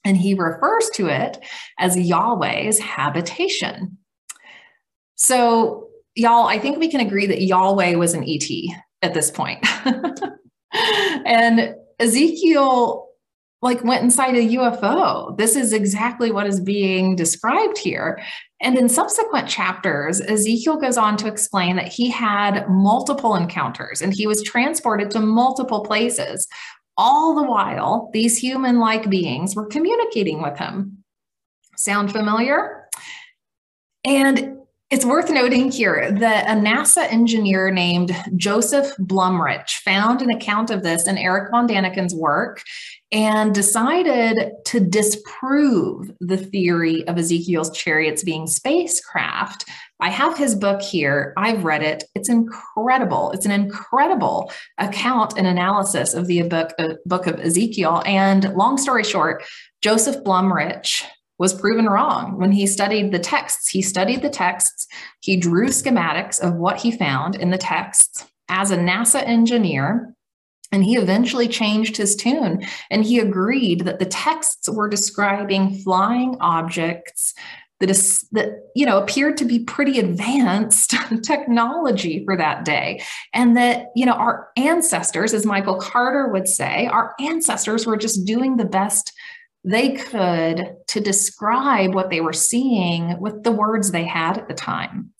and 0.06 0.16
he 0.16 0.34
refers 0.34 0.88
to 0.94 1.08
it 1.08 1.38
as 1.80 1.98
Yahweh's 1.98 2.78
habitation. 2.78 3.98
So, 5.16 5.88
y'all, 6.14 6.46
I 6.46 6.58
think 6.58 6.78
we 6.78 6.88
can 6.88 7.00
agree 7.00 7.26
that 7.26 7.42
Yahweh 7.42 7.96
was 7.96 8.14
an 8.14 8.24
ET 8.26 8.48
at 9.02 9.14
this 9.14 9.32
point. 9.32 9.66
and 11.26 11.74
Ezekiel 11.98 13.08
like 13.62 13.82
went 13.82 14.04
inside 14.04 14.36
a 14.36 14.48
UFO. 14.48 15.36
This 15.36 15.56
is 15.56 15.72
exactly 15.72 16.30
what 16.30 16.46
is 16.46 16.60
being 16.60 17.16
described 17.16 17.78
here. 17.78 18.22
And 18.60 18.78
in 18.78 18.88
subsequent 18.88 19.48
chapters, 19.48 20.20
Ezekiel 20.20 20.76
goes 20.76 20.96
on 20.96 21.16
to 21.16 21.26
explain 21.26 21.74
that 21.76 21.88
he 21.88 22.10
had 22.10 22.68
multiple 22.68 23.34
encounters 23.34 24.02
and 24.02 24.14
he 24.14 24.26
was 24.26 24.42
transported 24.42 25.10
to 25.12 25.20
multiple 25.20 25.80
places 25.80 26.46
all 26.96 27.34
the 27.34 27.42
while, 27.42 28.10
these 28.12 28.38
human 28.38 28.78
like 28.78 29.08
beings 29.10 29.54
were 29.54 29.66
communicating 29.66 30.42
with 30.42 30.58
him. 30.58 31.04
Sound 31.76 32.12
familiar? 32.12 32.88
And 34.04 34.55
it's 34.88 35.04
worth 35.04 35.30
noting 35.30 35.72
here 35.72 36.12
that 36.12 36.46
a 36.46 36.60
NASA 36.60 37.10
engineer 37.10 37.72
named 37.72 38.14
Joseph 38.36 38.94
Blumrich 38.98 39.70
found 39.84 40.22
an 40.22 40.30
account 40.30 40.70
of 40.70 40.84
this 40.84 41.08
in 41.08 41.18
Erich 41.18 41.50
von 41.50 41.66
Däniken's 41.66 42.14
work 42.14 42.62
and 43.10 43.52
decided 43.52 44.52
to 44.66 44.78
disprove 44.78 46.12
the 46.20 46.36
theory 46.36 47.06
of 47.08 47.18
Ezekiel's 47.18 47.76
chariots 47.76 48.22
being 48.22 48.46
spacecraft. 48.46 49.64
I 49.98 50.10
have 50.10 50.38
his 50.38 50.54
book 50.54 50.82
here. 50.82 51.32
I've 51.36 51.64
read 51.64 51.82
it. 51.82 52.04
It's 52.14 52.28
incredible. 52.28 53.32
It's 53.32 53.46
an 53.46 53.52
incredible 53.52 54.52
account 54.78 55.34
and 55.36 55.48
analysis 55.48 56.14
of 56.14 56.28
the 56.28 56.42
book, 56.42 56.72
uh, 56.78 56.94
book 57.06 57.26
of 57.26 57.40
Ezekiel. 57.40 58.02
And 58.06 58.54
long 58.54 58.78
story 58.78 59.02
short, 59.02 59.42
Joseph 59.82 60.22
Blumrich 60.22 61.02
was 61.38 61.58
proven 61.58 61.86
wrong. 61.86 62.38
When 62.38 62.52
he 62.52 62.66
studied 62.66 63.12
the 63.12 63.18
texts, 63.18 63.68
he 63.68 63.82
studied 63.82 64.22
the 64.22 64.30
texts, 64.30 64.86
he 65.20 65.36
drew 65.36 65.66
schematics 65.68 66.40
of 66.40 66.54
what 66.54 66.78
he 66.78 66.90
found 66.90 67.34
in 67.36 67.50
the 67.50 67.58
texts 67.58 68.26
as 68.48 68.70
a 68.70 68.76
NASA 68.76 69.22
engineer. 69.26 70.14
And 70.72 70.84
he 70.84 70.96
eventually 70.96 71.46
changed 71.46 71.96
his 71.96 72.16
tune 72.16 72.66
and 72.90 73.04
he 73.04 73.20
agreed 73.20 73.82
that 73.82 74.00
the 74.00 74.06
texts 74.06 74.68
were 74.68 74.88
describing 74.88 75.76
flying 75.78 76.36
objects 76.40 77.34
that 77.80 77.90
is 77.90 78.26
that 78.32 78.70
you 78.74 78.86
know 78.86 78.98
appeared 78.98 79.36
to 79.36 79.44
be 79.44 79.60
pretty 79.60 79.98
advanced 79.98 80.94
technology 81.22 82.24
for 82.24 82.36
that 82.36 82.64
day 82.64 83.02
and 83.34 83.56
that 83.56 83.88
you 83.94 84.06
know 84.06 84.12
our 84.12 84.48
ancestors 84.56 85.34
as 85.34 85.44
michael 85.44 85.76
carter 85.76 86.28
would 86.28 86.48
say 86.48 86.86
our 86.86 87.14
ancestors 87.20 87.86
were 87.86 87.96
just 87.96 88.24
doing 88.24 88.56
the 88.56 88.64
best 88.64 89.12
they 89.66 89.90
could 89.94 90.76
to 90.86 91.00
describe 91.00 91.92
what 91.92 92.08
they 92.08 92.20
were 92.20 92.32
seeing 92.32 93.20
with 93.20 93.42
the 93.42 93.50
words 93.50 93.90
they 93.90 94.04
had 94.04 94.38
at 94.38 94.48
the 94.48 94.54
time. 94.54 95.12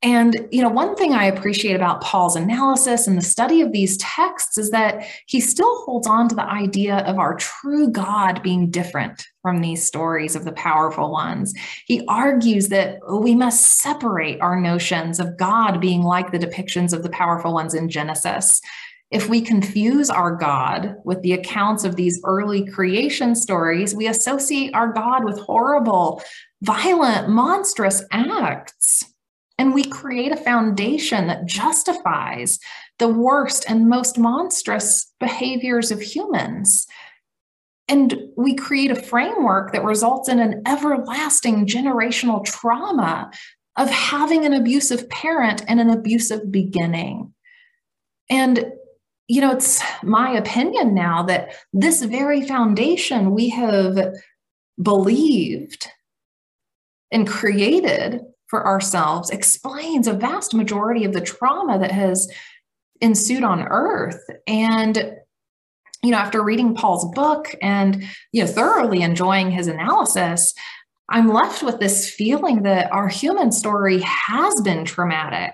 And, 0.00 0.48
you 0.52 0.62
know, 0.62 0.68
one 0.68 0.94
thing 0.94 1.12
I 1.12 1.24
appreciate 1.24 1.74
about 1.74 2.02
Paul's 2.02 2.36
analysis 2.36 3.08
and 3.08 3.18
the 3.18 3.22
study 3.22 3.62
of 3.62 3.72
these 3.72 3.96
texts 3.96 4.56
is 4.56 4.70
that 4.70 5.04
he 5.26 5.40
still 5.40 5.82
holds 5.82 6.06
on 6.06 6.28
to 6.28 6.36
the 6.36 6.44
idea 6.44 6.98
of 6.98 7.18
our 7.18 7.34
true 7.34 7.90
God 7.90 8.40
being 8.42 8.70
different 8.70 9.24
from 9.42 9.60
these 9.60 9.84
stories 9.84 10.36
of 10.36 10.44
the 10.44 10.52
powerful 10.52 11.10
ones. 11.10 11.52
He 11.86 12.04
argues 12.06 12.68
that 12.68 13.00
we 13.10 13.34
must 13.34 13.80
separate 13.80 14.40
our 14.40 14.60
notions 14.60 15.18
of 15.18 15.36
God 15.36 15.80
being 15.80 16.02
like 16.02 16.30
the 16.30 16.38
depictions 16.38 16.92
of 16.92 17.02
the 17.02 17.10
powerful 17.10 17.52
ones 17.52 17.74
in 17.74 17.88
Genesis 17.88 18.60
if 19.10 19.28
we 19.28 19.40
confuse 19.40 20.10
our 20.10 20.36
God 20.36 20.96
with 21.04 21.22
the 21.22 21.32
accounts 21.32 21.84
of 21.84 21.96
these 21.96 22.20
early 22.24 22.66
creation 22.66 23.34
stories, 23.34 23.94
we 23.94 24.06
associate 24.06 24.74
our 24.74 24.92
God 24.92 25.24
with 25.24 25.38
horrible, 25.38 26.22
violent, 26.62 27.28
monstrous 27.30 28.04
acts. 28.12 29.04
And 29.56 29.74
we 29.74 29.84
create 29.84 30.30
a 30.30 30.36
foundation 30.36 31.26
that 31.26 31.46
justifies 31.46 32.58
the 32.98 33.08
worst 33.08 33.64
and 33.68 33.88
most 33.88 34.18
monstrous 34.18 35.12
behaviors 35.18 35.90
of 35.90 36.00
humans. 36.00 36.86
And 37.88 38.14
we 38.36 38.54
create 38.54 38.90
a 38.90 39.02
framework 39.02 39.72
that 39.72 39.84
results 39.84 40.28
in 40.28 40.38
an 40.38 40.62
everlasting 40.66 41.66
generational 41.66 42.44
trauma 42.44 43.30
of 43.76 43.88
having 43.88 44.44
an 44.44 44.52
abusive 44.52 45.08
parent 45.08 45.64
and 45.66 45.80
an 45.80 45.88
abusive 45.88 46.52
beginning. 46.52 47.32
And 48.28 48.72
you 49.28 49.42
know, 49.42 49.52
it's 49.52 49.80
my 50.02 50.30
opinion 50.32 50.94
now 50.94 51.22
that 51.24 51.54
this 51.72 52.02
very 52.02 52.46
foundation 52.46 53.32
we 53.34 53.50
have 53.50 54.14
believed 54.80 55.88
and 57.12 57.28
created 57.28 58.22
for 58.46 58.66
ourselves 58.66 59.28
explains 59.28 60.06
a 60.06 60.14
vast 60.14 60.54
majority 60.54 61.04
of 61.04 61.12
the 61.12 61.20
trauma 61.20 61.78
that 61.78 61.92
has 61.92 62.30
ensued 63.02 63.44
on 63.44 63.62
earth. 63.68 64.24
And, 64.46 64.96
you 66.02 66.10
know, 66.10 66.16
after 66.16 66.42
reading 66.42 66.74
Paul's 66.74 67.14
book 67.14 67.54
and, 67.60 68.04
you 68.32 68.42
know, 68.42 68.50
thoroughly 68.50 69.02
enjoying 69.02 69.50
his 69.50 69.66
analysis, 69.66 70.54
I'm 71.10 71.28
left 71.28 71.62
with 71.62 71.80
this 71.80 72.10
feeling 72.10 72.62
that 72.62 72.90
our 72.92 73.08
human 73.08 73.52
story 73.52 74.00
has 74.00 74.58
been 74.62 74.86
traumatic 74.86 75.52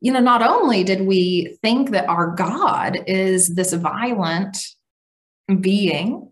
you 0.00 0.12
know, 0.12 0.20
not 0.20 0.42
only 0.42 0.82
did 0.82 1.02
we 1.02 1.58
think 1.62 1.90
that 1.90 2.08
our 2.08 2.34
God 2.34 2.98
is 3.06 3.54
this 3.54 3.72
violent 3.74 4.56
being 5.60 6.30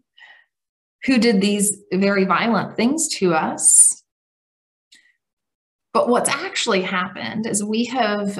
who 1.05 1.19
did 1.19 1.41
these 1.41 1.77
very 1.93 2.25
violent 2.25 2.77
things 2.77 3.09
to 3.09 3.35
us, 3.35 4.03
but 5.93 6.09
what's 6.09 6.31
actually 6.31 6.83
happened 6.83 7.47
is 7.47 7.63
we 7.63 7.85
have 7.87 8.39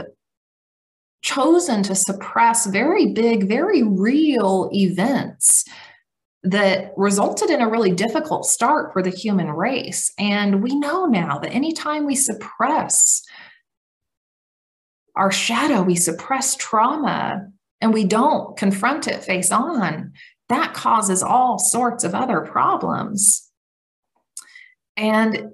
chosen 1.23 1.83
to 1.83 1.95
suppress 1.95 2.67
very 2.67 3.07
big, 3.07 3.49
very 3.49 3.83
real 3.83 4.71
events 4.73 5.65
that 6.45 6.93
resulted 6.97 7.51
in 7.51 7.61
a 7.61 7.69
really 7.69 7.91
difficult 7.91 8.47
start 8.47 8.93
for 8.93 9.03
the 9.03 9.11
human 9.11 9.51
race. 9.51 10.13
And 10.19 10.63
we 10.63 10.75
know 10.75 11.07
now 11.07 11.39
that 11.39 11.53
anytime 11.53 12.07
we 12.07 12.15
suppress 12.15 13.23
our 15.19 15.33
shadow, 15.33 15.83
we 15.83 15.97
suppress 15.97 16.57
trauma 16.57 17.49
and 17.81 17.93
we 17.93 18.05
don't 18.05 18.57
confront 18.57 19.07
it 19.07 19.23
face 19.23 19.53
on, 19.53 20.13
that 20.49 20.73
causes 20.75 21.23
all 21.23 21.59
sorts 21.59 22.05
of 22.05 22.15
other 22.15 22.41
problems. 22.41 23.51
And, 24.97 25.51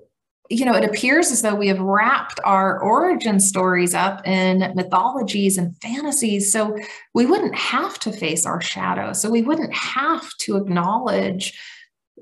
you 0.51 0.65
know, 0.65 0.75
it 0.75 0.85
appears 0.85 1.33
as 1.33 1.43
though 1.43 1.55
we 1.55 1.69
have 1.69 1.81
wrapped 1.81 2.41
our 2.45 2.79
origin 2.79 3.41
stories 3.41 3.95
up 3.95 4.27
in 4.27 4.73
mythologies 4.75 5.59
and 5.59 5.77
fantasies. 5.83 6.53
So 6.53 6.79
we 7.15 7.27
wouldn't 7.27 7.55
have 7.55 7.99
to 8.01 8.13
face 8.13 8.47
our 8.47 8.61
shadow. 8.61 9.13
So 9.13 9.31
we 9.31 9.43
wouldn't 9.43 9.75
have 9.75 10.31
to 10.41 10.57
acknowledge 10.57 11.59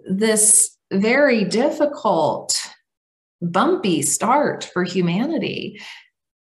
this 0.08 0.76
very 0.92 1.44
difficult, 1.44 2.58
bumpy 3.40 4.02
start 4.02 4.70
for 4.72 4.84
humanity. 4.84 5.80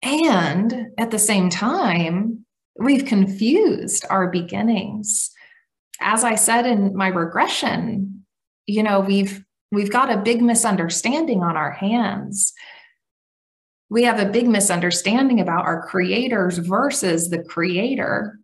And 0.02 0.88
at 0.98 1.10
the 1.10 1.18
same 1.18 1.50
time, 1.50 2.44
we've 2.78 3.04
confused 3.04 4.04
our 4.08 4.30
beginnings. 4.30 5.30
As 6.00 6.24
I 6.24 6.34
said 6.34 6.66
in 6.66 6.96
my 6.96 7.08
regression, 7.08 8.24
you 8.66 8.82
know, 8.82 9.00
we've 9.00 9.44
we've 9.70 9.92
got 9.92 10.10
a 10.10 10.22
big 10.22 10.42
misunderstanding 10.42 11.42
on 11.42 11.56
our 11.56 11.70
hands. 11.70 12.52
We 13.90 14.04
have 14.04 14.18
a 14.18 14.30
big 14.30 14.48
misunderstanding 14.48 15.40
about 15.40 15.66
our 15.66 15.86
creators 15.86 16.58
versus 16.58 17.28
the 17.28 17.42
creator. 17.42 18.38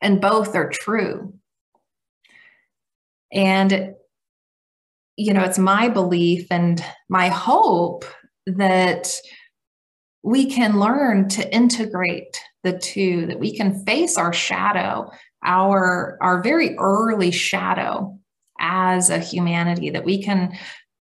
And 0.00 0.20
both 0.20 0.54
are 0.54 0.68
true. 0.68 1.34
And 3.32 3.94
you 5.16 5.34
know, 5.34 5.42
it's 5.42 5.58
my 5.58 5.88
belief 5.88 6.46
and 6.50 6.82
my 7.10 7.28
hope 7.28 8.04
that 8.46 9.12
we 10.22 10.50
can 10.50 10.78
learn 10.78 11.28
to 11.28 11.54
integrate 11.54 12.40
the 12.62 12.78
two 12.78 13.26
that 13.26 13.38
we 13.38 13.56
can 13.56 13.84
face 13.84 14.18
our 14.18 14.32
shadow 14.32 15.10
our 15.42 16.18
our 16.20 16.42
very 16.42 16.76
early 16.76 17.30
shadow 17.30 18.18
as 18.58 19.08
a 19.08 19.18
humanity 19.18 19.90
that 19.90 20.04
we 20.04 20.22
can 20.22 20.56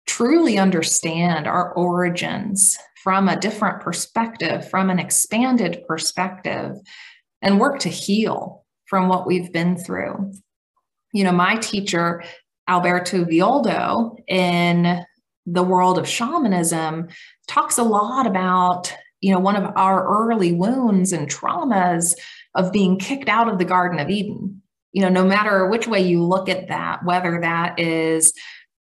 truly 0.07 0.59
understand 0.59 1.47
our 1.47 1.73
origins 1.73 2.79
from 3.03 3.29
a 3.29 3.41
different 3.41 3.81
perspective 3.81 4.69
from 4.69 4.91
an 4.91 4.99
expanded 4.99 5.83
perspective 5.89 6.77
and 7.41 7.61
work 7.61 7.79
to 7.79 7.89
heal 7.89 8.65
from 8.87 9.09
what 9.09 9.27
we've 9.27 9.53
been 9.53 9.77
through. 9.77 10.33
You 11.13 11.25
know 11.25 11.33
my 11.33 11.57
teacher 11.57 12.23
alberto 12.69 13.25
villoldo 13.25 14.17
in 14.29 15.05
the 15.47 15.63
world 15.63 15.99
of 15.99 16.09
shamanism 16.09 17.09
talks 17.47 17.79
a 17.79 17.83
lot 17.83 18.27
about 18.27 18.93
you 19.21 19.33
know, 19.33 19.41
one 19.41 19.57
of 19.57 19.73
our 19.77 20.07
early 20.07 20.53
wounds 20.53 21.13
and 21.13 21.29
traumas 21.29 22.15
of 22.55 22.73
being 22.73 22.99
kicked 22.99 23.29
out 23.29 23.49
of 23.49 23.59
the 23.59 23.65
Garden 23.65 23.99
of 23.99 24.11
Eden. 24.11 24.63
You 24.93 25.03
know, 25.03 25.09
no 25.09 25.25
matter 25.25 25.67
which 25.67 25.87
way 25.87 26.01
you 26.01 26.23
look 26.23 26.49
at 26.49 26.69
that, 26.69 27.05
whether 27.05 27.41
that 27.41 27.79
is 27.79 28.33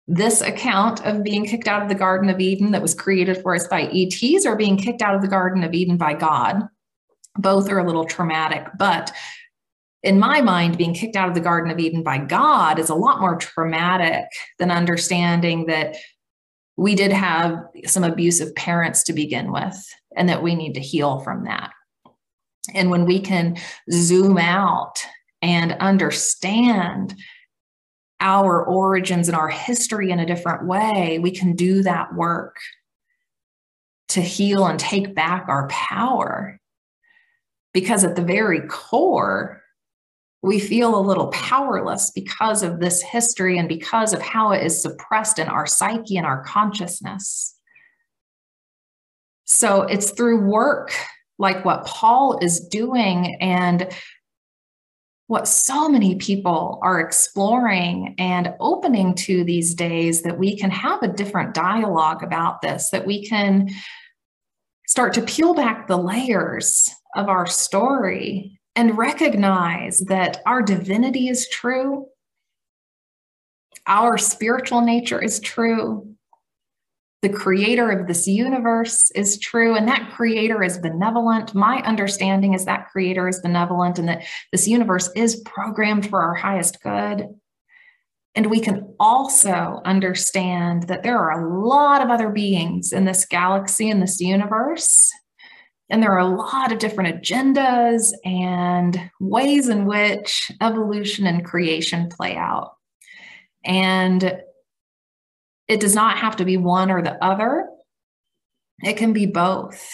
this 0.09 0.41
account 0.41 1.05
of 1.05 1.25
being 1.25 1.45
kicked 1.45 1.67
out 1.67 1.83
of 1.83 1.89
the 1.89 1.95
Garden 1.95 2.31
of 2.31 2.41
Eden 2.41 2.71
that 2.71 2.83
was 2.83 2.95
created 2.95 3.43
for 3.43 3.55
us 3.55 3.67
by 3.67 3.91
ETs 3.93 4.47
or 4.47 4.57
being 4.57 4.77
kicked 4.77 5.03
out 5.03 5.17
of 5.17 5.23
the 5.23 5.29
Garden 5.29 5.65
of 5.65 5.75
Eden 5.75 5.97
by 5.97 6.15
God, 6.15 6.63
both 7.37 7.69
are 7.71 7.79
a 7.79 7.87
little 7.87 8.05
traumatic. 8.05 8.67
But 8.79 9.13
in 10.03 10.21
my 10.21 10.41
mind, 10.41 10.79
being 10.79 10.95
kicked 10.95 11.17
out 11.17 11.29
of 11.29 11.35
the 11.35 11.41
Garden 11.41 11.73
of 11.73 11.81
Eden 11.81 12.05
by 12.05 12.19
God 12.19 12.79
is 12.79 12.89
a 12.89 12.95
lot 12.95 13.21
more 13.21 13.37
traumatic 13.37 14.27
than 14.61 14.71
understanding 14.71 15.67
that 15.67 15.97
we 16.77 16.95
did 16.95 17.13
have 17.13 17.65
some 17.87 18.05
abusive 18.05 18.55
parents 18.55 19.03
to 19.05 19.13
begin 19.13 19.51
with 19.53 19.87
and 20.17 20.29
that 20.29 20.43
we 20.43 20.55
need 20.55 20.75
to 20.75 20.81
heal 20.81 21.21
from 21.21 21.45
that. 21.45 21.73
And 22.75 22.91
when 22.91 23.07
we 23.07 23.21
can 23.21 23.57
zoom 23.91 24.39
out 24.39 25.05
and 25.41 25.73
understand 25.75 27.15
our 28.21 28.65
origins 28.65 29.29
and 29.29 29.37
our 29.37 29.49
history 29.49 30.11
in 30.11 30.19
a 30.19 30.27
different 30.27 30.67
way, 30.67 31.19
we 31.19 31.31
can 31.31 31.55
do 31.55 31.83
that 31.83 32.15
work 32.15 32.57
to 34.09 34.21
heal 34.21 34.67
and 34.67 34.79
take 34.79 35.15
back 35.15 35.47
our 35.49 35.69
power. 35.69 36.59
Because 37.73 38.05
at 38.05 38.17
the 38.17 38.23
very 38.23 38.67
core, 38.69 39.63
we 40.47 40.61
feel 40.61 40.97
a 40.97 41.03
little 41.03 41.27
powerless 41.33 42.13
because 42.13 42.63
of 42.63 42.79
this 42.79 43.03
history 43.03 43.59
and 43.59 43.69
because 43.69 44.13
of 44.13 44.23
how 44.23 44.53
it 44.53 44.65
is 44.65 44.81
suppressed 44.81 45.41
in 45.41 45.49
our 45.49 45.67
psyche 45.67 46.17
and 46.17 46.25
our 46.25 46.45
consciousness. 46.45 47.59
So 49.45 49.83
it's 49.83 50.13
through 50.13 50.49
work 50.49 50.93
like 51.37 51.65
what 51.65 51.85
Paul 51.85 52.39
is 52.41 52.61
doing 52.61 53.37
and 53.41 53.93
what 55.27 55.49
so 55.49 55.89
many 55.89 56.15
people 56.15 56.79
are 56.81 57.01
exploring 57.01 58.15
and 58.17 58.55
opening 58.61 59.17
to 59.17 59.43
these 59.43 59.75
days 59.75 60.23
that 60.23 60.39
we 60.39 60.57
can 60.57 60.71
have 60.71 61.03
a 61.03 61.09
different 61.09 61.55
dialogue 61.55 62.23
about 62.23 62.63
this, 62.63 62.91
that 62.91 63.05
we 63.05 63.27
can 63.27 63.69
start 64.87 65.13
to 65.15 65.23
peel 65.23 65.55
back 65.55 65.89
the 65.89 65.99
layers 65.99 66.89
of 67.17 67.29
our 67.29 67.47
story 67.47 68.61
and 68.77 68.97
recognize 68.97 70.01
that 70.01 70.43
our 70.47 70.63
divinity 70.63 71.29
is 71.29 71.49
true, 71.49 72.07
our 73.87 74.19
spiritual 74.19 74.83
nature 74.83 75.21
is 75.21 75.41
true, 75.41 76.17
the 77.23 77.29
creator 77.31 77.91
of 77.91 78.07
this 78.07 78.29
universe 78.29 79.11
is 79.13 79.39
true 79.39 79.75
and 79.75 79.89
that 79.89 80.13
creator 80.15 80.63
is 80.63 80.79
benevolent. 80.79 81.55
My 81.55 81.79
understanding 81.79 82.55
is 82.55 82.67
that 82.67 82.91
creator 82.91 83.27
is 83.27 83.41
benevolent 83.41 83.99
and 83.99 84.09
that 84.09 84.25
this 84.53 84.69
universe 84.69 85.11
is 85.17 85.43
programmed 85.45 86.09
for 86.09 86.23
our 86.23 86.35
highest 86.35 86.81
good. 86.83 87.27
And 88.35 88.47
we 88.47 88.61
can 88.61 88.95
also 89.01 89.81
understand 89.85 90.85
that 90.85 91.03
there 91.03 91.19
are 91.19 91.41
a 91.41 91.67
lot 91.67 92.03
of 92.03 92.11
other 92.11 92.29
beings 92.29 92.93
in 92.93 93.07
this 93.07 93.25
galaxy, 93.25 93.89
in 93.89 94.01
this 94.01 94.21
universe. 94.21 95.11
And 95.89 96.03
there 96.03 96.13
are 96.13 96.19
a 96.19 96.37
lot 96.37 96.73
of 96.73 96.79
different 96.79 97.23
agendas 97.23 98.13
and 98.25 99.11
ways 99.21 99.69
in 99.69 99.87
which 99.87 100.51
evolution 100.61 101.27
and 101.27 101.45
creation 101.45 102.09
play 102.09 102.37
out. 102.37 102.73
And 103.65 104.43
it 105.69 105.81
does 105.81 105.95
not 105.95 106.19
have 106.19 106.37
to 106.37 106.45
be 106.45 106.57
one 106.57 106.91
or 106.91 107.03
the 107.03 107.23
other, 107.25 107.69
it 108.83 108.97
can 108.97 109.13
be 109.13 109.27
both. 109.27 109.89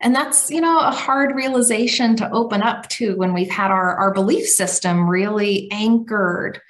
And 0.00 0.14
that's, 0.14 0.50
you 0.50 0.60
know, 0.60 0.80
a 0.80 0.90
hard 0.90 1.34
realization 1.36 2.16
to 2.16 2.30
open 2.32 2.60
up 2.60 2.88
to 2.90 3.16
when 3.16 3.32
we've 3.32 3.50
had 3.50 3.70
our, 3.70 3.94
our 3.96 4.12
belief 4.12 4.48
system 4.48 5.08
really 5.08 5.70
anchored 5.70 6.60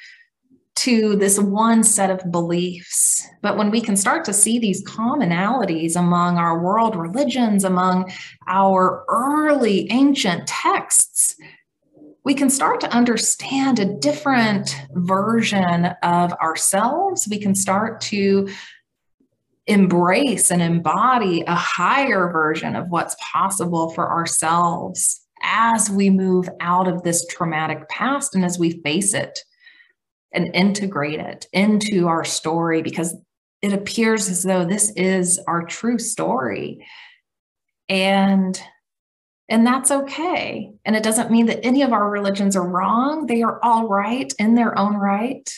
to 0.75 1.16
this 1.16 1.39
one 1.39 1.85
set 1.85 2.11
of 2.11 2.33
beliefs. 2.33 3.27
But 3.43 3.57
when 3.57 3.70
we 3.70 3.81
can 3.81 3.97
start 3.97 4.25
to 4.25 4.33
see 4.33 4.59
these 4.59 4.85
commonalities 4.85 5.97
among 5.97 6.39
our 6.39 6.62
world 6.62 6.97
religions, 6.97 7.64
among 7.64 8.11
our 8.49 9.05
early 9.09 9.91
ancient 9.91 10.47
texts, 10.47 11.37
we 12.25 12.35
can 12.35 12.51
start 12.51 12.81
to 12.81 12.95
understand 12.95 13.79
a 13.79 13.97
different 13.99 14.81
version 14.93 15.87
of 16.03 16.33
ourselves. 16.35 17.29
We 17.29 17.39
can 17.39 17.55
start 17.55 18.01
to 18.03 18.49
embrace 19.66 20.51
and 20.51 20.62
embody 20.62 21.43
a 21.47 21.55
higher 21.55 22.31
version 22.33 22.77
of 22.77 22.89
what's 22.89 23.16
possible 23.20 23.91
for 23.91 24.11
ourselves 24.11 25.20
as 25.45 25.91
we 25.91 26.11
move 26.11 26.49
out 26.61 26.89
of 26.89 27.03
this 27.03 27.27
traumatic 27.27 27.89
past 27.89 28.35
and 28.35 28.45
as 28.45 28.59
we 28.59 28.81
face 28.83 29.14
it 29.14 29.39
and 30.35 30.55
integrate 30.55 31.20
it 31.20 31.47
into 31.53 32.09
our 32.09 32.24
story 32.24 32.83
because 32.83 33.14
it 33.61 33.72
appears 33.72 34.28
as 34.28 34.43
though 34.43 34.64
this 34.64 34.91
is 34.97 35.39
our 35.47 35.62
true 35.64 35.99
story. 35.99 36.87
And 37.89 38.61
and 39.49 39.66
that's 39.66 39.91
okay. 39.91 40.72
And 40.85 40.97
it 40.97 41.03
doesn't 41.03 41.30
mean 41.30 41.47
that 41.47 41.64
any 41.64 41.83
of 41.83 41.93
our 41.93 42.09
religions 42.09 42.57
are 42.57 42.66
wrong. 42.66 43.26
They 43.26 43.43
are 43.43 43.62
all 43.62 43.87
right 43.87 44.33
in 44.39 44.55
their 44.55 44.78
own 44.78 44.97
right. 44.97 45.53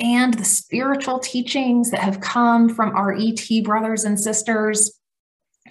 And 0.00 0.34
the 0.34 0.44
spiritual 0.44 1.18
teachings 1.18 1.90
that 1.90 2.00
have 2.00 2.20
come 2.20 2.68
from 2.68 2.96
our 2.96 3.14
ET 3.14 3.48
brothers 3.62 4.04
and 4.04 4.18
sisters 4.18 4.98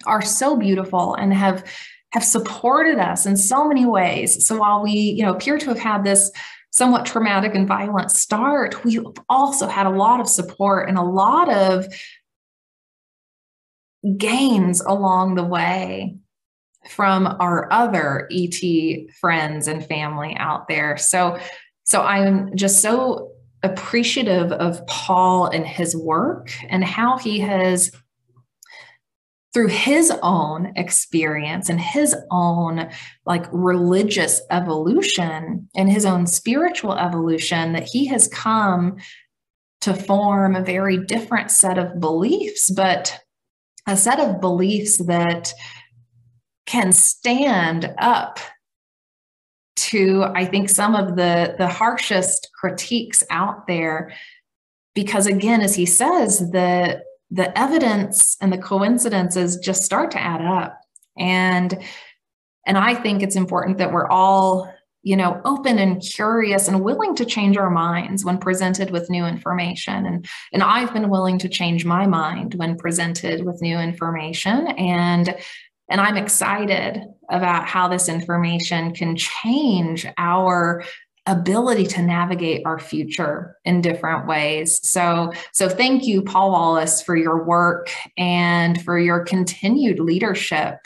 are 0.06 0.22
so 0.22 0.56
beautiful 0.56 1.14
and 1.14 1.34
have 1.34 1.64
have 2.12 2.24
supported 2.24 2.98
us 2.98 3.26
in 3.26 3.36
so 3.36 3.68
many 3.68 3.86
ways. 3.86 4.44
So 4.44 4.58
while 4.58 4.82
we, 4.82 4.92
you 4.92 5.22
know, 5.22 5.32
appear 5.32 5.58
to 5.58 5.66
have 5.66 5.78
had 5.78 6.04
this 6.04 6.32
somewhat 6.70 7.04
traumatic 7.04 7.54
and 7.54 7.66
violent 7.66 8.10
start, 8.10 8.84
we've 8.84 9.04
also 9.28 9.66
had 9.66 9.86
a 9.86 9.90
lot 9.90 10.20
of 10.20 10.28
support 10.28 10.88
and 10.88 10.96
a 10.96 11.02
lot 11.02 11.52
of 11.52 11.86
gains 14.16 14.80
along 14.80 15.34
the 15.34 15.44
way 15.44 16.16
from 16.88 17.26
our 17.40 17.70
other 17.72 18.28
ET 18.32 19.10
friends 19.20 19.68
and 19.68 19.84
family 19.86 20.34
out 20.36 20.68
there. 20.68 20.96
So, 20.96 21.38
so 21.84 22.02
I'm 22.02 22.56
just 22.56 22.80
so 22.80 23.32
appreciative 23.62 24.52
of 24.52 24.86
Paul 24.86 25.46
and 25.46 25.66
his 25.66 25.94
work 25.94 26.50
and 26.70 26.82
how 26.82 27.18
he 27.18 27.40
has 27.40 27.92
through 29.52 29.68
his 29.68 30.12
own 30.22 30.72
experience 30.76 31.68
and 31.68 31.80
his 31.80 32.14
own 32.30 32.88
like 33.26 33.46
religious 33.52 34.40
evolution 34.50 35.68
and 35.74 35.90
his 35.90 36.06
own 36.06 36.26
spiritual 36.26 36.94
evolution 36.94 37.72
that 37.72 37.82
he 37.84 38.06
has 38.06 38.28
come 38.28 38.96
to 39.80 39.94
form 39.94 40.54
a 40.54 40.62
very 40.62 40.98
different 40.98 41.50
set 41.50 41.78
of 41.78 41.98
beliefs 42.00 42.70
but 42.70 43.18
a 43.86 43.96
set 43.96 44.20
of 44.20 44.40
beliefs 44.40 44.98
that 44.98 45.52
can 46.66 46.92
stand 46.92 47.92
up 47.98 48.38
to 49.74 50.24
i 50.34 50.44
think 50.44 50.68
some 50.68 50.94
of 50.94 51.16
the 51.16 51.54
the 51.58 51.66
harshest 51.66 52.50
critiques 52.60 53.24
out 53.30 53.66
there. 53.66 54.12
Because 54.94 55.26
again 55.26 55.60
as 55.62 55.74
he 55.74 55.86
says 55.86 56.50
the 56.50 57.02
the 57.30 57.56
evidence 57.58 58.36
and 58.40 58.52
the 58.52 58.58
coincidences 58.58 59.56
just 59.56 59.84
start 59.84 60.10
to 60.12 60.20
add 60.20 60.42
up. 60.42 60.80
And 61.18 61.78
and 62.66 62.76
i 62.76 62.94
think 62.94 63.22
it's 63.22 63.36
important 63.36 63.78
that 63.78 63.92
we're 63.92 64.08
all 64.08 64.72
you 65.02 65.16
know 65.16 65.40
open 65.44 65.78
and 65.78 66.02
curious 66.02 66.68
and 66.68 66.82
willing 66.82 67.14
to 67.14 67.24
change 67.24 67.56
our 67.56 67.70
minds 67.70 68.24
when 68.24 68.38
presented 68.38 68.90
with 68.90 69.10
new 69.10 69.24
information. 69.24 70.06
And 70.06 70.28
and 70.52 70.62
i've 70.62 70.92
been 70.92 71.10
willing 71.10 71.38
to 71.38 71.48
change 71.48 71.84
my 71.84 72.06
mind 72.06 72.54
when 72.54 72.76
presented 72.76 73.44
with 73.44 73.62
new 73.62 73.78
information. 73.78 74.68
And 74.68 75.34
and 75.88 76.00
I'm 76.00 76.16
excited 76.16 77.02
about 77.30 77.66
how 77.66 77.88
this 77.88 78.08
information 78.08 78.94
can 78.94 79.16
change 79.16 80.06
our 80.18 80.84
ability 81.30 81.86
to 81.86 82.02
navigate 82.02 82.66
our 82.66 82.78
future 82.78 83.56
in 83.64 83.80
different 83.80 84.26
ways. 84.26 84.80
So, 84.88 85.32
so 85.52 85.68
thank 85.68 86.06
you, 86.06 86.22
Paul 86.22 86.50
Wallis, 86.50 87.02
for 87.02 87.16
your 87.16 87.44
work 87.44 87.90
and 88.18 88.82
for 88.82 88.98
your 88.98 89.20
continued 89.20 90.00
leadership 90.00 90.76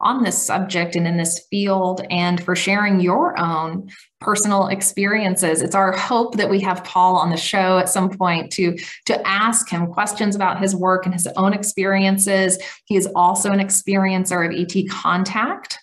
on 0.00 0.22
this 0.22 0.40
subject 0.40 0.96
and 0.96 1.06
in 1.06 1.18
this 1.18 1.46
field 1.50 2.00
and 2.10 2.42
for 2.42 2.56
sharing 2.56 3.00
your 3.00 3.38
own 3.38 3.90
personal 4.20 4.68
experiences. 4.68 5.60
It's 5.60 5.74
our 5.74 5.92
hope 5.92 6.36
that 6.36 6.48
we 6.48 6.60
have 6.60 6.82
Paul 6.84 7.16
on 7.16 7.30
the 7.30 7.36
show 7.36 7.78
at 7.78 7.88
some 7.88 8.08
point 8.08 8.50
to, 8.52 8.78
to 9.06 9.28
ask 9.28 9.68
him 9.68 9.88
questions 9.88 10.34
about 10.34 10.60
his 10.60 10.74
work 10.74 11.04
and 11.04 11.14
his 11.14 11.26
own 11.36 11.52
experiences. 11.52 12.58
He 12.86 12.96
is 12.96 13.08
also 13.14 13.50
an 13.50 13.60
experiencer 13.60 14.46
of 14.46 14.54
ET 14.54 14.88
contact 14.88 15.78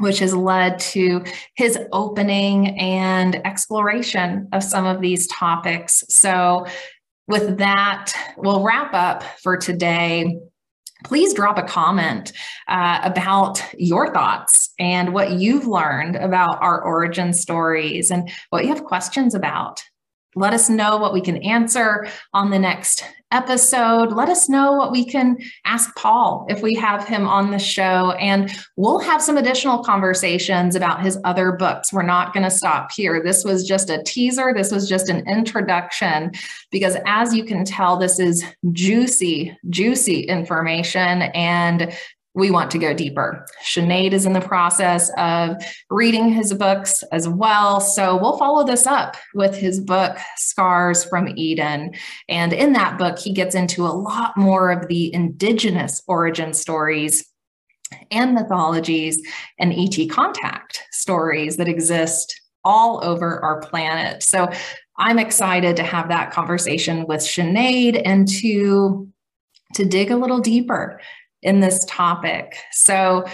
which 0.00 0.18
has 0.18 0.34
led 0.34 0.78
to 0.78 1.22
his 1.54 1.78
opening 1.92 2.78
and 2.78 3.36
exploration 3.46 4.48
of 4.52 4.62
some 4.62 4.86
of 4.86 5.00
these 5.00 5.26
topics. 5.28 6.04
So, 6.08 6.66
with 7.28 7.58
that, 7.58 8.12
we'll 8.36 8.64
wrap 8.64 8.92
up 8.92 9.22
for 9.40 9.56
today 9.56 10.40
please 11.04 11.34
drop 11.34 11.58
a 11.58 11.62
comment 11.62 12.32
uh, 12.68 13.00
about 13.02 13.62
your 13.78 14.12
thoughts 14.12 14.72
and 14.78 15.12
what 15.12 15.32
you've 15.32 15.66
learned 15.66 16.16
about 16.16 16.60
our 16.60 16.82
origin 16.82 17.32
stories 17.32 18.10
and 18.10 18.30
what 18.50 18.64
you 18.64 18.68
have 18.74 18.84
questions 18.84 19.34
about. 19.34 19.82
Let 20.36 20.52
us 20.52 20.70
know 20.70 20.96
what 20.96 21.12
we 21.12 21.20
can 21.20 21.38
answer 21.38 22.08
on 22.32 22.50
the 22.50 22.58
next 22.58 23.04
episode. 23.32 24.12
Let 24.12 24.28
us 24.28 24.48
know 24.48 24.72
what 24.72 24.90
we 24.90 25.04
can 25.04 25.38
ask 25.64 25.94
Paul 25.96 26.46
if 26.48 26.62
we 26.62 26.74
have 26.74 27.06
him 27.06 27.28
on 27.28 27.50
the 27.50 27.58
show. 27.58 28.12
And 28.12 28.50
we'll 28.76 28.98
have 28.98 29.22
some 29.22 29.36
additional 29.36 29.84
conversations 29.84 30.74
about 30.74 31.02
his 31.02 31.18
other 31.24 31.52
books. 31.52 31.92
We're 31.92 32.02
not 32.02 32.32
going 32.32 32.44
to 32.44 32.50
stop 32.50 32.90
here. 32.92 33.22
This 33.22 33.44
was 33.44 33.66
just 33.66 33.90
a 33.90 34.02
teaser, 34.02 34.52
this 34.54 34.72
was 34.72 34.88
just 34.88 35.08
an 35.08 35.28
introduction, 35.28 36.32
because 36.70 36.96
as 37.06 37.34
you 37.34 37.44
can 37.44 37.64
tell, 37.64 37.96
this 37.96 38.18
is 38.18 38.44
juicy, 38.72 39.56
juicy 39.68 40.22
information. 40.22 41.22
And 41.22 41.92
we 42.40 42.50
want 42.50 42.70
to 42.72 42.78
go 42.78 42.92
deeper. 42.92 43.46
Sinead 43.62 44.12
is 44.12 44.26
in 44.26 44.32
the 44.32 44.40
process 44.40 45.10
of 45.16 45.56
reading 45.90 46.32
his 46.32 46.52
books 46.54 47.04
as 47.12 47.28
well. 47.28 47.80
So 47.80 48.16
we'll 48.16 48.38
follow 48.38 48.64
this 48.64 48.86
up 48.86 49.16
with 49.34 49.54
his 49.54 49.78
book, 49.78 50.18
Scars 50.36 51.04
from 51.04 51.28
Eden. 51.36 51.92
And 52.28 52.52
in 52.52 52.72
that 52.72 52.98
book, 52.98 53.18
he 53.18 53.32
gets 53.32 53.54
into 53.54 53.86
a 53.86 53.88
lot 53.88 54.36
more 54.36 54.72
of 54.72 54.88
the 54.88 55.14
indigenous 55.14 56.02
origin 56.08 56.52
stories 56.52 57.24
and 58.10 58.34
mythologies 58.34 59.20
and 59.58 59.72
ET 59.72 60.08
contact 60.10 60.82
stories 60.90 61.56
that 61.58 61.68
exist 61.68 62.40
all 62.64 63.04
over 63.04 63.42
our 63.44 63.60
planet. 63.60 64.22
So 64.22 64.50
I'm 64.98 65.18
excited 65.18 65.76
to 65.76 65.82
have 65.82 66.08
that 66.08 66.30
conversation 66.30 67.06
with 67.06 67.20
Sinead 67.20 68.02
and 68.04 68.28
to 68.40 69.08
to 69.74 69.84
dig 69.84 70.10
a 70.10 70.16
little 70.16 70.40
deeper 70.40 71.00
in 71.42 71.60
this 71.60 71.84
topic. 71.86 72.56
So 72.72 73.24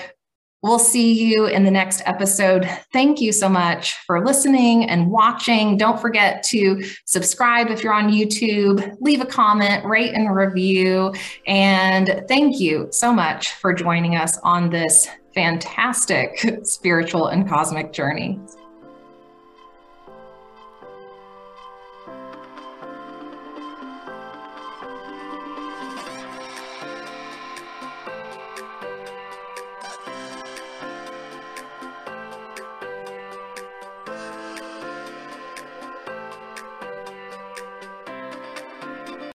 We'll 0.67 0.81
see 0.81 1.13
you 1.13 1.47
in 1.47 1.63
the 1.63 1.71
next 1.71 2.03
episode. 2.07 2.69
Thank 2.93 3.21
you 3.21 3.31
so 3.31 3.49
much 3.49 3.93
for 4.05 4.25
listening 4.27 4.91
and 4.91 5.13
watching. 5.13 5.77
Don't 5.77 6.01
forget 6.01 6.43
to 6.45 6.83
subscribe 7.05 7.69
if 7.69 7.85
you're 7.85 7.93
on 7.93 8.11
YouTube, 8.11 8.97
leave 9.01 9.21
a 9.21 9.27
comment, 9.27 9.85
rate 9.85 10.15
and 10.15 10.35
review. 10.35 11.15
And 11.47 12.25
thank 12.27 12.59
you 12.59 12.89
so 12.91 13.13
much 13.13 13.53
for 13.53 13.73
joining 13.73 14.17
us 14.17 14.39
on 14.39 14.69
this 14.69 15.07
fantastic 15.35 16.45
spiritual 16.65 17.29
and 17.29 17.49
cosmic 17.49 17.93
journey. 17.93 18.41